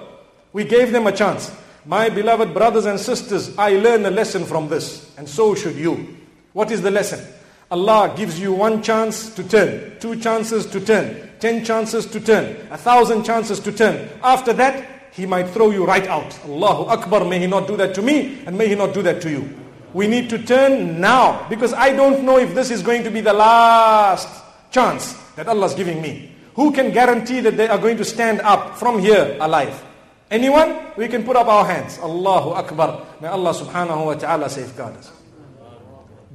We 0.53 0.65
gave 0.65 0.91
them 0.91 1.07
a 1.07 1.13
chance. 1.13 1.55
My 1.85 2.09
beloved 2.09 2.53
brothers 2.53 2.87
and 2.87 2.99
sisters, 2.99 3.57
I 3.57 3.77
learned 3.77 4.05
a 4.05 4.11
lesson 4.11 4.45
from 4.45 4.67
this. 4.69 5.15
And 5.17 5.29
so 5.29 5.55
should 5.55 5.77
you. 5.77 6.17
What 6.55 6.73
is 6.73 6.83
the 6.83 6.91
lesson? 6.91 7.25
Allah 7.71 8.13
gives 8.17 8.41
you 8.41 8.53
one 8.53 8.83
chance 8.83 9.33
to 9.37 9.45
turn, 9.49 9.97
two 10.01 10.19
chances 10.19 10.67
to 10.75 10.81
turn, 10.81 11.31
ten 11.39 11.65
chances 11.65 12.05
to 12.07 12.19
turn, 12.19 12.57
a 12.73 12.77
thousand 12.77 13.23
chances 13.23 13.61
to 13.61 13.71
turn. 13.71 14.09
After 14.25 14.53
that, 14.55 15.13
He 15.13 15.25
might 15.25 15.51
throw 15.51 15.71
you 15.71 15.87
right 15.87 16.09
out. 16.09 16.37
Allahu 16.47 16.87
Akbar, 16.91 17.25
may 17.25 17.39
He 17.39 17.47
not 17.47 17.69
do 17.69 17.77
that 17.77 17.95
to 17.95 18.03
me 18.03 18.43
and 18.45 18.59
may 18.59 18.67
He 18.67 18.75
not 18.75 18.93
do 18.93 19.01
that 19.03 19.23
to 19.23 19.31
you. 19.31 19.64
We 19.95 20.09
need 20.09 20.29
to 20.31 20.39
turn 20.43 21.01
now 21.01 21.47
because 21.49 21.73
I 21.73 21.95
don't 21.95 22.25
know 22.25 22.39
if 22.39 22.53
this 22.55 22.71
is 22.71 22.83
going 22.83 23.05
to 23.05 23.11
be 23.11 23.21
the 23.21 23.33
last 23.33 24.29
chance 24.73 25.15
that 25.37 25.47
Allah 25.47 25.67
is 25.67 25.75
giving 25.75 26.03
me. 26.03 26.33
Who 26.57 26.73
can 26.73 26.91
guarantee 26.91 27.41
that 27.41 27.57
they 27.57 27.69
are 27.69 27.79
going 27.79 27.97
to 27.99 28.05
stand 28.05 28.41
up 28.41 28.77
from 28.77 28.99
here 28.99 29.37
alive? 29.41 29.85
Anyone? 30.31 30.91
We 30.97 31.07
can 31.07 31.23
put 31.23 31.37
up 31.37 31.47
our 31.47 31.65
hands. 31.65 31.99
Allahu 31.99 32.51
Akbar. 32.51 33.07
May 33.21 33.29
Allah 33.29 33.55
subhanahu 33.55 34.07
wa 34.07 34.15
ta'ala 34.15 34.51
safeguard 34.51 34.97
us. 34.97 35.13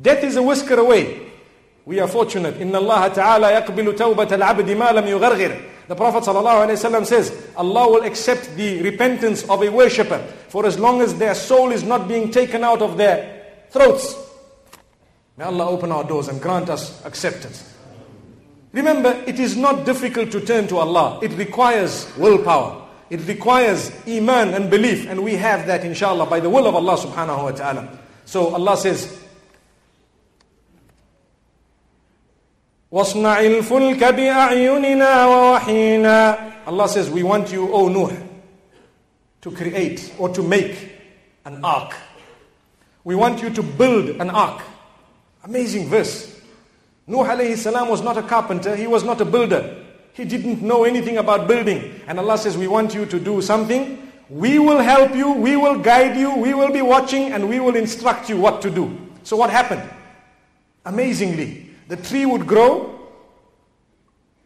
Death 0.01 0.23
is 0.23 0.37
a 0.37 0.43
whisker 0.43 0.79
away. 0.79 1.27
We 1.85 1.99
are 1.99 2.07
fortunate. 2.07 2.61
Inna 2.61 2.79
Allah 2.79 3.11
ta'ala 3.13 3.51
yaqbilu 3.59 3.91
tawbat 3.91 4.31
al-abdi 4.31 4.73
ma 4.73 4.91
lam 4.91 5.03
yugharghir. 5.03 5.61
The 5.89 5.95
Prophet 5.95 6.23
ﷺ 6.23 7.05
says, 7.07 7.47
Allah 7.57 7.89
will 7.89 8.03
accept 8.03 8.55
the 8.55 8.79
repentance 8.83 9.43
of 9.49 9.63
a 9.63 9.69
worshipper 9.69 10.19
for 10.47 10.67
as 10.67 10.77
long 10.77 11.01
as 11.01 11.17
their 11.17 11.33
soul 11.33 11.71
is 11.71 11.83
not 11.83 12.07
being 12.07 12.29
taken 12.29 12.63
out 12.63 12.83
of 12.83 12.95
their 12.95 13.38
throats. 13.70 14.14
May 15.36 15.44
Allah 15.44 15.68
open 15.68 15.90
our 15.90 16.04
doors 16.04 16.28
and 16.28 16.40
grant 16.40 16.70
us 16.70 17.04
acceptance. 17.04 17.72
Remember, 18.72 19.10
it 19.26 19.38
is 19.38 19.56
not 19.56 19.84
difficult 19.84 20.30
to 20.32 20.40
turn 20.40 20.66
to 20.68 20.78
Allah. 20.78 21.20
It 21.22 21.32
requires 21.32 22.10
willpower. 22.16 22.82
It 23.10 23.26
requires 23.28 23.92
iman 24.08 24.54
and 24.54 24.70
belief. 24.70 25.08
And 25.08 25.22
we 25.22 25.36
have 25.36 25.66
that 25.66 25.84
inshallah 25.84 26.26
by 26.26 26.40
the 26.40 26.50
will 26.50 26.66
of 26.66 26.74
Allah 26.74 26.96
subhanahu 26.96 27.44
wa 27.44 27.50
ta'ala. 27.50 27.98
So 28.24 28.54
Allah 28.54 28.76
says, 28.76 29.20
وَاصْنَعِ 32.92 33.62
الْفُلْكَ 33.62 33.98
بِأَعْيُنِنَا 33.98 35.58
وَوَحِينَا 35.58 36.66
Allah 36.66 36.88
says, 36.88 37.10
we 37.10 37.22
want 37.22 37.52
you, 37.52 37.72
O 37.72 37.88
Nuh, 37.88 38.16
to 39.42 39.50
create 39.50 40.14
or 40.18 40.28
to 40.30 40.42
make 40.42 40.92
an 41.44 41.64
ark. 41.64 41.94
we 43.03 43.15
want 43.15 43.41
you 43.41 43.49
to 43.49 43.63
build 43.63 44.09
an 44.21 44.29
ark. 44.29 44.61
Amazing 45.43 45.87
verse. 45.87 46.39
Nuh 47.07 47.23
alayhi 47.23 47.57
salam 47.57 47.89
was 47.89 48.01
not 48.01 48.17
a 48.17 48.21
carpenter, 48.21 48.75
he 48.75 48.87
was 48.87 49.03
not 49.03 49.19
a 49.21 49.25
builder. 49.25 49.85
He 50.13 50.25
didn't 50.25 50.61
know 50.61 50.83
anything 50.83 51.17
about 51.17 51.47
building. 51.47 52.01
And 52.07 52.19
Allah 52.19 52.37
says, 52.37 52.57
we 52.57 52.67
want 52.67 52.93
you 52.93 53.05
to 53.05 53.19
do 53.19 53.41
something. 53.41 54.11
We 54.29 54.59
will 54.59 54.79
help 54.79 55.15
you, 55.15 55.31
we 55.31 55.55
will 55.55 55.79
guide 55.79 56.17
you, 56.17 56.35
we 56.35 56.53
will 56.53 56.71
be 56.71 56.81
watching, 56.81 57.31
and 57.31 57.49
we 57.49 57.59
will 57.59 57.75
instruct 57.75 58.29
you 58.29 58.37
what 58.37 58.61
to 58.61 58.69
do. 58.69 58.95
So 59.23 59.35
what 59.37 59.49
happened? 59.49 59.81
Amazingly, 60.85 61.69
the 61.87 61.97
tree 61.97 62.25
would 62.25 62.45
grow, 62.45 62.99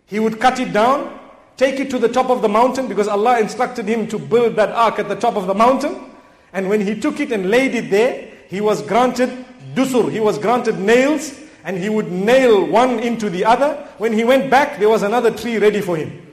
he 0.06 0.20
would 0.20 0.40
cut 0.40 0.60
it 0.60 0.72
down, 0.72 1.20
take 1.58 1.80
it 1.80 1.90
to 1.90 2.00
the 2.00 2.08
top 2.08 2.30
of 2.30 2.42
the 2.42 2.50
mountain 2.50 2.88
because 2.88 3.08
Allah 3.08 3.40
instructed 3.40 3.88
him 3.88 4.08
to 4.08 4.20
build 4.20 4.56
that 4.56 4.70
ark 4.70 5.00
at 5.00 5.10
the 5.10 5.16
top 5.16 5.36
of 5.36 5.48
the 5.48 5.54
mountain. 5.54 6.12
And 6.54 6.70
when 6.70 6.82
he 6.82 7.00
took 7.00 7.20
it 7.20 7.32
and 7.32 7.50
laid 7.50 7.76
it 7.76 7.90
there, 7.90 8.33
he 8.53 8.61
was 8.61 8.83
granted 8.83 9.31
dusur, 9.75 10.11
he 10.11 10.21
was 10.21 10.39
granted 10.39 10.79
nails, 10.79 11.39
and 11.65 11.77
he 11.77 11.89
would 11.89 12.11
nail 12.11 12.65
one 12.67 12.99
into 13.01 13.29
the 13.29 13.45
other. 13.45 13.75
When 13.99 14.13
he 14.13 14.25
went 14.25 14.51
back, 14.51 14.79
there 14.79 14.89
was 14.89 15.03
another 15.03 15.31
tree 15.31 15.59
ready 15.59 15.81
for 15.81 15.97
him. 15.97 16.27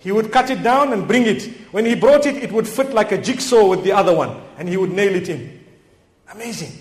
He 0.00 0.12
would 0.12 0.30
cut 0.32 0.50
it 0.50 0.62
down 0.62 0.92
and 0.92 1.08
bring 1.08 1.24
it. 1.24 1.44
When 1.72 1.86
he 1.86 1.94
brought 1.94 2.26
it, 2.26 2.36
it 2.36 2.52
would 2.52 2.68
fit 2.68 2.92
like 2.92 3.12
a 3.12 3.18
jigsaw 3.18 3.66
with 3.68 3.84
the 3.84 3.92
other 3.92 4.14
one, 4.14 4.40
and 4.58 4.68
he 4.68 4.76
would 4.76 4.92
nail 4.92 5.14
it 5.14 5.28
in. 5.28 5.64
Amazing. 6.32 6.72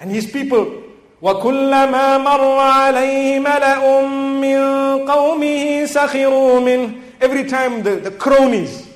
And 0.00 0.10
his 0.10 0.26
people 0.26 0.82
وكلما 1.22 2.18
مر 2.18 2.58
عليه 2.58 3.38
ملأ 3.38 4.00
من 4.40 4.58
قومه 5.06 5.84
سخروا 5.86 6.60
منه 6.60 6.94
Every 7.20 7.44
time 7.44 7.84
the, 7.84 7.96
the 7.96 8.10
cronies, 8.10 8.88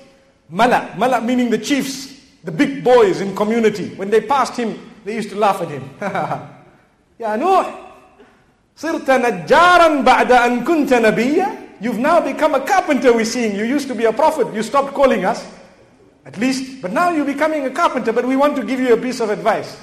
mala, 0.50 0.92
mala 0.98 1.20
meaning 1.20 1.48
the 1.48 1.58
chiefs, 1.58 2.09
the 2.43 2.51
big 2.51 2.83
boys 2.83 3.21
in 3.21 3.35
community, 3.35 3.89
when 3.95 4.09
they 4.09 4.21
passed 4.21 4.55
him, 4.57 4.91
they 5.05 5.15
used 5.15 5.29
to 5.29 5.35
laugh 5.35 5.61
at 5.61 5.69
him. 5.69 5.89
Ya 7.19 7.35
Nuh, 7.35 7.91
Sirta 8.75 9.19
najjaran 9.21 10.03
ba'da 10.03 10.47
an 10.47 10.65
kunta. 10.65 11.67
You've 11.79 11.99
now 11.99 12.19
become 12.19 12.55
a 12.55 12.65
carpenter 12.65 13.13
we're 13.13 13.25
seeing. 13.25 13.55
You 13.55 13.63
used 13.63 13.87
to 13.89 13.95
be 13.95 14.05
a 14.05 14.13
prophet. 14.13 14.53
You 14.53 14.63
stopped 14.63 14.93
calling 14.93 15.25
us, 15.25 15.45
at 16.25 16.37
least. 16.37 16.81
But 16.81 16.91
now 16.91 17.11
you're 17.11 17.25
becoming 17.25 17.65
a 17.65 17.69
carpenter, 17.69 18.11
but 18.11 18.25
we 18.25 18.35
want 18.35 18.55
to 18.55 18.63
give 18.63 18.79
you 18.79 18.93
a 18.93 18.97
piece 18.97 19.19
of 19.19 19.29
advice. 19.29 19.79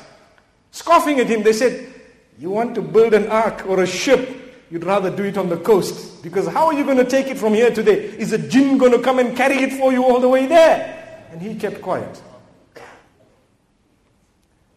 Scoffing 0.73 1.21
at 1.21 1.29
him, 1.29 1.43
they 1.43 1.53
said, 1.53 1.93
you 2.39 2.51
want 2.51 2.75
to 2.75 2.83
build 2.83 3.15
an 3.15 3.29
ark 3.29 3.65
or 3.67 3.83
a 3.83 3.87
ship, 3.87 4.65
you'd 4.71 4.85
rather 4.85 5.11
do 5.11 5.25
it 5.25 5.37
on 5.37 5.49
the 5.49 5.57
coast. 5.57 6.23
Because 6.23 6.47
how 6.47 6.67
are 6.67 6.75
you 6.75 6.85
going 6.85 6.99
to 6.99 7.05
take 7.05 7.29
it 7.29 7.39
from 7.39 7.55
here 7.55 7.71
today? 7.71 8.17
Is 8.19 8.33
a 8.33 8.39
jinn 8.39 8.79
going 8.79 8.93
to 8.93 9.01
come 9.01 9.19
and 9.19 9.37
carry 9.37 9.57
it 9.57 9.73
for 9.73 9.93
you 9.93 10.05
all 10.05 10.21
the 10.21 10.29
way 10.29 10.47
there? 10.47 11.29
And 11.33 11.43
he 11.43 11.57
kept 11.57 11.83
quiet. 11.83 12.23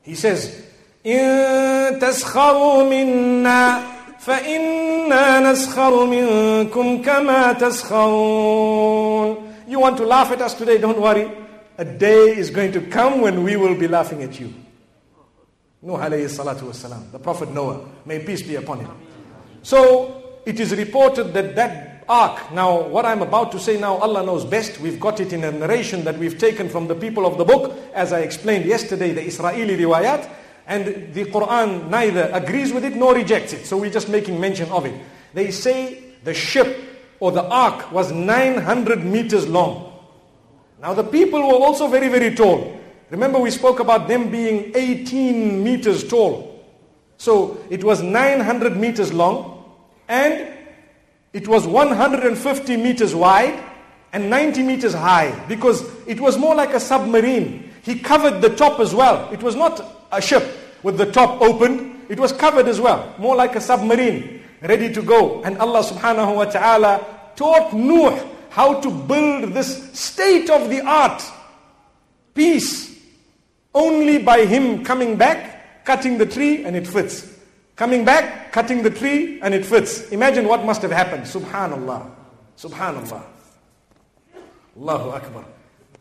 He 0.03 0.15
says, 0.15 0.63
إن 1.07 1.99
تسخروا 2.01 2.83
منا 2.85 3.83
فإنا 4.19 5.53
نسخر 5.53 6.05
منكم 6.07 7.03
كما 7.03 7.53
تسخرون 7.53 9.37
You 9.69 9.81
want 9.81 9.97
to 9.97 10.07
laugh 10.07 10.31
at 10.31 10.41
us 10.41 10.55
today, 10.55 10.79
don't 10.79 11.01
worry. 11.01 11.29
A 11.79 11.85
day 11.85 12.37
is 12.37 12.51
going 12.51 12.73
to 12.73 12.81
come 12.81 13.21
when 13.21 13.43
we 13.43 13.57
will 13.57 13.75
be 13.75 13.89
laughing 13.89 14.23
at 14.23 14.39
you. 14.41 14.55
Nuh 15.83 15.99
alayhi 15.99 16.29
salatu 16.29 16.63
wasalam, 16.63 17.11
the 17.13 17.19
Prophet 17.19 17.51
Noah, 17.53 17.85
may 18.07 18.21
peace 18.21 18.43
be 18.43 18.55
upon 18.57 18.81
him. 18.81 18.91
So 19.63 20.41
it 20.47 20.59
is 20.61 20.75
reported 20.75 21.35
that 21.35 21.55
that 21.57 21.90
ark, 22.10 22.52
now 22.52 22.82
what 22.88 23.06
I'm 23.06 23.22
about 23.22 23.52
to 23.54 23.60
say 23.60 23.80
now, 23.80 23.98
Allah 23.98 24.24
knows 24.26 24.46
best. 24.46 24.80
We've 24.80 25.00
got 25.00 25.20
it 25.20 25.34
in 25.34 25.44
a 25.44 25.52
narration 25.52 26.04
that 26.04 26.18
we've 26.18 26.38
taken 26.38 26.70
from 26.70 26.88
the 26.88 26.96
people 26.96 27.26
of 27.26 27.38
the 27.38 27.46
book, 27.46 27.78
as 27.94 28.14
I 28.14 28.20
explained 28.20 28.66
yesterday, 28.66 29.12
the 29.14 29.24
Israeli 29.24 29.78
riwayat, 29.78 30.30
and 30.68 31.14
the 31.14 31.26
Quran 31.26 31.90
neither 31.90 32.30
agrees 32.34 32.72
with 32.72 32.86
it 32.86 32.96
nor 32.96 33.14
rejects 33.14 33.54
it. 33.54 33.66
So 33.66 33.78
we're 33.78 33.92
just 33.92 34.10
making 34.10 34.40
mention 34.40 34.70
of 34.70 34.86
it. 34.86 34.94
They 35.34 35.52
say 35.52 36.04
the 36.24 36.34
ship 36.34 36.78
or 37.20 37.32
the 37.32 37.44
ark 37.44 37.92
was 37.92 38.12
900 38.12 39.04
meters 39.04 39.48
long. 39.48 39.92
Now 40.82 40.94
the 40.94 41.04
people 41.04 41.40
were 41.40 41.66
also 41.66 41.88
very, 41.88 42.08
very 42.08 42.36
tall. 42.36 42.80
Remember 43.10 43.40
we 43.40 43.52
spoke 43.52 43.80
about 43.80 44.08
them 44.08 44.32
being 44.32 44.72
18 44.76 45.64
meters 45.64 46.08
tall. 46.08 46.66
So 47.18 47.64
it 47.70 47.84
was 47.84 48.02
900 48.02 48.78
meters 48.78 49.14
long 49.14 49.64
and 50.08 50.48
it 51.34 51.48
was 51.48 51.66
150 51.66 52.78
meters 52.78 53.16
wide 53.16 53.64
and 54.14 54.30
90 54.30 54.64
meters 54.64 54.94
high 54.94 55.32
because 55.48 55.84
it 56.06 56.20
was 56.20 56.38
more 56.38 56.54
like 56.56 56.74
a 56.74 56.80
submarine. 56.80 57.72
He 57.84 58.00
covered 58.00 58.42
the 58.42 58.50
top 58.56 58.80
as 58.80 58.94
well. 58.94 59.32
It 59.32 59.42
was 59.42 59.56
not 59.56 60.08
a 60.12 60.22
ship 60.22 60.44
with 60.84 60.98
the 60.98 61.10
top 61.12 61.42
open. 61.42 62.02
It 62.10 62.20
was 62.20 62.34
covered 62.34 62.68
as 62.68 62.82
well, 62.82 63.16
more 63.18 63.36
like 63.36 63.56
a 63.56 63.62
submarine, 63.62 64.44
ready 64.62 64.92
to 64.94 65.02
go. 65.02 65.42
And 65.44 65.58
Allah 65.58 65.84
subhanahu 65.84 66.36
wa 66.36 66.46
ta'ala 66.46 67.06
taught 67.36 67.74
Nuh 67.74 68.20
how 68.50 68.82
to 68.82 68.92
build 68.92 69.54
this 69.54 69.92
state 69.98 70.50
of 70.50 70.70
the 70.70 70.82
art 70.82 71.24
piece 72.34 73.00
only 73.74 74.18
by 74.18 74.46
him 74.46 74.84
coming 74.84 75.16
back, 75.16 75.86
cutting 75.86 76.18
the 76.18 76.26
tree, 76.26 76.66
and 76.66 76.76
it 76.76 76.86
fits. 76.86 77.31
Coming 77.76 78.06
back, 78.06 78.52
cutting 78.52 78.84
the 78.84 78.90
tree, 78.90 79.40
and 79.42 79.54
it 79.54 79.66
fits. 79.66 80.10
Imagine 80.10 80.48
what 80.48 80.64
must 80.66 80.82
have 80.82 80.92
happened. 80.92 81.24
Subhanallah. 81.24 82.10
Subhanallah. 82.58 83.24
Allahu 84.78 85.10
Akbar. 85.10 85.46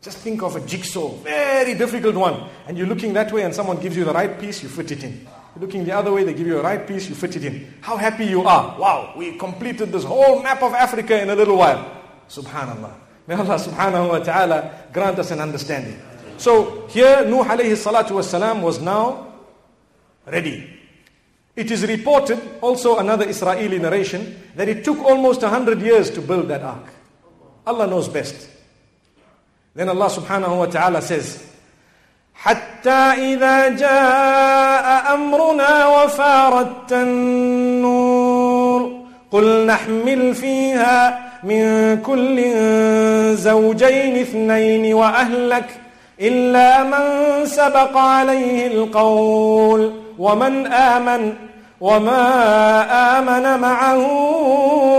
Just 0.02 0.18
think 0.18 0.42
of 0.42 0.56
a 0.56 0.60
jigsaw, 0.60 1.08
very 1.16 1.74
difficult 1.74 2.14
one. 2.14 2.48
And 2.66 2.78
you're 2.78 2.86
looking 2.86 3.12
that 3.12 3.30
way, 3.32 3.42
and 3.42 3.54
someone 3.54 3.78
gives 3.78 3.96
you 3.96 4.04
the 4.04 4.14
right 4.14 4.38
piece, 4.38 4.62
you 4.62 4.68
fit 4.70 4.90
it 4.90 5.04
in. 5.04 5.26
You're 5.54 5.66
looking 5.66 5.84
the 5.84 5.92
other 5.92 6.10
way, 6.10 6.24
they 6.24 6.32
give 6.32 6.46
you 6.46 6.58
a 6.58 6.62
right 6.62 6.86
piece, 6.86 7.08
you 7.08 7.14
fit 7.14 7.36
it 7.36 7.44
in. 7.44 7.74
How 7.82 7.98
happy 7.98 8.24
you 8.24 8.42
are. 8.42 8.78
Wow, 8.78 9.12
we 9.16 9.36
completed 9.36 9.92
this 9.92 10.04
whole 10.04 10.42
map 10.42 10.62
of 10.62 10.72
Africa 10.72 11.20
in 11.20 11.28
a 11.28 11.34
little 11.34 11.56
while. 11.56 12.02
Subhanallah. 12.30 12.94
May 13.26 13.34
Allah 13.34 13.56
subhanahu 13.56 14.08
wa 14.08 14.18
ta'ala 14.20 14.86
grant 14.92 15.18
us 15.18 15.30
an 15.32 15.40
understanding. 15.40 16.00
So 16.38 16.86
here 16.88 17.26
Nuh 17.26 17.44
alayhi 17.44 17.76
salatu 17.76 18.12
was 18.62 18.80
now 18.80 19.34
ready. 20.26 20.79
It 21.56 21.70
is 21.70 21.86
reported, 21.86 22.40
also 22.60 22.98
another 22.98 23.28
Israeli 23.28 23.78
narration, 23.78 24.36
that 24.56 24.68
it 24.68 24.84
took 24.84 24.98
almost 24.98 25.42
100 25.42 25.80
years 25.80 26.10
to 26.10 26.20
build 26.20 26.48
that 26.48 26.62
ark. 26.62 26.86
Allah 27.66 27.86
knows 27.86 28.08
best. 28.08 28.48
Then 29.74 29.88
Allah 29.88 30.08
subhanahu 30.08 30.58
wa 30.58 30.66
ta'ala 30.66 31.02
says, 31.02 31.46
حتى 32.40 32.90
إذا 32.90 33.68
جاء 33.68 35.14
أمرنا 35.14 35.86
وفارت 35.86 36.92
النور 36.92 38.40
قل 39.30 39.66
نحمل 39.66 40.34
فيها 40.34 41.30
من 41.44 41.96
كل 42.02 42.36
زوجين 43.36 44.16
اثنين 44.16 44.94
وأهلك 44.94 45.80
إلا 46.20 46.82
من 46.82 47.46
سبق 47.46 47.96
عليه 47.96 48.66
القول 48.66 49.92
ومن 50.19 50.67
آمن 50.67 51.33
وما 51.81 52.23
آمن 53.19 53.59
معه 53.61 54.03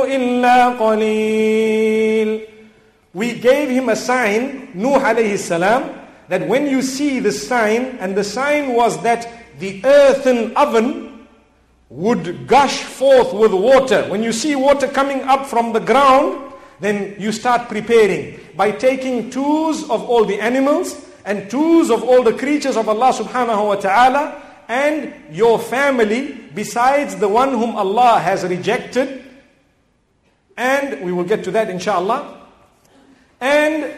إلا 0.04 0.68
قليل 0.68 2.40
We 3.14 3.32
gave 3.32 3.70
him 3.70 3.88
a 3.88 3.96
sign, 3.96 4.68
Nuh 4.74 4.98
alayhi 5.00 5.38
salam, 5.38 5.88
that 6.28 6.46
when 6.46 6.66
you 6.66 6.82
see 6.82 7.18
the 7.18 7.32
sign, 7.32 7.96
and 7.98 8.14
the 8.14 8.22
sign 8.24 8.74
was 8.74 9.02
that 9.04 9.26
the 9.58 9.80
earthen 9.86 10.54
oven 10.54 11.26
would 11.88 12.46
gush 12.46 12.82
forth 12.82 13.32
with 13.32 13.54
water. 13.54 14.04
When 14.10 14.22
you 14.22 14.32
see 14.32 14.54
water 14.54 14.86
coming 14.86 15.22
up 15.22 15.46
from 15.46 15.72
the 15.72 15.80
ground, 15.80 16.52
then 16.80 17.14
you 17.18 17.32
start 17.32 17.68
preparing 17.68 18.38
by 18.54 18.72
taking 18.72 19.30
twos 19.30 19.88
of 19.88 20.02
all 20.04 20.26
the 20.26 20.38
animals 20.40 21.06
and 21.24 21.50
twos 21.50 21.90
of 21.90 22.02
all 22.02 22.22
the 22.22 22.34
creatures 22.34 22.76
of 22.76 22.88
Allah 22.88 23.12
subhanahu 23.12 23.66
wa 23.68 23.76
ta'ala 23.76 24.42
and 24.70 25.12
your 25.30 25.58
family 25.58 26.32
besides 26.54 27.16
the 27.16 27.28
one 27.28 27.50
whom 27.50 27.76
Allah 27.76 28.18
has 28.18 28.44
rejected. 28.44 29.24
And 30.56 31.04
we 31.04 31.12
will 31.12 31.24
get 31.24 31.44
to 31.44 31.50
that 31.52 31.70
inshallah. 31.70 32.48
And 33.40 33.94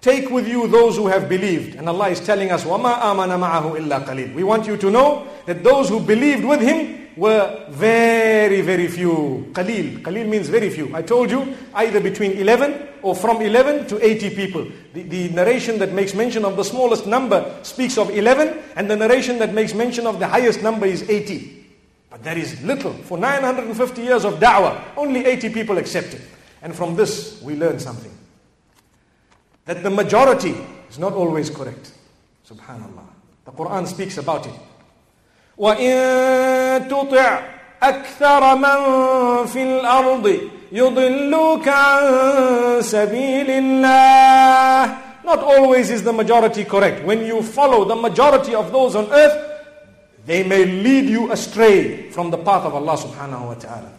take 0.00 0.30
with 0.30 0.46
you 0.46 0.68
those 0.68 0.96
who 0.96 1.06
have 1.08 1.28
believed. 1.28 1.76
And 1.76 1.88
Allah 1.88 2.10
is 2.10 2.20
telling 2.20 2.50
us, 2.50 2.64
وَمَا 2.64 3.00
آمَنَ 3.00 3.30
مَعَهُ 3.40 3.78
إِلَّا 3.80 4.04
قَلِيلٌ 4.04 4.34
We 4.34 4.44
want 4.44 4.66
you 4.66 4.76
to 4.76 4.90
know 4.90 5.26
that 5.46 5.64
those 5.64 5.88
who 5.88 6.00
believed 6.00 6.44
with 6.44 6.60
him 6.60 7.08
were 7.16 7.66
very, 7.70 8.60
very 8.60 8.86
few. 8.86 9.48
Qalil. 9.52 10.02
Qalil 10.02 10.28
means 10.28 10.48
very 10.48 10.70
few. 10.70 10.94
I 10.94 11.02
told 11.02 11.30
you 11.30 11.56
either 11.74 12.00
between 12.00 12.32
11 12.32 12.91
or 13.02 13.14
from 13.14 13.40
11 13.42 13.86
to 13.88 14.04
80 14.04 14.30
people. 14.34 14.66
The, 14.94 15.02
the 15.02 15.28
narration 15.30 15.78
that 15.78 15.92
makes 15.92 16.14
mention 16.14 16.44
of 16.44 16.56
the 16.56 16.64
smallest 16.64 17.06
number 17.06 17.58
speaks 17.62 17.98
of 17.98 18.10
11 18.10 18.58
and 18.76 18.90
the 18.90 18.96
narration 18.96 19.38
that 19.38 19.52
makes 19.54 19.74
mention 19.74 20.06
of 20.06 20.18
the 20.18 20.26
highest 20.26 20.62
number 20.62 20.86
is 20.86 21.08
80. 21.08 21.66
But 22.10 22.22
that 22.24 22.36
is 22.36 22.62
little. 22.62 22.92
For 22.92 23.18
950 23.18 24.02
years 24.02 24.24
of 24.24 24.34
da'wah, 24.34 24.82
only 24.96 25.24
80 25.24 25.50
people 25.50 25.78
accepted. 25.78 26.22
And 26.62 26.74
from 26.74 26.96
this 26.96 27.40
we 27.42 27.54
learn 27.54 27.78
something. 27.78 28.12
That 29.66 29.82
the 29.82 29.90
majority 29.90 30.54
is 30.88 30.98
not 30.98 31.12
always 31.12 31.50
correct. 31.50 31.92
Subhanallah. 32.48 33.06
The 33.44 33.52
Quran 33.52 33.86
speaks 33.86 34.18
about 34.18 34.46
it. 34.46 34.54
وإن 35.58 36.88
تطع 36.88 37.42
أكثر 37.82 38.56
من 38.56 39.46
في 39.46 39.62
الأرض 39.62 40.50
يضلوك 40.72 41.68
عن 41.68 42.82
سبيل 42.82 43.50
الله 43.50 44.98
Not 45.24 45.40
always 45.40 45.90
is 45.90 46.02
the 46.02 46.12
majority 46.12 46.64
correct. 46.64 47.04
When 47.04 47.24
you 47.26 47.42
follow 47.42 47.84
the 47.84 47.94
majority 47.94 48.54
of 48.54 48.72
those 48.72 48.96
on 48.96 49.12
earth, 49.12 49.36
they 50.24 50.42
may 50.42 50.64
lead 50.64 51.04
you 51.04 51.30
astray 51.32 52.10
from 52.10 52.30
the 52.30 52.38
path 52.38 52.64
of 52.64 52.74
Allah 52.74 52.96
subhanahu 52.96 53.46
wa 53.46 53.54
ta'ala. 53.54 53.92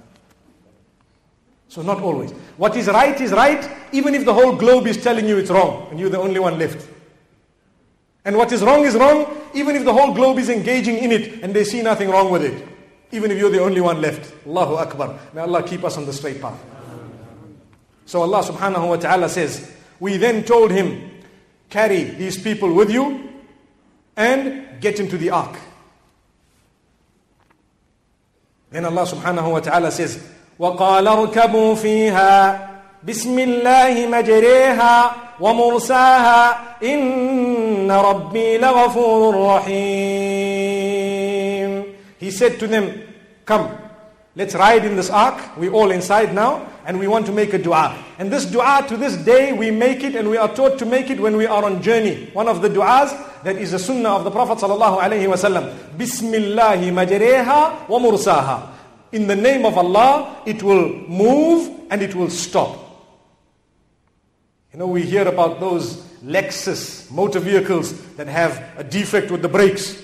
So 1.68 1.84
not 1.84 2.02
always. 2.02 2.32
What 2.58 2.76
is 2.76 2.88
right 2.88 3.20
is 3.22 3.32
right, 3.32 3.70
even 3.92 4.16
if 4.16 4.26
the 4.26 4.34
whole 4.34 4.56
globe 4.56 4.88
is 4.88 4.98
telling 4.98 5.28
you 5.28 5.38
it's 5.38 5.52
wrong, 5.52 5.88
and 5.92 6.00
you're 6.00 6.10
the 6.10 6.18
only 6.20 6.40
one 6.40 6.58
left. 6.58 6.88
And 8.26 8.36
what 8.36 8.52
is 8.52 8.64
wrong 8.64 8.84
is 8.84 8.96
wrong, 8.96 9.26
even 9.54 9.76
if 9.76 9.86
the 9.86 9.94
whole 9.94 10.14
globe 10.14 10.40
is 10.40 10.50
engaging 10.50 10.98
in 10.98 11.12
it 11.12 11.44
and 11.44 11.54
they 11.54 11.64
see 11.64 11.82
nothing 11.82 12.10
wrong 12.10 12.32
with 12.32 12.44
it. 12.44 12.68
Even 13.14 13.32
if 13.32 13.38
you're 13.38 13.50
the 13.50 13.62
only 13.62 13.82
one 13.82 14.02
left. 14.02 14.34
Allahu 14.46 14.76
Akbar. 14.76 15.18
May 15.34 15.42
Allah 15.42 15.64
keep 15.64 15.84
us 15.84 15.98
on 15.98 16.06
the 16.06 16.14
straight 16.14 16.42
path. 16.42 16.60
So 18.06 18.22
Allah 18.22 18.44
subhanahu 18.44 18.90
wa 18.90 18.96
ta'ala 18.98 19.30
says, 19.30 19.72
We 20.00 20.18
then 20.18 20.44
told 20.44 20.72
him, 20.72 21.12
carry 21.70 22.04
these 22.04 22.42
people 22.42 22.74
with 22.74 22.90
you 22.92 23.30
and 24.16 24.82
get 24.82 25.00
into 25.00 25.18
the 25.18 25.30
ark. 25.32 25.58
Then 28.72 28.86
Allah 28.86 29.06
subhanahu 29.06 29.52
wa 29.52 29.60
ta'ala 29.60 29.92
says, 29.92 30.24
وَقَالَ 30.60 31.08
ارْكَبُوا 31.08 31.76
فِيهَا 31.76 32.70
بسم 33.04 33.40
الله 33.40 34.06
مجريها 34.08 35.12
ومرساها 35.40 36.60
إن 36.84 37.92
ربي 37.92 38.58
لغفور 38.58 39.56
رحيم 39.56 40.93
he 42.25 42.31
said 42.31 42.59
to 42.61 42.67
them, 42.67 43.03
come, 43.45 43.77
let's 44.35 44.55
ride 44.55 44.87
in 44.87 44.97
this 44.97 45.11
ark. 45.11 45.59
We're 45.59 45.73
all 45.73 45.91
inside 45.91 46.35
now 46.35 46.67
and 46.87 46.99
we 46.99 47.07
want 47.07 47.27
to 47.27 47.33
make 47.33 47.53
a 47.53 47.59
dua. 47.59 48.03
And 48.19 48.33
this 48.33 48.47
dua 48.47 48.83
to 48.89 48.97
this 48.97 49.15
day 49.19 49.53
we 49.53 49.71
make 49.71 50.03
it 50.03 50.15
and 50.17 50.31
we 50.31 50.39
are 50.39 50.49
taught 50.49 50.79
to 50.79 50.87
make 50.87 51.11
it 51.11 51.21
when 51.21 51.37
we 51.37 51.45
are 51.45 51.63
on 51.63 51.83
journey. 51.83 52.31
One 52.33 52.49
of 52.49 52.63
the 52.63 52.71
duas 52.71 53.13
that 53.43 53.57
is 53.57 53.75
a 53.75 53.79
sunnah 53.79 54.09
of 54.09 54.25
the 54.25 54.31
Prophet. 54.31 54.55
Bismillahi 55.99 56.91
wa 56.93 57.99
mursaha. 57.99 58.71
In 59.13 59.27
the 59.27 59.37
name 59.37 59.67
of 59.67 59.77
Allah, 59.77 60.41
it 60.47 60.63
will 60.63 60.89
move 61.07 61.83
and 61.91 62.01
it 62.01 62.15
will 62.15 62.31
stop. 62.31 62.79
You 64.73 64.79
know, 64.79 64.87
we 64.87 65.03
hear 65.03 65.29
about 65.29 65.61
those 65.61 65.99
Lexus 66.25 67.11
motor 67.11 67.39
vehicles 67.39 67.93
that 68.17 68.29
have 68.29 68.65
a 68.79 68.83
defect 68.83 69.31
with 69.31 69.43
the 69.43 69.49
brakes. 69.51 70.01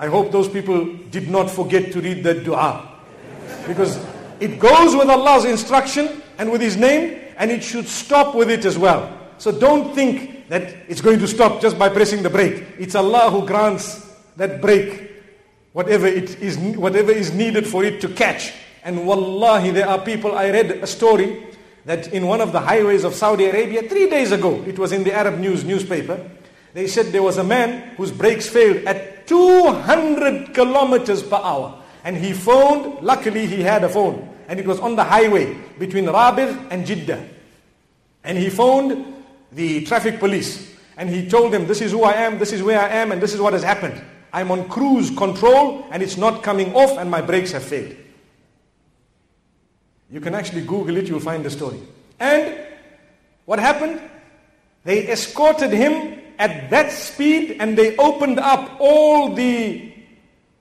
I 0.00 0.06
hope 0.06 0.32
those 0.32 0.48
people 0.48 0.86
did 1.10 1.28
not 1.28 1.50
forget 1.50 1.92
to 1.92 2.00
read 2.00 2.24
that 2.24 2.42
dua. 2.42 2.88
Because 3.68 4.02
it 4.40 4.58
goes 4.58 4.96
with 4.96 5.10
Allah's 5.10 5.44
instruction 5.44 6.22
and 6.38 6.50
with 6.50 6.62
His 6.62 6.78
name, 6.78 7.20
and 7.36 7.50
it 7.50 7.62
should 7.62 7.86
stop 7.86 8.34
with 8.34 8.50
it 8.50 8.64
as 8.64 8.78
well. 8.78 9.14
So 9.36 9.52
don't 9.52 9.94
think 9.94 10.48
that 10.48 10.74
it's 10.88 11.02
going 11.02 11.18
to 11.18 11.28
stop 11.28 11.60
just 11.60 11.78
by 11.78 11.90
pressing 11.90 12.22
the 12.22 12.30
brake. 12.30 12.64
It's 12.78 12.94
Allah 12.94 13.30
who 13.30 13.46
grants 13.46 14.10
that 14.36 14.62
brake, 14.62 15.12
whatever, 15.74 16.06
it 16.06 16.40
is, 16.40 16.56
whatever 16.56 17.12
is 17.12 17.34
needed 17.34 17.66
for 17.66 17.84
it 17.84 18.00
to 18.00 18.08
catch. 18.08 18.54
And 18.82 19.06
wallahi, 19.06 19.70
there 19.70 19.86
are 19.86 19.98
people, 19.98 20.34
I 20.34 20.48
read 20.48 20.70
a 20.70 20.86
story 20.86 21.44
that 21.84 22.10
in 22.14 22.26
one 22.26 22.40
of 22.40 22.52
the 22.52 22.60
highways 22.60 23.04
of 23.04 23.14
Saudi 23.14 23.44
Arabia 23.44 23.86
three 23.86 24.08
days 24.08 24.32
ago, 24.32 24.64
it 24.66 24.78
was 24.78 24.92
in 24.92 25.04
the 25.04 25.12
Arab 25.12 25.38
News 25.38 25.62
newspaper, 25.62 26.26
they 26.72 26.86
said 26.86 27.06
there 27.06 27.22
was 27.22 27.36
a 27.36 27.44
man 27.44 27.96
whose 27.96 28.12
brakes 28.12 28.48
failed 28.48 28.78
at 28.86 29.19
200 29.30 30.52
kilometers 30.52 31.22
per 31.22 31.36
hour. 31.36 31.80
And 32.02 32.16
he 32.16 32.32
phoned, 32.32 33.00
luckily 33.04 33.46
he 33.46 33.62
had 33.62 33.84
a 33.84 33.88
phone, 33.88 34.28
and 34.48 34.58
it 34.58 34.66
was 34.66 34.80
on 34.80 34.96
the 34.96 35.04
highway 35.04 35.56
between 35.78 36.06
Rabigh 36.06 36.66
and 36.70 36.84
Jeddah. 36.84 37.28
And 38.24 38.36
he 38.36 38.50
phoned 38.50 39.14
the 39.52 39.84
traffic 39.84 40.18
police, 40.18 40.74
and 40.96 41.08
he 41.08 41.28
told 41.28 41.52
them, 41.52 41.68
this 41.68 41.80
is 41.80 41.92
who 41.92 42.02
I 42.02 42.14
am, 42.14 42.38
this 42.38 42.52
is 42.52 42.62
where 42.62 42.80
I 42.80 42.88
am, 42.88 43.12
and 43.12 43.22
this 43.22 43.32
is 43.32 43.40
what 43.40 43.52
has 43.52 43.62
happened. 43.62 44.02
I'm 44.32 44.50
on 44.50 44.68
cruise 44.68 45.10
control, 45.10 45.86
and 45.92 46.02
it's 46.02 46.16
not 46.16 46.42
coming 46.42 46.74
off, 46.74 46.98
and 46.98 47.08
my 47.08 47.20
brakes 47.20 47.52
have 47.52 47.62
failed. 47.62 47.94
You 50.10 50.20
can 50.20 50.34
actually 50.34 50.62
Google 50.62 50.96
it, 50.96 51.06
you'll 51.06 51.20
find 51.20 51.44
the 51.44 51.50
story. 51.50 51.80
And 52.18 52.58
what 53.44 53.60
happened? 53.60 54.00
They 54.82 55.08
escorted 55.08 55.70
him 55.70 56.19
at 56.40 56.70
that 56.70 56.90
speed 56.90 57.58
and 57.60 57.76
they 57.76 57.96
opened 57.98 58.40
up 58.40 58.80
all 58.80 59.34
the 59.34 59.92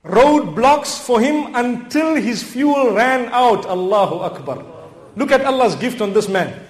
roadblocks 0.03 0.99
for 0.99 1.19
him 1.19 1.55
until 1.55 2.15
his 2.15 2.43
fuel 2.43 2.93
ran 2.93 3.29
out. 3.31 3.65
Allahu 3.65 4.15
Akbar. 4.15 4.65
Look 5.15 5.31
at 5.31 5.45
Allah's 5.45 5.75
gift 5.75 6.01
on 6.01 6.13
this 6.13 6.27
man. 6.27 6.67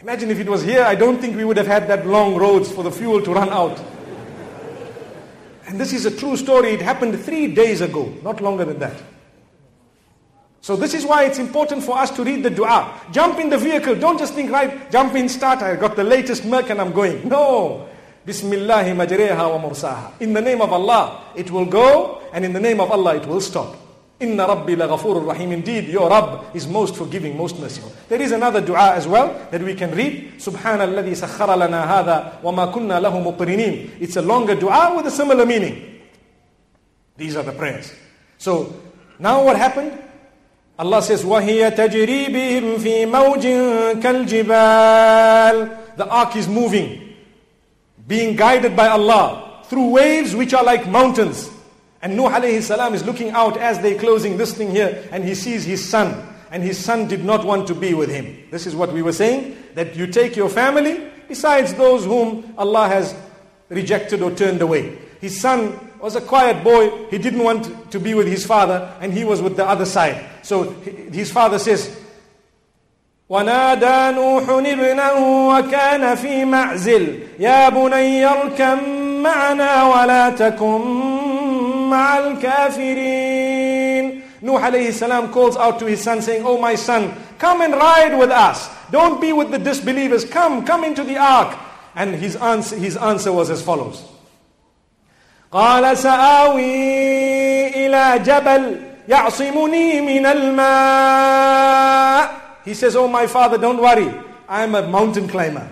Imagine 0.00 0.30
if 0.30 0.40
it 0.40 0.48
was 0.48 0.62
here, 0.62 0.82
I 0.82 0.94
don't 0.94 1.20
think 1.20 1.36
we 1.36 1.44
would 1.44 1.56
have 1.56 1.66
had 1.66 1.88
that 1.88 2.06
long 2.06 2.36
roads 2.36 2.70
for 2.72 2.82
the 2.82 2.90
fuel 2.90 3.20
to 3.22 3.32
run 3.32 3.50
out. 3.50 3.80
And 5.66 5.80
this 5.80 5.92
is 5.92 6.06
a 6.06 6.16
true 6.16 6.36
story. 6.36 6.70
It 6.70 6.80
happened 6.80 7.18
three 7.20 7.52
days 7.52 7.80
ago, 7.80 8.14
not 8.22 8.40
longer 8.40 8.64
than 8.64 8.78
that. 8.78 8.96
So 10.66 10.74
this 10.74 10.94
is 10.94 11.06
why 11.06 11.22
it's 11.26 11.38
important 11.38 11.84
for 11.84 11.96
us 11.96 12.10
to 12.10 12.24
read 12.24 12.42
the 12.42 12.50
dua. 12.50 12.92
Jump 13.12 13.38
in 13.38 13.48
the 13.48 13.56
vehicle. 13.56 13.94
Don't 13.94 14.18
just 14.18 14.34
think, 14.34 14.50
right, 14.50 14.90
jump 14.90 15.14
in, 15.14 15.28
start. 15.28 15.62
I 15.62 15.76
got 15.76 15.94
the 15.94 16.02
latest 16.02 16.44
Merc 16.44 16.70
and 16.70 16.80
I'm 16.80 16.90
going. 16.90 17.28
No. 17.28 17.88
Bismillahi 18.24 18.90
majreha 18.90 19.38
wa 19.48 19.60
mursaha. 19.60 20.20
In 20.20 20.32
the 20.32 20.40
name 20.40 20.60
of 20.60 20.72
Allah, 20.72 21.22
it 21.36 21.52
will 21.52 21.66
go, 21.66 22.20
and 22.32 22.44
in 22.44 22.52
the 22.52 22.58
name 22.58 22.80
of 22.80 22.90
Allah, 22.90 23.14
it 23.14 23.24
will 23.26 23.40
stop. 23.40 23.76
Inna 24.18 24.44
Rabbi 24.44 24.74
laghafurur 24.74 25.24
rahim. 25.24 25.52
Indeed, 25.52 25.86
your 25.86 26.10
Rabb 26.10 26.46
is 26.52 26.66
most 26.66 26.96
forgiving, 26.96 27.36
most 27.36 27.60
merciful. 27.60 27.92
There 28.08 28.20
is 28.20 28.32
another 28.32 28.60
dua 28.60 28.96
as 28.96 29.06
well 29.06 29.46
that 29.52 29.62
we 29.62 29.76
can 29.76 29.94
read. 29.94 30.32
Subhanalladhi 30.38 31.14
sakhara 31.14 31.56
lana 31.56 31.86
hadha 31.86 32.42
wa 32.42 32.50
ma 32.50 32.72
kunna 32.72 33.00
lahu 33.00 33.22
muqrinin. 33.22 34.00
It's 34.00 34.16
a 34.16 34.22
longer 34.22 34.56
dua 34.56 34.96
with 34.96 35.06
a 35.06 35.12
similar 35.12 35.46
meaning. 35.46 36.00
These 37.16 37.36
are 37.36 37.44
the 37.44 37.52
prayers. 37.52 37.92
So, 38.38 38.74
now 39.20 39.44
what 39.44 39.56
happened? 39.56 40.02
Allah 40.79 41.01
says, 41.01 41.23
وَهِيَ 41.23 41.75
تَجْرِي 41.75 42.27
بِهِمْ 42.27 42.77
فِي 42.77 43.05
مَوْجٍ 43.05 44.01
كَالْجِبَالِ 44.01 45.97
The 45.97 46.07
ark 46.07 46.35
is 46.35 46.47
moving, 46.47 47.15
being 48.07 48.35
guided 48.35 48.75
by 48.75 48.87
Allah 48.87 49.63
through 49.65 49.89
waves 49.89 50.35
which 50.35 50.53
are 50.53 50.63
like 50.63 50.87
mountains. 50.87 51.49
And 52.01 52.17
Nuh 52.17 52.29
alayhi 52.29 52.61
salam 52.63 52.95
is 52.95 53.05
looking 53.05 53.29
out 53.29 53.57
as 53.57 53.79
they're 53.79 53.99
closing 53.99 54.37
this 54.37 54.53
thing 54.53 54.71
here 54.71 55.07
and 55.11 55.23
he 55.23 55.35
sees 55.35 55.63
his 55.63 55.87
son. 55.87 56.27
And 56.49 56.63
his 56.63 56.83
son 56.83 57.07
did 57.07 57.23
not 57.23 57.45
want 57.45 57.67
to 57.67 57.75
be 57.75 57.93
with 57.93 58.09
him. 58.09 58.35
This 58.49 58.65
is 58.65 58.75
what 58.75 58.91
we 58.91 59.01
were 59.01 59.13
saying, 59.13 59.55
that 59.75 59.95
you 59.95 60.07
take 60.07 60.35
your 60.35 60.49
family 60.49 61.07
besides 61.27 61.73
those 61.75 62.03
whom 62.03 62.53
Allah 62.57 62.87
has 62.87 63.15
rejected 63.69 64.21
or 64.21 64.31
turned 64.31 64.61
away. 64.61 64.97
His 65.21 65.39
son 65.39 65.84
was 65.99 66.15
a 66.15 66.21
quiet 66.21 66.63
boy. 66.63 67.07
He 67.07 67.17
didn't 67.17 67.43
want 67.43 67.91
to 67.91 67.99
be 67.99 68.13
with 68.13 68.27
his 68.27 68.45
father, 68.45 68.95
and 69.01 69.13
he 69.13 69.23
was 69.23 69.41
with 69.41 69.55
the 69.55 69.65
other 69.65 69.85
side. 69.85 70.25
So 70.43 70.71
his 71.11 71.31
father 71.31 71.59
says, 71.59 71.97
ونادى 73.31 74.11
نوح 74.15 74.49
ابنه 74.49 75.47
وكان 75.47 76.15
في 76.15 76.45
معزل 76.45 77.19
يا 77.39 77.69
بني 77.69 78.25
اركب 78.25 78.77
معنا 79.23 79.83
ولا 79.83 80.29
تكن 80.29 80.81
مع 81.89 82.19
الكافرين 82.19 84.21
Nuh 84.41 84.57
alayhi 84.57 84.91
salam 84.91 85.31
calls 85.31 85.55
out 85.55 85.77
to 85.79 85.85
his 85.85 86.01
son 86.01 86.19
saying, 86.19 86.41
Oh 86.43 86.57
my 86.57 86.73
son, 86.73 87.13
come 87.37 87.61
and 87.61 87.75
ride 87.75 88.17
with 88.17 88.31
us. 88.31 88.69
Don't 88.89 89.21
be 89.21 89.33
with 89.33 89.51
the 89.51 89.59
disbelievers. 89.59 90.25
Come, 90.25 90.65
come 90.65 90.83
into 90.83 91.03
the 91.03 91.17
ark. 91.17 91.55
And 91.93 92.15
his 92.15 92.35
answer, 92.37 92.75
his 92.75 92.97
answer 92.97 93.31
was 93.31 93.51
as 93.51 93.61
follows. 93.61 94.03
قال 95.55 95.97
سآوي 95.97 97.67
إلى 97.85 98.19
جبل 98.25 98.81
يعصمني 99.07 100.01
من 100.01 100.25
الماء 100.25 101.81
He 102.63 102.73
says, 102.75 102.95
Oh 102.95 103.07
my 103.07 103.25
father, 103.27 103.57
don't 103.57 103.81
worry. 103.81 104.13
I'm 104.47 104.75
a 104.75 104.87
mountain 104.87 105.27
climber. 105.27 105.67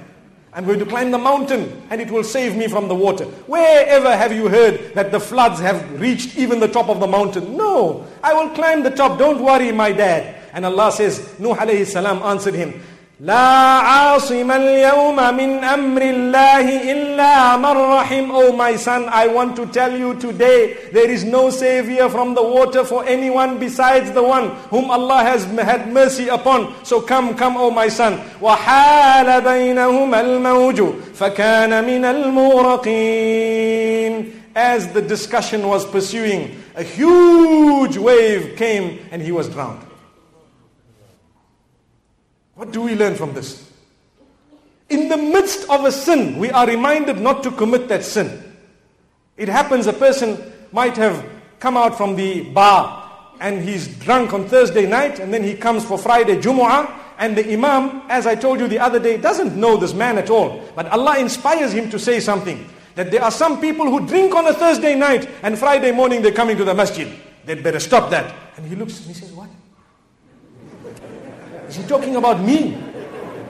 I'm 0.51 0.65
going 0.65 0.79
to 0.79 0.85
climb 0.85 1.11
the 1.11 1.17
mountain 1.19 1.83
and 1.91 2.01
it 2.01 2.09
will 2.09 2.23
save 2.23 2.55
me 2.55 2.67
from 2.67 2.87
the 2.87 2.95
water. 2.95 3.25
Wherever 3.45 4.15
have 4.15 4.33
you 4.33 4.47
heard 4.49 4.95
that 4.95 5.11
the 5.11 5.19
floods 5.19 5.59
have 5.59 6.01
reached 6.01 6.35
even 6.35 6.59
the 6.59 6.67
top 6.67 6.89
of 6.89 6.99
the 6.99 7.05
mountain? 7.05 7.55
No. 7.55 8.07
I 8.23 8.33
will 8.33 8.49
climb 8.55 8.81
the 8.81 8.89
top. 8.89 9.19
Don't 9.19 9.41
worry, 9.43 9.71
my 9.71 9.91
dad. 9.91 10.35
And 10.51 10.65
Allah 10.65 10.91
says, 10.91 11.39
Nuh 11.39 11.53
alayhi 11.53 11.85
salam 11.85 12.23
answered 12.23 12.55
him, 12.55 12.81
لا 13.21 13.33
عاصم 13.83 14.51
اليوم 14.51 15.15
من 15.35 15.63
أمر 15.63 16.01
الله 16.01 16.91
إلا 16.91 17.57
من 17.57 17.65
رحم 17.77 18.31
Oh 18.31 18.53
my 18.55 18.77
son, 18.77 19.09
I 19.09 19.27
want 19.27 19.57
to 19.57 19.65
tell 19.65 19.91
you 19.91 20.13
today, 20.15 20.77
there 20.93 21.11
is 21.11 21.25
no 21.25 21.49
savior 21.49 22.07
from 22.07 22.33
the 22.33 22.41
water 22.41 22.85
for 22.85 23.03
anyone 23.05 23.57
besides 23.59 24.11
the 24.13 24.23
one 24.23 24.51
whom 24.71 24.89
Allah 24.89 25.17
has 25.21 25.43
had 25.43 25.91
mercy 25.91 26.29
upon. 26.29 26.73
So 26.85 27.01
come, 27.01 27.35
come, 27.35 27.57
oh 27.57 27.69
my 27.69 27.89
son. 27.89 28.21
وحال 28.41 29.41
بينهما 29.41 30.21
الموج 30.21 30.81
فكان 31.15 31.83
من 31.83 32.05
المغرقين 32.85 33.59
As 34.55 34.87
the 34.93 35.01
discussion 35.01 35.67
was 35.67 35.85
pursuing, 35.85 36.55
a 36.75 36.83
huge 36.83 37.97
wave 37.97 38.55
came 38.55 38.99
and 39.11 39.21
he 39.21 39.33
was 39.33 39.49
drowned. 39.49 39.81
What 42.54 42.72
do 42.72 42.82
we 42.82 42.94
learn 42.94 43.14
from 43.16 43.34
this? 43.34 43.70
In 44.88 45.08
the 45.08 45.16
midst 45.16 45.68
of 45.68 45.84
a 45.84 45.92
sin, 45.92 46.38
we 46.38 46.50
are 46.50 46.66
reminded 46.66 47.18
not 47.18 47.42
to 47.42 47.50
commit 47.50 47.88
that 47.88 48.04
sin. 48.04 48.42
It 49.36 49.48
happens 49.48 49.86
a 49.86 49.92
person 49.92 50.52
might 50.72 50.96
have 50.96 51.24
come 51.58 51.76
out 51.76 51.96
from 51.96 52.16
the 52.16 52.42
bar 52.50 53.02
and 53.40 53.62
he's 53.62 53.88
drunk 53.98 54.32
on 54.32 54.46
Thursday 54.46 54.86
night 54.86 55.18
and 55.18 55.32
then 55.32 55.42
he 55.42 55.54
comes 55.54 55.84
for 55.84 55.98
Friday 55.98 56.36
Jumu'ah 56.40 57.00
and 57.18 57.36
the 57.36 57.52
Imam, 57.52 58.02
as 58.08 58.26
I 58.26 58.34
told 58.34 58.60
you 58.60 58.68
the 58.68 58.78
other 58.78 58.98
day, 58.98 59.16
doesn't 59.16 59.56
know 59.56 59.76
this 59.76 59.94
man 59.94 60.18
at 60.18 60.30
all. 60.30 60.62
But 60.74 60.86
Allah 60.88 61.18
inspires 61.18 61.72
him 61.72 61.88
to 61.90 61.98
say 61.98 62.20
something. 62.20 62.68
That 62.96 63.10
there 63.10 63.22
are 63.22 63.30
some 63.30 63.60
people 63.60 63.86
who 63.90 64.06
drink 64.06 64.34
on 64.34 64.46
a 64.46 64.54
Thursday 64.54 64.94
night 64.94 65.28
and 65.42 65.58
Friday 65.58 65.90
morning 65.90 66.22
they're 66.22 66.32
coming 66.32 66.56
to 66.56 66.64
the 66.64 66.74
masjid. 66.74 67.12
They'd 67.44 67.62
better 67.62 67.80
stop 67.80 68.10
that. 68.10 68.34
And 68.56 68.66
he 68.66 68.76
looks 68.76 68.98
and 68.98 69.08
he 69.08 69.14
says, 69.14 69.32
What? 69.32 69.48
Is 71.74 71.82
he 71.82 71.88
talking 71.88 72.14
about 72.14 72.40
me? 72.40 72.78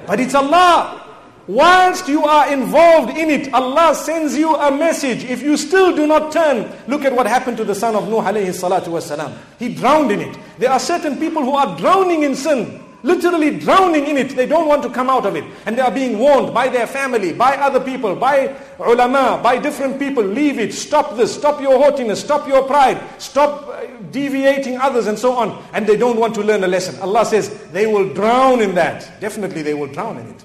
But 0.07 0.19
it's 0.19 0.35
Allah. 0.35 1.03
Whilst 1.47 2.09
you 2.09 2.25
are 2.25 2.51
involved 2.51 3.19
in 3.19 3.29
it, 3.29 3.53
Allah 3.53 3.95
sends 3.95 4.35
you 4.35 4.55
a 4.57 4.71
message. 4.75 5.25
If 5.25 5.43
you 5.43 5.59
still 5.59 5.95
do 5.95 6.07
not 6.07 6.33
turn, 6.33 6.73
look 6.89 7.05
at 7.05 7.13
what 7.15 7.27
happened 7.27 7.59
to 7.59 7.65
the 7.65 7.75
son 7.75 7.95
of 7.95 8.09
Nuh 8.09 8.23
alayhi 8.23 8.49
salatu 8.49 8.89
wasalam. 8.89 9.37
He 9.59 9.75
drowned 9.75 10.11
in 10.11 10.21
it. 10.23 10.39
There 10.59 10.71
are 10.71 10.81
certain 10.81 11.19
people 11.19 11.43
who 11.45 11.53
are 11.53 11.77
drowning 11.77 12.23
in 12.23 12.35
sin. 12.35 12.81
Literally 13.05 13.59
drowning 13.59 14.07
in 14.07 14.17
it. 14.17 14.35
They 14.35 14.47
don't 14.47 14.67
want 14.67 14.83
to 14.83 14.89
come 14.89 15.11
out 15.11 15.27
of 15.27 15.37
it. 15.37 15.45
And 15.67 15.77
they 15.77 15.83
are 15.83 15.91
being 15.91 16.19
warned 16.19 16.55
by 16.55 16.71
their 16.71 16.87
family, 16.87 17.35
by 17.35 17.55
other 17.59 17.79
people, 17.79 18.17
by 18.17 18.57
ulama, 18.79 19.39
by 19.43 19.59
different 19.59 19.99
people. 19.99 20.25
Leave 20.25 20.59
it. 20.59 20.73
Stop 20.73 21.15
this. 21.15 21.35
Stop 21.35 21.61
your 21.61 21.77
haughtiness. 21.77 22.21
Stop 22.21 22.49
your 22.49 22.63
pride. 22.63 22.99
Stop 23.21 23.69
uh, 23.69 23.85
deviating 24.11 24.79
others 24.79 25.07
and 25.07 25.19
so 25.19 25.35
on. 25.35 25.63
And 25.75 25.87
they 25.87 25.99
don't 25.99 26.19
want 26.19 26.35
to 26.37 26.41
learn 26.41 26.65
a 26.65 26.67
lesson. 26.67 26.99
Allah 27.03 27.27
says 27.27 27.51
they 27.73 27.87
will 27.87 28.09
drown 28.15 28.63
in 28.63 28.75
that. 28.77 29.21
Definitely 29.21 29.61
they 29.61 29.75
will 29.75 29.93
drown 29.93 30.17
in 30.17 30.27
it. 30.31 30.43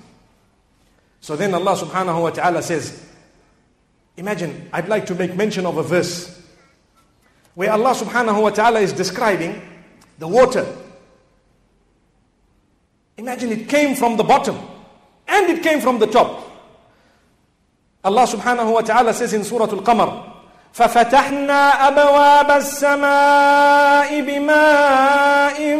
So 1.21 1.37
then 1.37 1.53
Allah 1.53 1.77
subhanahu 1.77 2.21
wa 2.21 2.29
ta'ala 2.31 2.61
says, 2.61 3.05
Imagine, 4.17 4.67
I'd 4.73 4.89
like 4.89 5.05
to 5.05 5.15
make 5.15 5.33
mention 5.33 5.65
of 5.65 5.77
a 5.77 5.83
verse 5.83 6.45
where 7.55 7.71
Allah 7.71 7.95
subhanahu 7.95 8.41
wa 8.41 8.49
ta'ala 8.49 8.81
is 8.81 8.91
describing 8.91 9.61
the 10.17 10.27
water 10.27 10.67
Imagine 13.18 13.52
it 13.52 13.68
came 13.68 13.94
from 13.94 14.16
the 14.16 14.24
bottom 14.24 14.58
and 15.28 15.50
it 15.50 15.62
came 15.62 15.80
from 15.80 15.98
the 15.98 16.06
top. 16.06 16.50
Allah 18.02 18.26
subhanahu 18.26 18.74
wa 18.74 18.80
ta'ala 18.82 19.14
says 19.14 19.32
in 19.32 19.44
Surah 19.44 19.70
Al-Qamar, 19.70 20.32
ففتحنا 20.74 21.88
أبواب 21.88 22.50
السماء 22.50 24.20
بماء 24.20 25.76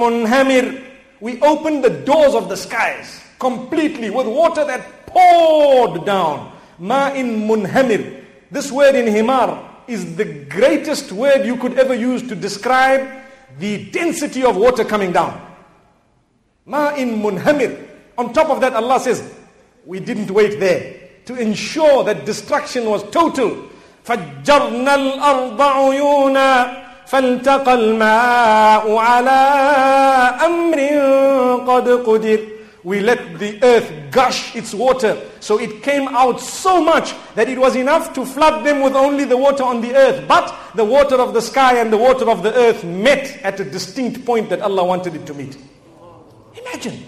منهمر 0.00 0.82
We 1.20 1.40
opened 1.40 1.84
the 1.84 1.90
doors 1.90 2.34
of 2.34 2.48
the 2.48 2.56
skies 2.56 3.20
completely 3.38 4.10
with 4.10 4.26
water 4.26 4.64
that 4.64 5.06
poured 5.06 6.04
down. 6.04 6.52
Ma'in 6.80 7.46
munhamir. 7.46 8.24
This 8.50 8.70
word 8.70 8.94
in 8.94 9.06
Himar 9.06 9.66
is 9.88 10.16
the 10.16 10.24
greatest 10.24 11.12
word 11.12 11.46
you 11.46 11.56
could 11.56 11.78
ever 11.78 11.94
use 11.94 12.22
to 12.28 12.34
describe 12.34 13.08
the 13.58 13.90
density 13.90 14.44
of 14.44 14.56
water 14.56 14.84
coming 14.84 15.12
down. 15.12 15.40
Ma'in 16.70 17.22
munhamir. 17.22 17.86
On 18.18 18.32
top 18.32 18.50
of 18.50 18.60
that, 18.60 18.74
Allah 18.74 18.98
says, 19.00 19.22
we 19.84 20.00
didn't 20.00 20.30
wait 20.30 20.58
there. 20.58 21.08
To 21.26 21.36
ensure 21.36 22.04
that 22.04 22.24
destruction 22.24 22.86
was 22.86 23.02
total. 23.10 23.70
فجرنا 24.04 24.94
الأرض 24.94 25.60
عيونا 25.62 26.82
فالتقى 27.06 27.74
الماء 27.74 28.96
على 28.96 29.40
أمر 30.46 30.78
قد 31.66 31.88
قدر 32.06 32.56
we 32.86 33.00
let 33.00 33.40
the 33.40 33.58
earth 33.64 33.92
gush 34.12 34.54
its 34.54 34.72
water. 34.72 35.20
So 35.40 35.58
it 35.58 35.82
came 35.82 36.06
out 36.06 36.40
so 36.40 36.80
much 36.80 37.14
that 37.34 37.48
it 37.48 37.58
was 37.58 37.74
enough 37.74 38.14
to 38.14 38.24
flood 38.24 38.64
them 38.64 38.80
with 38.80 38.94
only 38.94 39.24
the 39.24 39.36
water 39.36 39.64
on 39.64 39.80
the 39.80 39.92
earth. 39.92 40.28
But 40.28 40.54
the 40.76 40.84
water 40.84 41.16
of 41.16 41.34
the 41.34 41.42
sky 41.42 41.78
and 41.80 41.92
the 41.92 41.96
water 41.96 42.30
of 42.30 42.44
the 42.44 42.54
earth 42.54 42.84
met 42.84 43.42
at 43.42 43.58
a 43.58 43.64
distinct 43.64 44.24
point 44.24 44.50
that 44.50 44.60
Allah 44.62 44.84
wanted 44.84 45.16
it 45.16 45.26
to 45.26 45.34
meet. 45.34 45.58
Imagine. 46.60 47.04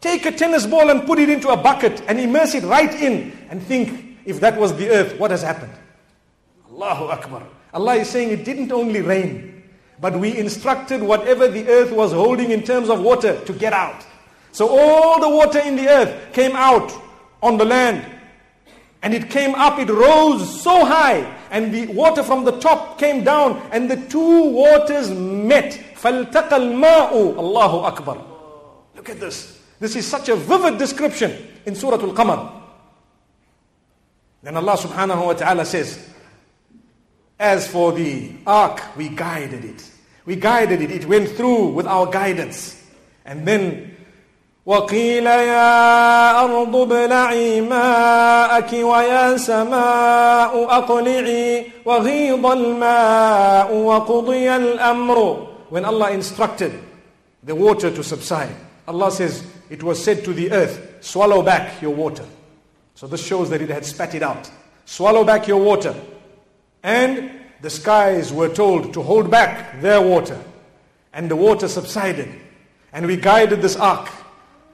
Take 0.00 0.26
a 0.26 0.32
tennis 0.32 0.66
ball 0.66 0.90
and 0.90 1.06
put 1.06 1.18
it 1.18 1.30
into 1.30 1.48
a 1.48 1.56
bucket 1.56 2.02
and 2.08 2.20
immerse 2.20 2.54
it 2.54 2.64
right 2.64 2.94
in 2.94 3.32
and 3.50 3.62
think 3.62 4.18
if 4.24 4.40
that 4.40 4.58
was 4.58 4.76
the 4.76 4.88
earth, 4.90 5.18
what 5.18 5.30
has 5.30 5.42
happened? 5.42 5.72
Allahu 6.70 7.04
Akbar. 7.04 7.42
Allah 7.72 7.96
is 7.96 8.08
saying 8.08 8.30
it 8.30 8.44
didn't 8.44 8.70
only 8.72 9.00
rain, 9.00 9.62
but 10.00 10.18
we 10.18 10.36
instructed 10.36 11.02
whatever 11.02 11.48
the 11.48 11.66
earth 11.68 11.90
was 11.90 12.12
holding 12.12 12.50
in 12.50 12.62
terms 12.62 12.88
of 12.88 13.00
water 13.00 13.40
to 13.44 13.52
get 13.52 13.72
out. 13.72 14.04
So 14.52 14.68
all 14.68 15.20
the 15.20 15.28
water 15.28 15.58
in 15.58 15.76
the 15.76 15.88
earth 15.88 16.32
came 16.32 16.54
out 16.54 16.92
on 17.42 17.56
the 17.58 17.64
land. 17.64 18.04
And 19.02 19.12
it 19.12 19.28
came 19.28 19.54
up, 19.54 19.78
it 19.78 19.90
rose 19.90 20.62
so 20.62 20.84
high, 20.84 21.20
and 21.50 21.74
the 21.74 21.86
water 21.88 22.22
from 22.22 22.44
the 22.44 22.58
top 22.58 22.98
came 22.98 23.22
down, 23.22 23.60
and 23.70 23.90
the 23.90 23.96
two 24.08 24.50
waters 24.50 25.10
met. 25.10 25.72
فَالْتَقَى 25.96 26.50
الْمَاءُ 26.50 27.36
Allahu 27.36 27.78
Akbar. 27.78 28.27
Look 28.98 29.08
at 29.10 29.20
this. 29.20 29.60
This 29.80 29.96
is 29.96 30.06
such 30.06 30.28
a 30.28 30.36
vivid 30.36 30.78
description 30.78 31.36
in 31.66 31.74
Surah 31.74 32.00
Al-Qamar. 32.00 32.62
Then 34.42 34.56
Allah 34.56 34.76
subhanahu 34.76 35.26
wa 35.26 35.32
ta'ala 35.32 35.64
says, 35.64 36.08
As 37.38 37.66
for 37.66 37.92
the 37.92 38.32
ark, 38.46 38.96
we 38.96 39.08
guided 39.08 39.64
it. 39.64 39.90
We 40.26 40.36
guided 40.36 40.80
it. 40.80 40.90
It 40.90 41.06
went 41.06 41.30
through 41.30 41.68
with 41.68 41.86
our 41.86 42.06
guidance. 42.06 42.80
And 43.24 43.46
then 43.48 43.94
وقيل 44.66 45.26
يا 45.26 46.40
أرض 46.40 46.76
ابلعي 46.76 47.60
ماءك 47.60 48.72
ويا 48.72 49.36
سماء 49.36 50.64
أقلعي 50.64 51.66
وغيض 51.84 52.46
الماء 52.46 53.74
وقضي 53.74 54.56
الأمر 54.56 55.46
When 55.68 55.84
Allah 55.84 56.10
instructed 56.12 56.72
the 57.42 57.54
water 57.54 57.90
to 57.90 58.02
subside, 58.04 58.54
Allah 58.89 59.11
says, 59.11 59.45
it 59.69 59.83
was 59.83 60.03
said 60.03 60.23
to 60.23 60.33
the 60.33 60.51
earth, 60.51 60.97
swallow 61.01 61.43
back 61.43 61.79
your 61.79 61.93
water. 61.93 62.25
So 62.95 63.05
this 63.05 63.23
shows 63.23 63.47
that 63.51 63.61
it 63.61 63.69
had 63.69 63.85
spat 63.85 64.15
it 64.15 64.23
out. 64.23 64.49
Swallow 64.85 65.23
back 65.23 65.47
your 65.47 65.61
water. 65.63 65.95
And 66.81 67.39
the 67.61 67.69
skies 67.69 68.33
were 68.33 68.49
told 68.49 68.91
to 68.95 69.03
hold 69.03 69.29
back 69.29 69.79
their 69.79 70.01
water. 70.01 70.43
And 71.13 71.29
the 71.29 71.35
water 71.35 71.67
subsided. 71.67 72.29
And 72.91 73.05
we 73.05 73.15
guided 73.15 73.61
this 73.61 73.75
ark. 73.75 74.09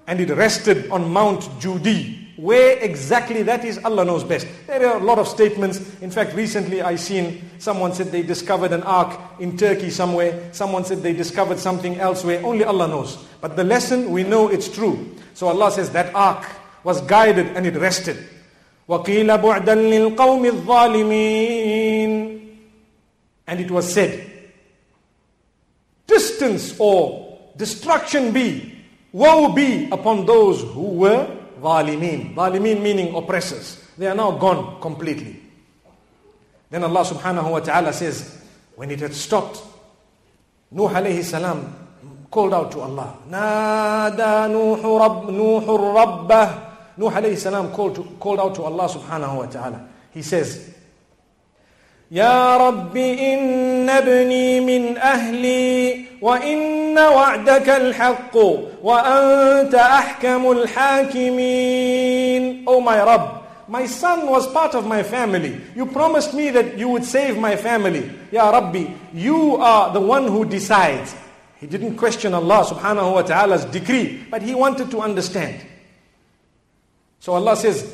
And 0.07 0.21
it 0.21 0.29
rested 0.33 0.89
on 0.91 1.11
Mount 1.11 1.41
Judi. 1.59 2.21
Where 2.37 2.77
exactly 2.79 3.43
that 3.43 3.65
is, 3.65 3.83
Allah 3.83 4.05
knows 4.05 4.23
best. 4.23 4.47
There 4.67 4.87
are 4.87 4.97
a 4.97 5.03
lot 5.03 5.19
of 5.19 5.27
statements. 5.27 5.99
In 6.01 6.11
fact, 6.11 6.33
recently 6.33 6.81
I 6.81 6.95
seen 6.95 7.49
someone 7.59 7.93
said 7.93 8.07
they 8.13 8.23
discovered 8.23 8.71
an 8.71 8.83
ark 8.83 9.19
in 9.39 9.57
Turkey 9.57 9.89
somewhere. 9.89 10.53
Someone 10.53 10.85
said 10.85 11.01
they 11.01 11.13
discovered 11.13 11.59
something 11.59 11.99
elsewhere. 11.99 12.41
Only 12.45 12.63
Allah 12.63 12.87
knows. 12.87 13.25
But 13.44 13.56
the 13.56 13.64
lesson, 13.64 14.10
we 14.10 14.24
know 14.24 14.48
it's 14.48 14.68
true. 14.68 15.16
So 15.34 15.48
Allah 15.48 15.70
says 15.70 15.90
that 15.90 16.14
ark 16.14 16.46
was 16.84 17.00
guided 17.02 17.56
and 17.56 17.66
it 17.66 17.76
rested. 17.76 18.16
وَقِيلَ 18.88 19.26
بُعْدًا 19.40 20.16
لِلْقَوْمِ 20.16 20.50
الظَّالِمِينَ 20.50 22.46
And 23.46 23.60
it 23.60 23.70
was 23.70 23.92
said, 23.92 24.30
distance 26.06 26.74
or 26.78 27.38
destruction 27.56 28.32
be, 28.32 28.74
woe 29.12 29.52
be 29.52 29.88
upon 29.90 30.26
those 30.26 30.62
who 30.62 30.90
were 30.98 31.36
Zalimin. 31.60 32.34
Zalimin 32.34 32.82
meaning 32.82 33.14
oppressors. 33.14 33.84
They 33.96 34.08
are 34.08 34.14
now 34.14 34.32
gone 34.32 34.80
completely. 34.80 35.40
Then 36.70 36.84
Allah 36.84 37.04
subhanahu 37.04 37.50
wa 37.50 37.60
ta'ala 37.60 37.92
says, 37.92 38.42
when 38.76 38.90
it 38.90 39.00
had 39.00 39.14
stopped, 39.14 39.62
Nuh 40.72 40.88
alayhi 40.88 41.24
salam 41.24 41.74
called 42.34 42.54
out 42.54 42.70
to 42.72 42.80
Allah. 42.80 43.16
Nada 43.28 44.48
Nuh 44.48 44.98
Rabb, 44.98 45.28
Nuh 45.30 45.94
Rabbah. 45.94 46.48
Nuh 46.96 47.10
alayhi 47.10 47.36
salam 47.38 47.70
called, 47.72 47.94
to, 47.96 48.02
called 48.18 48.40
out 48.40 48.54
to 48.54 48.62
Allah 48.62 48.88
subhanahu 48.88 49.36
wa 49.38 49.46
ta'ala. 49.46 49.88
He 50.12 50.22
says, 50.22 50.70
يا 52.10 52.56
رب 52.56 52.96
إن 52.96 53.90
ابني 53.90 54.60
من 54.60 54.98
أهلي 54.98 56.04
وإن 56.22 56.98
وعدك 56.98 57.68
الحق 57.68 58.36
وأنت 58.82 59.74
أحكم 59.74 60.50
الحاكمين 60.50 62.64
Oh 62.66 62.80
my 62.80 62.98
Rabb, 63.04 63.42
my 63.68 63.86
son 63.86 64.26
was 64.28 64.48
part 64.52 64.74
of 64.74 64.86
my 64.86 65.04
family. 65.04 65.60
You 65.76 65.86
promised 65.86 66.34
me 66.34 66.50
that 66.50 66.76
you 66.76 66.88
would 66.88 67.04
save 67.04 67.38
my 67.38 67.54
family. 67.54 68.10
Ya 68.32 68.50
Rabbi, 68.50 68.86
you 69.14 69.54
are 69.56 69.92
the 69.92 70.00
one 70.00 70.26
who 70.26 70.44
decides. 70.44 71.14
He 71.60 71.66
didn't 71.66 71.96
question 71.96 72.32
Allah 72.34 72.64
subhanahu 72.64 73.14
wa 73.14 73.22
ta'ala's 73.22 73.64
decree, 73.66 74.24
but 74.30 74.40
he 74.40 74.54
wanted 74.54 74.90
to 74.92 75.00
understand. 75.02 75.60
So 77.20 77.34
Allah 77.34 77.54
says, 77.56 77.84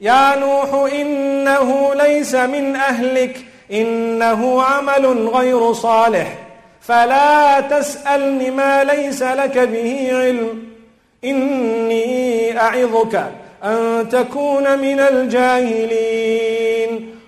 يا 0.00 0.36
نوح 0.36 0.92
إنه 0.92 1.94
ليس 1.94 2.34
من 2.34 2.76
أهلك 2.76 3.44
إنه 3.72 4.62
عمل 4.62 5.28
غير 5.28 5.72
صالح 5.72 6.38
فلا 6.80 7.60
تسألني 7.60 8.50
ما 8.50 8.84
ليس 8.84 9.22
لك 9.22 9.58
به 9.58 10.08
علم 10.12 10.62
إني 11.24 12.58
أعظك 12.60 13.32
أن 13.64 14.08
تكون 14.08 14.78
من 14.78 15.00
الجاهلين 15.00 16.34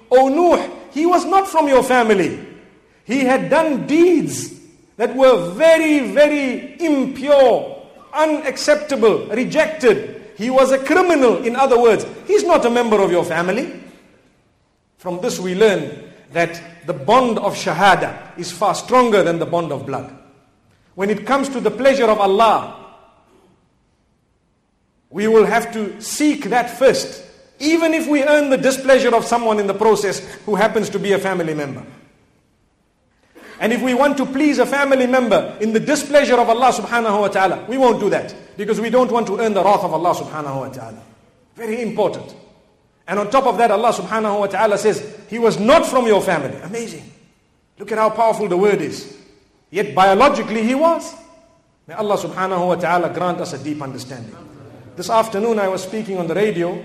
O 0.08 0.28
Nuh, 0.28 0.58
he 0.92 1.04
was 1.04 1.24
not 1.24 1.48
from 1.48 1.66
your 1.68 1.82
family. 1.82 2.38
He 3.04 3.24
had 3.24 3.50
done 3.50 3.86
deeds 3.86 4.52
that 5.01 5.15
were 5.15 5.49
very, 5.53 6.11
very 6.13 6.79
impure, 6.79 7.89
unacceptable, 8.13 9.25
rejected. 9.29 10.31
He 10.37 10.51
was 10.51 10.71
a 10.71 10.77
criminal, 10.77 11.43
in 11.43 11.55
other 11.55 11.81
words. 11.81 12.05
He's 12.27 12.43
not 12.43 12.63
a 12.67 12.69
member 12.69 13.01
of 13.01 13.09
your 13.09 13.25
family. 13.25 13.81
From 14.99 15.19
this 15.19 15.39
we 15.39 15.55
learn 15.55 16.07
that 16.33 16.85
the 16.85 16.93
bond 16.93 17.39
of 17.39 17.55
shahada 17.55 18.37
is 18.37 18.51
far 18.51 18.75
stronger 18.75 19.23
than 19.23 19.39
the 19.39 19.45
bond 19.47 19.71
of 19.71 19.87
blood. 19.87 20.15
When 20.93 21.09
it 21.09 21.25
comes 21.25 21.49
to 21.49 21.59
the 21.59 21.71
pleasure 21.71 22.05
of 22.05 22.19
Allah, 22.19 22.93
we 25.09 25.27
will 25.27 25.47
have 25.47 25.73
to 25.73 25.99
seek 25.99 26.43
that 26.51 26.77
first, 26.77 27.25
even 27.57 27.95
if 27.95 28.07
we 28.07 28.21
earn 28.21 28.51
the 28.51 28.57
displeasure 28.57 29.15
of 29.15 29.25
someone 29.25 29.59
in 29.59 29.65
the 29.65 29.73
process 29.73 30.19
who 30.45 30.53
happens 30.53 30.91
to 30.91 30.99
be 30.99 31.13
a 31.13 31.17
family 31.17 31.55
member. 31.55 31.83
And 33.61 33.71
if 33.71 33.83
we 33.83 33.93
want 33.93 34.17
to 34.17 34.25
please 34.25 34.57
a 34.57 34.65
family 34.65 35.05
member 35.05 35.55
in 35.61 35.71
the 35.71 35.79
displeasure 35.79 36.33
of 36.33 36.49
Allah 36.49 36.73
subhanahu 36.73 37.21
wa 37.21 37.27
ta'ala, 37.27 37.63
we 37.69 37.77
won't 37.77 37.99
do 37.99 38.09
that 38.09 38.33
because 38.57 38.81
we 38.81 38.89
don't 38.89 39.11
want 39.11 39.27
to 39.27 39.39
earn 39.39 39.53
the 39.53 39.63
wrath 39.63 39.83
of 39.83 39.93
Allah 39.93 40.15
subhanahu 40.15 40.61
wa 40.61 40.69
ta'ala. 40.69 40.99
Very 41.55 41.79
important. 41.83 42.35
And 43.07 43.19
on 43.19 43.29
top 43.29 43.45
of 43.45 43.59
that, 43.59 43.69
Allah 43.69 43.93
subhanahu 43.93 44.39
wa 44.39 44.47
ta'ala 44.47 44.79
says, 44.79 45.15
He 45.29 45.37
was 45.37 45.59
not 45.59 45.85
from 45.85 46.07
your 46.07 46.23
family. 46.23 46.57
Amazing. 46.57 47.11
Look 47.77 47.91
at 47.91 47.99
how 47.99 48.09
powerful 48.09 48.47
the 48.47 48.57
word 48.57 48.81
is. 48.81 49.15
Yet 49.69 49.93
biologically 49.93 50.63
he 50.63 50.73
was. 50.73 51.13
May 51.85 51.93
Allah 51.93 52.17
subhanahu 52.17 52.67
wa 52.67 52.75
ta'ala 52.75 53.13
grant 53.13 53.41
us 53.41 53.53
a 53.53 53.63
deep 53.63 53.79
understanding. 53.79 54.35
This 54.95 55.11
afternoon 55.11 55.59
I 55.59 55.67
was 55.67 55.83
speaking 55.83 56.17
on 56.17 56.25
the 56.25 56.33
radio, 56.33 56.83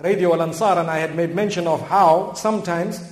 Radio 0.00 0.32
Al 0.32 0.42
Ansar, 0.42 0.78
and 0.80 0.90
I 0.90 0.98
had 0.98 1.14
made 1.14 1.32
mention 1.32 1.68
of 1.68 1.86
how 1.86 2.32
sometimes 2.34 3.09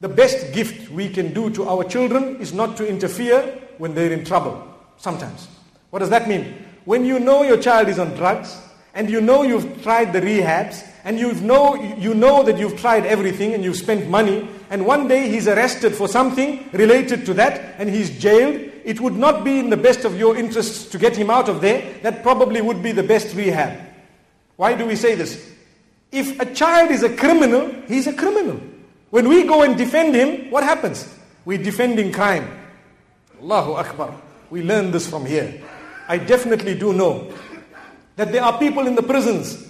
the 0.00 0.08
best 0.08 0.52
gift 0.52 0.90
we 0.90 1.08
can 1.08 1.32
do 1.32 1.50
to 1.50 1.68
our 1.68 1.84
children 1.84 2.36
is 2.40 2.52
not 2.52 2.76
to 2.78 2.88
interfere 2.88 3.58
when 3.78 3.94
they're 3.94 4.12
in 4.12 4.24
trouble. 4.24 4.66
Sometimes. 4.96 5.48
What 5.90 6.00
does 6.00 6.10
that 6.10 6.28
mean? 6.28 6.66
When 6.84 7.04
you 7.04 7.20
know 7.20 7.42
your 7.42 7.58
child 7.58 7.88
is 7.88 7.98
on 7.98 8.14
drugs, 8.14 8.56
and 8.94 9.08
you 9.08 9.20
know 9.20 9.42
you've 9.42 9.82
tried 9.82 10.12
the 10.12 10.20
rehabs, 10.20 10.86
and 11.04 11.18
you 11.18 11.32
know, 11.34 11.74
you 11.74 12.14
know 12.14 12.42
that 12.42 12.58
you've 12.58 12.78
tried 12.78 13.06
everything 13.06 13.54
and 13.54 13.64
you've 13.64 13.76
spent 13.76 14.08
money, 14.08 14.48
and 14.68 14.84
one 14.84 15.08
day 15.08 15.28
he's 15.28 15.48
arrested 15.48 15.94
for 15.94 16.08
something 16.08 16.68
related 16.72 17.24
to 17.26 17.34
that, 17.34 17.76
and 17.78 17.88
he's 17.88 18.18
jailed, 18.18 18.70
it 18.84 19.00
would 19.00 19.16
not 19.16 19.44
be 19.44 19.58
in 19.58 19.70
the 19.70 19.76
best 19.76 20.04
of 20.04 20.18
your 20.18 20.36
interests 20.36 20.86
to 20.86 20.98
get 20.98 21.16
him 21.16 21.30
out 21.30 21.48
of 21.48 21.60
there. 21.60 21.98
That 22.02 22.22
probably 22.22 22.60
would 22.60 22.82
be 22.82 22.92
the 22.92 23.02
best 23.02 23.34
rehab. 23.34 23.80
Why 24.56 24.74
do 24.74 24.86
we 24.86 24.96
say 24.96 25.14
this? 25.14 25.52
If 26.12 26.40
a 26.40 26.54
child 26.54 26.90
is 26.90 27.02
a 27.02 27.14
criminal, 27.14 27.70
he's 27.86 28.06
a 28.06 28.12
criminal. 28.12 28.60
When 29.10 29.28
we 29.28 29.44
go 29.44 29.62
and 29.62 29.76
defend 29.76 30.14
him, 30.14 30.50
what 30.50 30.62
happens? 30.62 31.12
We're 31.44 31.62
defending 31.62 32.12
crime. 32.12 32.48
Allahu 33.40 33.72
Akbar. 33.72 34.14
We 34.50 34.62
learn 34.62 34.90
this 34.90 35.08
from 35.08 35.26
here. 35.26 35.62
I 36.08 36.18
definitely 36.18 36.78
do 36.78 36.92
know 36.92 37.32
that 38.16 38.32
there 38.32 38.42
are 38.42 38.58
people 38.58 38.86
in 38.86 38.94
the 38.94 39.02
prisons 39.02 39.66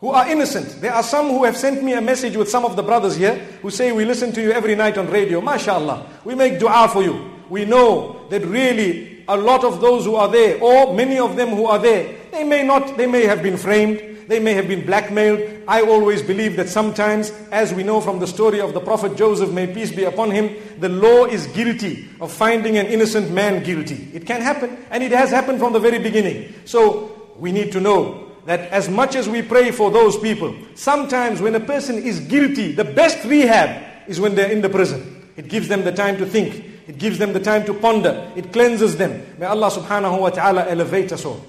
who 0.00 0.10
are 0.10 0.28
innocent. 0.28 0.80
There 0.80 0.92
are 0.92 1.02
some 1.02 1.28
who 1.28 1.44
have 1.44 1.56
sent 1.56 1.82
me 1.82 1.92
a 1.94 2.00
message 2.00 2.36
with 2.36 2.48
some 2.48 2.64
of 2.64 2.74
the 2.76 2.82
brothers 2.82 3.16
here 3.16 3.36
who 3.62 3.70
say, 3.70 3.92
We 3.92 4.04
listen 4.04 4.32
to 4.32 4.42
you 4.42 4.52
every 4.52 4.74
night 4.74 4.98
on 4.98 5.08
radio. 5.08 5.40
MashaAllah. 5.40 6.24
We 6.24 6.34
make 6.34 6.58
dua 6.58 6.88
for 6.88 7.02
you. 7.02 7.30
We 7.48 7.64
know 7.64 8.26
that 8.30 8.44
really 8.44 9.24
a 9.28 9.36
lot 9.36 9.64
of 9.64 9.80
those 9.80 10.04
who 10.04 10.16
are 10.16 10.28
there, 10.28 10.60
or 10.60 10.94
many 10.94 11.18
of 11.18 11.36
them 11.36 11.50
who 11.50 11.66
are 11.66 11.78
there, 11.78 12.16
they 12.30 12.44
may 12.44 12.62
not, 12.62 12.96
they 12.96 13.06
may 13.06 13.26
have 13.26 13.42
been 13.42 13.56
framed, 13.56 14.28
they 14.28 14.38
may 14.38 14.54
have 14.54 14.68
been 14.68 14.86
blackmailed. 14.86 15.64
I 15.66 15.82
always 15.82 16.22
believe 16.22 16.56
that 16.56 16.68
sometimes, 16.68 17.30
as 17.50 17.74
we 17.74 17.82
know 17.82 18.00
from 18.00 18.20
the 18.20 18.26
story 18.26 18.60
of 18.60 18.74
the 18.74 18.80
Prophet 18.80 19.16
Joseph, 19.16 19.50
may 19.50 19.66
peace 19.66 19.90
be 19.90 20.04
upon 20.04 20.30
him, 20.30 20.54
the 20.78 20.88
law 20.88 21.24
is 21.24 21.46
guilty 21.48 22.08
of 22.20 22.32
finding 22.32 22.78
an 22.78 22.86
innocent 22.86 23.32
man 23.32 23.64
guilty. 23.64 24.08
It 24.14 24.26
can 24.26 24.40
happen, 24.40 24.78
and 24.90 25.02
it 25.02 25.12
has 25.12 25.30
happened 25.30 25.58
from 25.58 25.72
the 25.72 25.80
very 25.80 25.98
beginning. 25.98 26.54
So 26.64 27.32
we 27.36 27.50
need 27.50 27.72
to 27.72 27.80
know 27.80 28.30
that 28.46 28.70
as 28.70 28.88
much 28.88 29.16
as 29.16 29.28
we 29.28 29.42
pray 29.42 29.70
for 29.70 29.90
those 29.90 30.16
people, 30.18 30.54
sometimes 30.74 31.40
when 31.40 31.54
a 31.54 31.60
person 31.60 31.96
is 31.96 32.20
guilty, 32.20 32.72
the 32.72 32.84
best 32.84 33.24
rehab 33.24 34.08
is 34.08 34.20
when 34.20 34.34
they're 34.34 34.50
in 34.50 34.62
the 34.62 34.68
prison. 34.68 35.28
It 35.36 35.48
gives 35.48 35.68
them 35.68 35.84
the 35.84 35.92
time 35.92 36.16
to 36.18 36.26
think. 36.26 36.64
It 36.86 36.98
gives 36.98 37.18
them 37.18 37.32
the 37.32 37.40
time 37.40 37.64
to 37.66 37.74
ponder. 37.74 38.30
It 38.36 38.52
cleanses 38.52 38.96
them. 38.96 39.24
May 39.38 39.46
Allah 39.46 39.70
subhanahu 39.70 40.20
wa 40.20 40.30
ta'ala 40.30 40.68
elevate 40.68 41.12
us 41.12 41.24
all. 41.24 41.44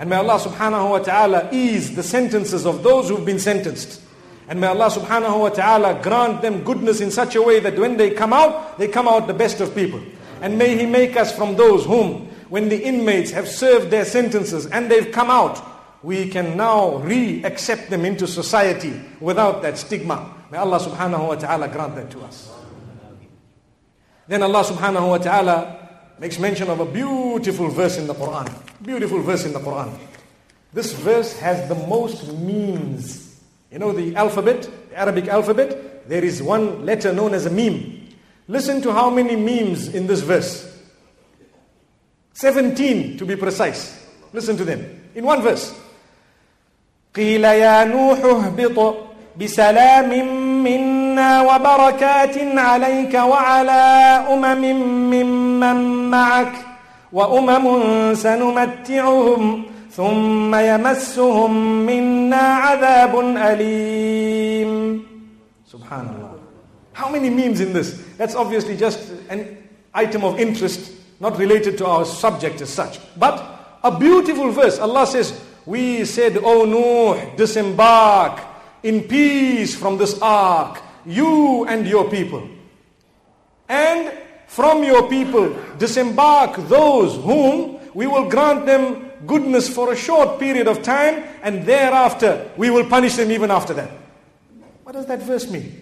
And 0.00 0.08
may 0.08 0.16
Allah 0.16 0.40
subhanahu 0.40 0.90
wa 0.92 0.98
ta'ala 1.00 1.50
ease 1.52 1.94
the 1.94 2.02
sentences 2.02 2.64
of 2.64 2.82
those 2.82 3.10
who've 3.10 3.26
been 3.26 3.38
sentenced. 3.38 4.00
And 4.48 4.58
may 4.58 4.68
Allah 4.68 4.88
subhanahu 4.88 5.40
wa 5.40 5.50
ta'ala 5.50 6.00
grant 6.02 6.40
them 6.40 6.64
goodness 6.64 7.02
in 7.02 7.10
such 7.10 7.34
a 7.36 7.42
way 7.42 7.60
that 7.60 7.78
when 7.78 7.98
they 7.98 8.12
come 8.12 8.32
out, 8.32 8.78
they 8.78 8.88
come 8.88 9.06
out 9.06 9.26
the 9.26 9.34
best 9.34 9.60
of 9.60 9.74
people. 9.74 10.00
And 10.40 10.56
may 10.56 10.74
He 10.78 10.86
make 10.86 11.18
us 11.18 11.36
from 11.36 11.54
those 11.56 11.84
whom, 11.84 12.28
when 12.48 12.70
the 12.70 12.82
inmates 12.82 13.30
have 13.32 13.46
served 13.46 13.90
their 13.90 14.06
sentences 14.06 14.64
and 14.64 14.90
they've 14.90 15.12
come 15.12 15.28
out, 15.28 15.62
we 16.02 16.30
can 16.30 16.56
now 16.56 16.96
re-accept 16.96 17.90
them 17.90 18.06
into 18.06 18.26
society 18.26 18.98
without 19.20 19.60
that 19.60 19.76
stigma. 19.76 20.34
May 20.50 20.56
Allah 20.56 20.80
subhanahu 20.80 21.28
wa 21.28 21.34
ta'ala 21.34 21.68
grant 21.68 21.94
that 21.96 22.10
to 22.12 22.22
us. 22.22 22.50
Then 24.26 24.42
Allah 24.42 24.64
subhanahu 24.64 25.10
wa 25.10 25.18
ta'ala 25.18 25.79
makes 26.20 26.38
mention 26.38 26.68
of 26.68 26.80
a 26.80 26.84
beautiful 26.84 27.68
verse 27.68 27.96
in 27.96 28.06
the 28.06 28.14
Quran. 28.14 28.52
Beautiful 28.82 29.22
verse 29.22 29.46
in 29.46 29.54
the 29.54 29.58
Quran. 29.58 29.98
This 30.72 30.92
verse 30.92 31.36
has 31.40 31.66
the 31.68 31.74
most 31.74 32.30
memes. 32.34 33.40
You 33.72 33.78
know 33.78 33.92
the 33.92 34.14
alphabet, 34.14 34.68
the 34.90 34.98
Arabic 34.98 35.28
alphabet? 35.28 36.08
There 36.08 36.22
is 36.22 36.42
one 36.42 36.84
letter 36.84 37.12
known 37.12 37.32
as 37.32 37.46
a 37.46 37.50
meme. 37.50 38.08
Listen 38.48 38.82
to 38.82 38.92
how 38.92 39.08
many 39.08 39.34
memes 39.34 39.88
in 39.88 40.06
this 40.06 40.20
verse. 40.20 40.66
17 42.34 43.16
to 43.16 43.24
be 43.24 43.36
precise. 43.36 44.06
Listen 44.32 44.56
to 44.58 44.64
them. 44.64 45.10
In 45.14 45.24
one 45.24 45.42
verse. 45.42 45.74
قيل 47.14 47.44
يا 47.44 47.84
نوح 47.84 48.18
اهبط 48.24 48.96
بسلام 49.36 50.10
منا 50.64 50.99
وبركات 51.19 52.37
عليك 52.57 53.13
وعلى 53.13 53.81
أمم 54.33 54.63
ممن 55.13 56.09
معك 56.09 56.53
وأمم 57.13 57.65
سنمتعهم 58.15 59.63
ثم 59.91 60.55
يمسهم 60.55 61.51
منا 61.85 62.37
عذاب 62.37 63.19
أليم 63.37 65.05
Subhanallah. 65.71 66.39
How 66.93 67.09
many 67.09 67.29
memes 67.29 67.59
in 67.59 67.73
this? 67.73 68.01
That's 68.17 68.35
obviously 68.35 68.77
just 68.77 69.11
an 69.29 69.57
item 69.93 70.23
of 70.23 70.39
interest, 70.39 70.93
not 71.19 71.37
related 71.37 71.77
to 71.79 71.85
our 71.85 72.05
subject 72.05 72.61
as 72.61 72.69
such. 72.69 72.99
But 73.17 73.43
a 73.83 73.91
beautiful 73.97 74.51
verse. 74.51 74.79
Allah 74.79 75.05
says, 75.05 75.37
We 75.65 76.05
said, 76.05 76.37
O 76.37 76.63
Nuh, 76.65 77.35
disembark 77.35 78.39
in 78.83 79.03
peace 79.03 79.75
from 79.75 79.97
this 79.97 80.17
ark, 80.21 80.79
you 81.06 81.66
and 81.66 81.86
your 81.86 82.10
people. 82.10 82.48
And 83.68 84.12
from 84.46 84.82
your 84.82 85.08
people, 85.08 85.56
disembark 85.78 86.56
those 86.68 87.16
whom 87.16 87.78
we 87.94 88.06
will 88.06 88.28
grant 88.28 88.66
them 88.66 89.10
goodness 89.26 89.68
for 89.68 89.92
a 89.92 89.96
short 89.96 90.40
period 90.40 90.66
of 90.66 90.82
time, 90.82 91.24
and 91.42 91.64
thereafter 91.64 92.50
we 92.56 92.70
will 92.70 92.88
punish 92.88 93.16
them 93.16 93.30
even 93.30 93.50
after 93.50 93.74
that. 93.74 93.90
What 94.82 94.92
does 94.92 95.06
that 95.06 95.22
verse 95.22 95.50
mean? 95.50 95.80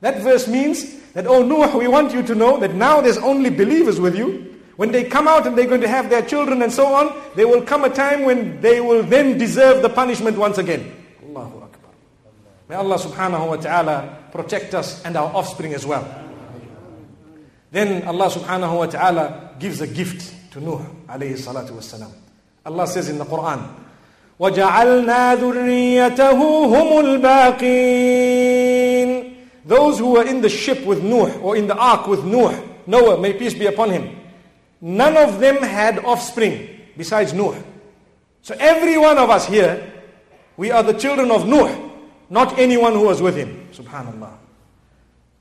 That 0.00 0.22
verse 0.22 0.48
means 0.48 1.00
that, 1.12 1.26
oh 1.26 1.42
Noah, 1.42 1.76
we 1.76 1.88
want 1.88 2.14
you 2.14 2.22
to 2.22 2.34
know 2.34 2.58
that 2.60 2.74
now 2.74 3.00
there's 3.00 3.18
only 3.18 3.50
believers 3.50 4.00
with 4.00 4.16
you. 4.16 4.58
When 4.76 4.92
they 4.92 5.04
come 5.04 5.28
out 5.28 5.46
and 5.46 5.58
they're 5.58 5.66
going 5.66 5.82
to 5.82 5.88
have 5.88 6.08
their 6.08 6.22
children 6.22 6.62
and 6.62 6.72
so 6.72 6.86
on, 6.86 7.14
there 7.36 7.46
will 7.46 7.60
come 7.60 7.84
a 7.84 7.90
time 7.90 8.24
when 8.24 8.62
they 8.62 8.80
will 8.80 9.02
then 9.02 9.36
deserve 9.36 9.82
the 9.82 9.90
punishment 9.90 10.38
once 10.38 10.56
again. 10.56 10.96
Allahu 12.69 12.69
Akbar. 12.69 12.69
May 12.69 12.75
Allah 12.75 12.97
subhanahu 12.97 13.47
wa 13.49 13.55
ta'ala 13.57 14.17
protect 14.31 14.73
us 14.73 15.03
and 15.05 15.15
our 15.15 15.33
offspring 15.35 15.73
as 15.73 15.85
well. 15.85 16.03
Then 17.71 18.07
Allah 18.07 18.29
subhanahu 18.29 18.77
wa 18.77 18.85
ta'ala 18.85 19.55
gives 19.59 19.81
a 19.81 19.87
gift 19.87 20.33
to 20.51 20.59
Nuh 20.61 20.79
alayhi 21.07 21.33
salatu 21.37 21.71
wasalam. 21.71 22.11
Allah 22.65 22.87
says 22.87 23.09
in 23.09 23.17
the 23.17 23.25
Quran, 23.25 23.67
وَجَعَلْنَا 24.39 25.35
ذُرِّيَّتَهُ 25.37 26.39
هُمُ 26.39 27.21
الْبَاقِينَ 27.21 29.09
Those 29.65 29.99
who 29.99 30.11
were 30.11 30.25
in 30.25 30.41
the 30.41 30.49
ship 30.49 30.85
with 30.85 31.03
Nuh 31.03 31.37
or 31.39 31.55
in 31.55 31.67
the 31.67 31.75
ark 31.75 32.07
with 32.07 32.23
Nuh, 32.25 32.53
Noah, 32.87 33.19
may 33.19 33.33
peace 33.33 33.53
be 33.53 33.65
upon 33.67 33.91
him, 33.91 34.15
none 34.81 35.15
of 35.17 35.39
them 35.39 35.57
had 35.57 35.99
offspring 35.99 36.67
besides 36.97 37.33
Nuh. 37.33 37.55
So 38.41 38.55
every 38.59 38.97
one 38.97 39.17
of 39.17 39.29
us 39.29 39.47
here, 39.47 39.91
we 40.57 40.71
are 40.71 40.83
the 40.83 40.93
children 40.93 41.31
of 41.31 41.47
Nuh, 41.47 41.85
not 42.30 42.58
anyone 42.58 42.94
who 42.94 43.04
was 43.04 43.20
with 43.20 43.36
him. 43.36 43.68
Subhanallah. 43.72 44.32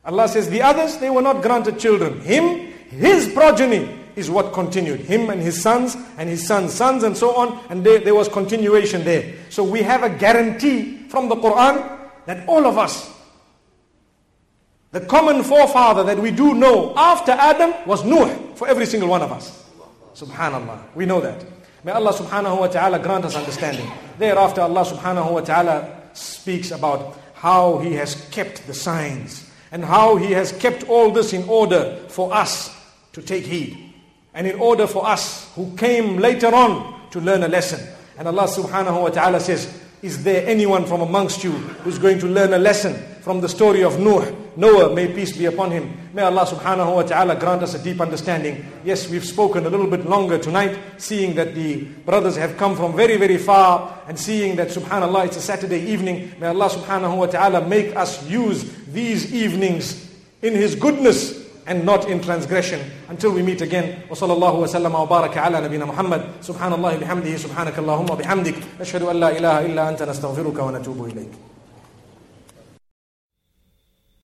Allah 0.04 0.28
says 0.28 0.50
the 0.50 0.62
others, 0.62 0.98
they 0.98 1.10
were 1.10 1.22
not 1.22 1.44
granted 1.44 1.80
children. 1.80 2.20
Him, 2.22 2.72
his 2.90 3.32
progeny 3.32 3.98
is 4.16 4.30
what 4.30 4.54
continued. 4.54 5.02
Him 5.02 5.30
and 5.30 5.40
his 5.40 5.62
sons 5.62 5.96
and 6.18 6.28
his 6.28 6.46
sons' 6.46 6.74
sons 6.74 7.04
and 7.04 7.16
so 7.16 7.36
on. 7.36 7.64
And 7.70 7.86
there, 7.86 8.16
was 8.16 8.28
continuation 8.28 9.04
there. 9.04 9.36
So 9.50 9.64
we 9.64 9.84
have 9.84 10.04
a 10.04 10.10
guarantee 10.10 11.08
from 11.10 11.30
the 11.30 11.36
Quran 11.36 12.00
that 12.26 12.48
all 12.48 12.66
of 12.66 12.78
us, 12.78 13.14
the 14.92 15.02
common 15.02 15.44
forefather 15.44 16.04
that 16.04 16.18
we 16.18 16.32
do 16.32 16.56
know 16.56 16.94
after 16.96 17.32
Adam 17.32 17.74
was 17.86 18.04
Nuh 18.04 18.56
for 18.56 18.68
every 18.68 18.88
single 18.88 19.10
one 19.10 19.22
of 19.22 19.32
us. 19.32 19.64
Subhanallah. 20.16 20.96
We 20.96 21.06
know 21.06 21.22
that. 21.22 21.46
May 21.84 21.92
Allah 21.92 22.12
subhanahu 22.14 22.60
wa 22.60 22.68
ta'ala 22.68 23.00
grant 23.00 23.26
us 23.26 23.36
understanding. 23.36 23.90
Thereafter 24.18 24.62
Allah 24.62 24.84
subhanahu 24.84 25.32
wa 25.32 25.42
ta'ala 25.42 25.99
speaks 26.18 26.72
about 26.72 27.18
how 27.34 27.80
He 27.80 27.94
has 27.94 28.16
kept 28.32 28.66
the 28.68 28.74
signs 28.74 29.50
and 29.72 29.84
how 29.84 30.16
He 30.16 30.32
has 30.34 30.52
kept 30.54 30.88
all 30.90 31.12
this 31.12 31.34
in 31.34 31.48
order 31.48 31.98
for 32.10 32.34
us 32.34 32.76
to 33.14 33.22
take 33.22 33.46
heed. 33.46 33.94
And 34.34 34.46
in 34.48 34.60
order 34.60 34.88
for 34.88 35.08
us 35.08 35.52
who 35.56 35.76
came 35.76 36.18
later 36.18 36.54
on 36.54 37.10
to 37.12 37.20
learn 37.20 37.44
a 37.44 37.48
lesson. 37.48 37.86
And 38.18 38.28
Allah 38.28 38.48
subhanahu 38.48 39.02
wa 39.02 39.10
ta'ala 39.10 39.40
says, 39.40 39.82
Is 40.02 40.24
there 40.24 40.48
anyone 40.48 40.86
from 40.86 41.02
amongst 41.02 41.44
you 41.44 41.52
who's 41.52 42.00
going 42.00 42.20
to 42.20 42.26
learn 42.26 42.54
a 42.54 42.58
lesson 42.58 42.94
from 43.22 43.42
the 43.42 43.50
story 43.50 43.84
of 43.84 44.00
Noah? 44.00 44.34
Noah, 44.56 44.96
may 44.96 45.14
peace 45.14 45.36
be 45.36 45.46
upon 45.46 45.72
him. 45.72 46.10
May 46.14 46.22
Allah 46.22 46.46
subhanahu 46.46 46.96
wa 46.96 47.04
ta'ala 47.04 47.36
grant 47.36 47.64
us 47.64 47.74
a 47.74 47.84
deep 47.84 48.00
understanding. 48.00 48.66
Yes, 48.86 49.10
we've 49.10 49.26
spoken 49.26 49.66
a 49.66 49.70
little 49.70 49.88
bit 49.88 50.06
longer 50.06 50.38
tonight, 50.38 50.80
seeing 50.98 51.36
that 51.36 51.54
the 51.54 51.84
brothers 52.06 52.38
have 52.38 52.56
come 52.56 52.78
from 52.78 52.96
very, 52.96 53.18
very 53.18 53.38
far, 53.38 54.02
and 54.08 54.18
seeing 54.18 54.56
that 54.56 54.70
subhanallah, 54.70 55.26
it's 55.26 55.38
a 55.38 55.42
Saturday 55.42 55.82
evening. 55.82 56.32
May 56.40 56.48
Allah 56.48 56.70
subhanahu 56.70 57.18
wa 57.18 57.26
ta'ala 57.26 57.68
make 57.68 57.94
us 57.98 58.26
use 58.26 58.72
these 58.88 59.34
evenings 59.34 60.10
in 60.42 60.54
His 60.54 60.76
goodness 60.76 61.39
and 61.69 61.85
not 61.85 62.09
in 62.09 62.21
transgression 62.21 62.81
until 63.09 63.31
we 63.33 63.43
meet 63.43 63.61
again 63.63 63.95
وصلى 64.11 64.33
الله 64.33 64.55
وسلم 64.55 64.95
وبارك 64.95 65.39
على 65.39 65.61
نبينا 65.61 65.85
محمد 65.85 66.25
سبحان 66.43 66.73
الله 66.73 66.97
بحمده 66.97 67.37
سبحانك 67.37 67.79
اللهم 67.79 68.11
وبحمدك 68.11 68.55
نشهد 68.81 69.03
أن 69.03 69.17
لا 69.17 69.31
إله 69.39 69.67
إلا 69.67 69.89
أنت 69.89 70.03
نستغفرك 70.03 70.59
ونتوب 70.59 71.05
إليك 71.05 71.48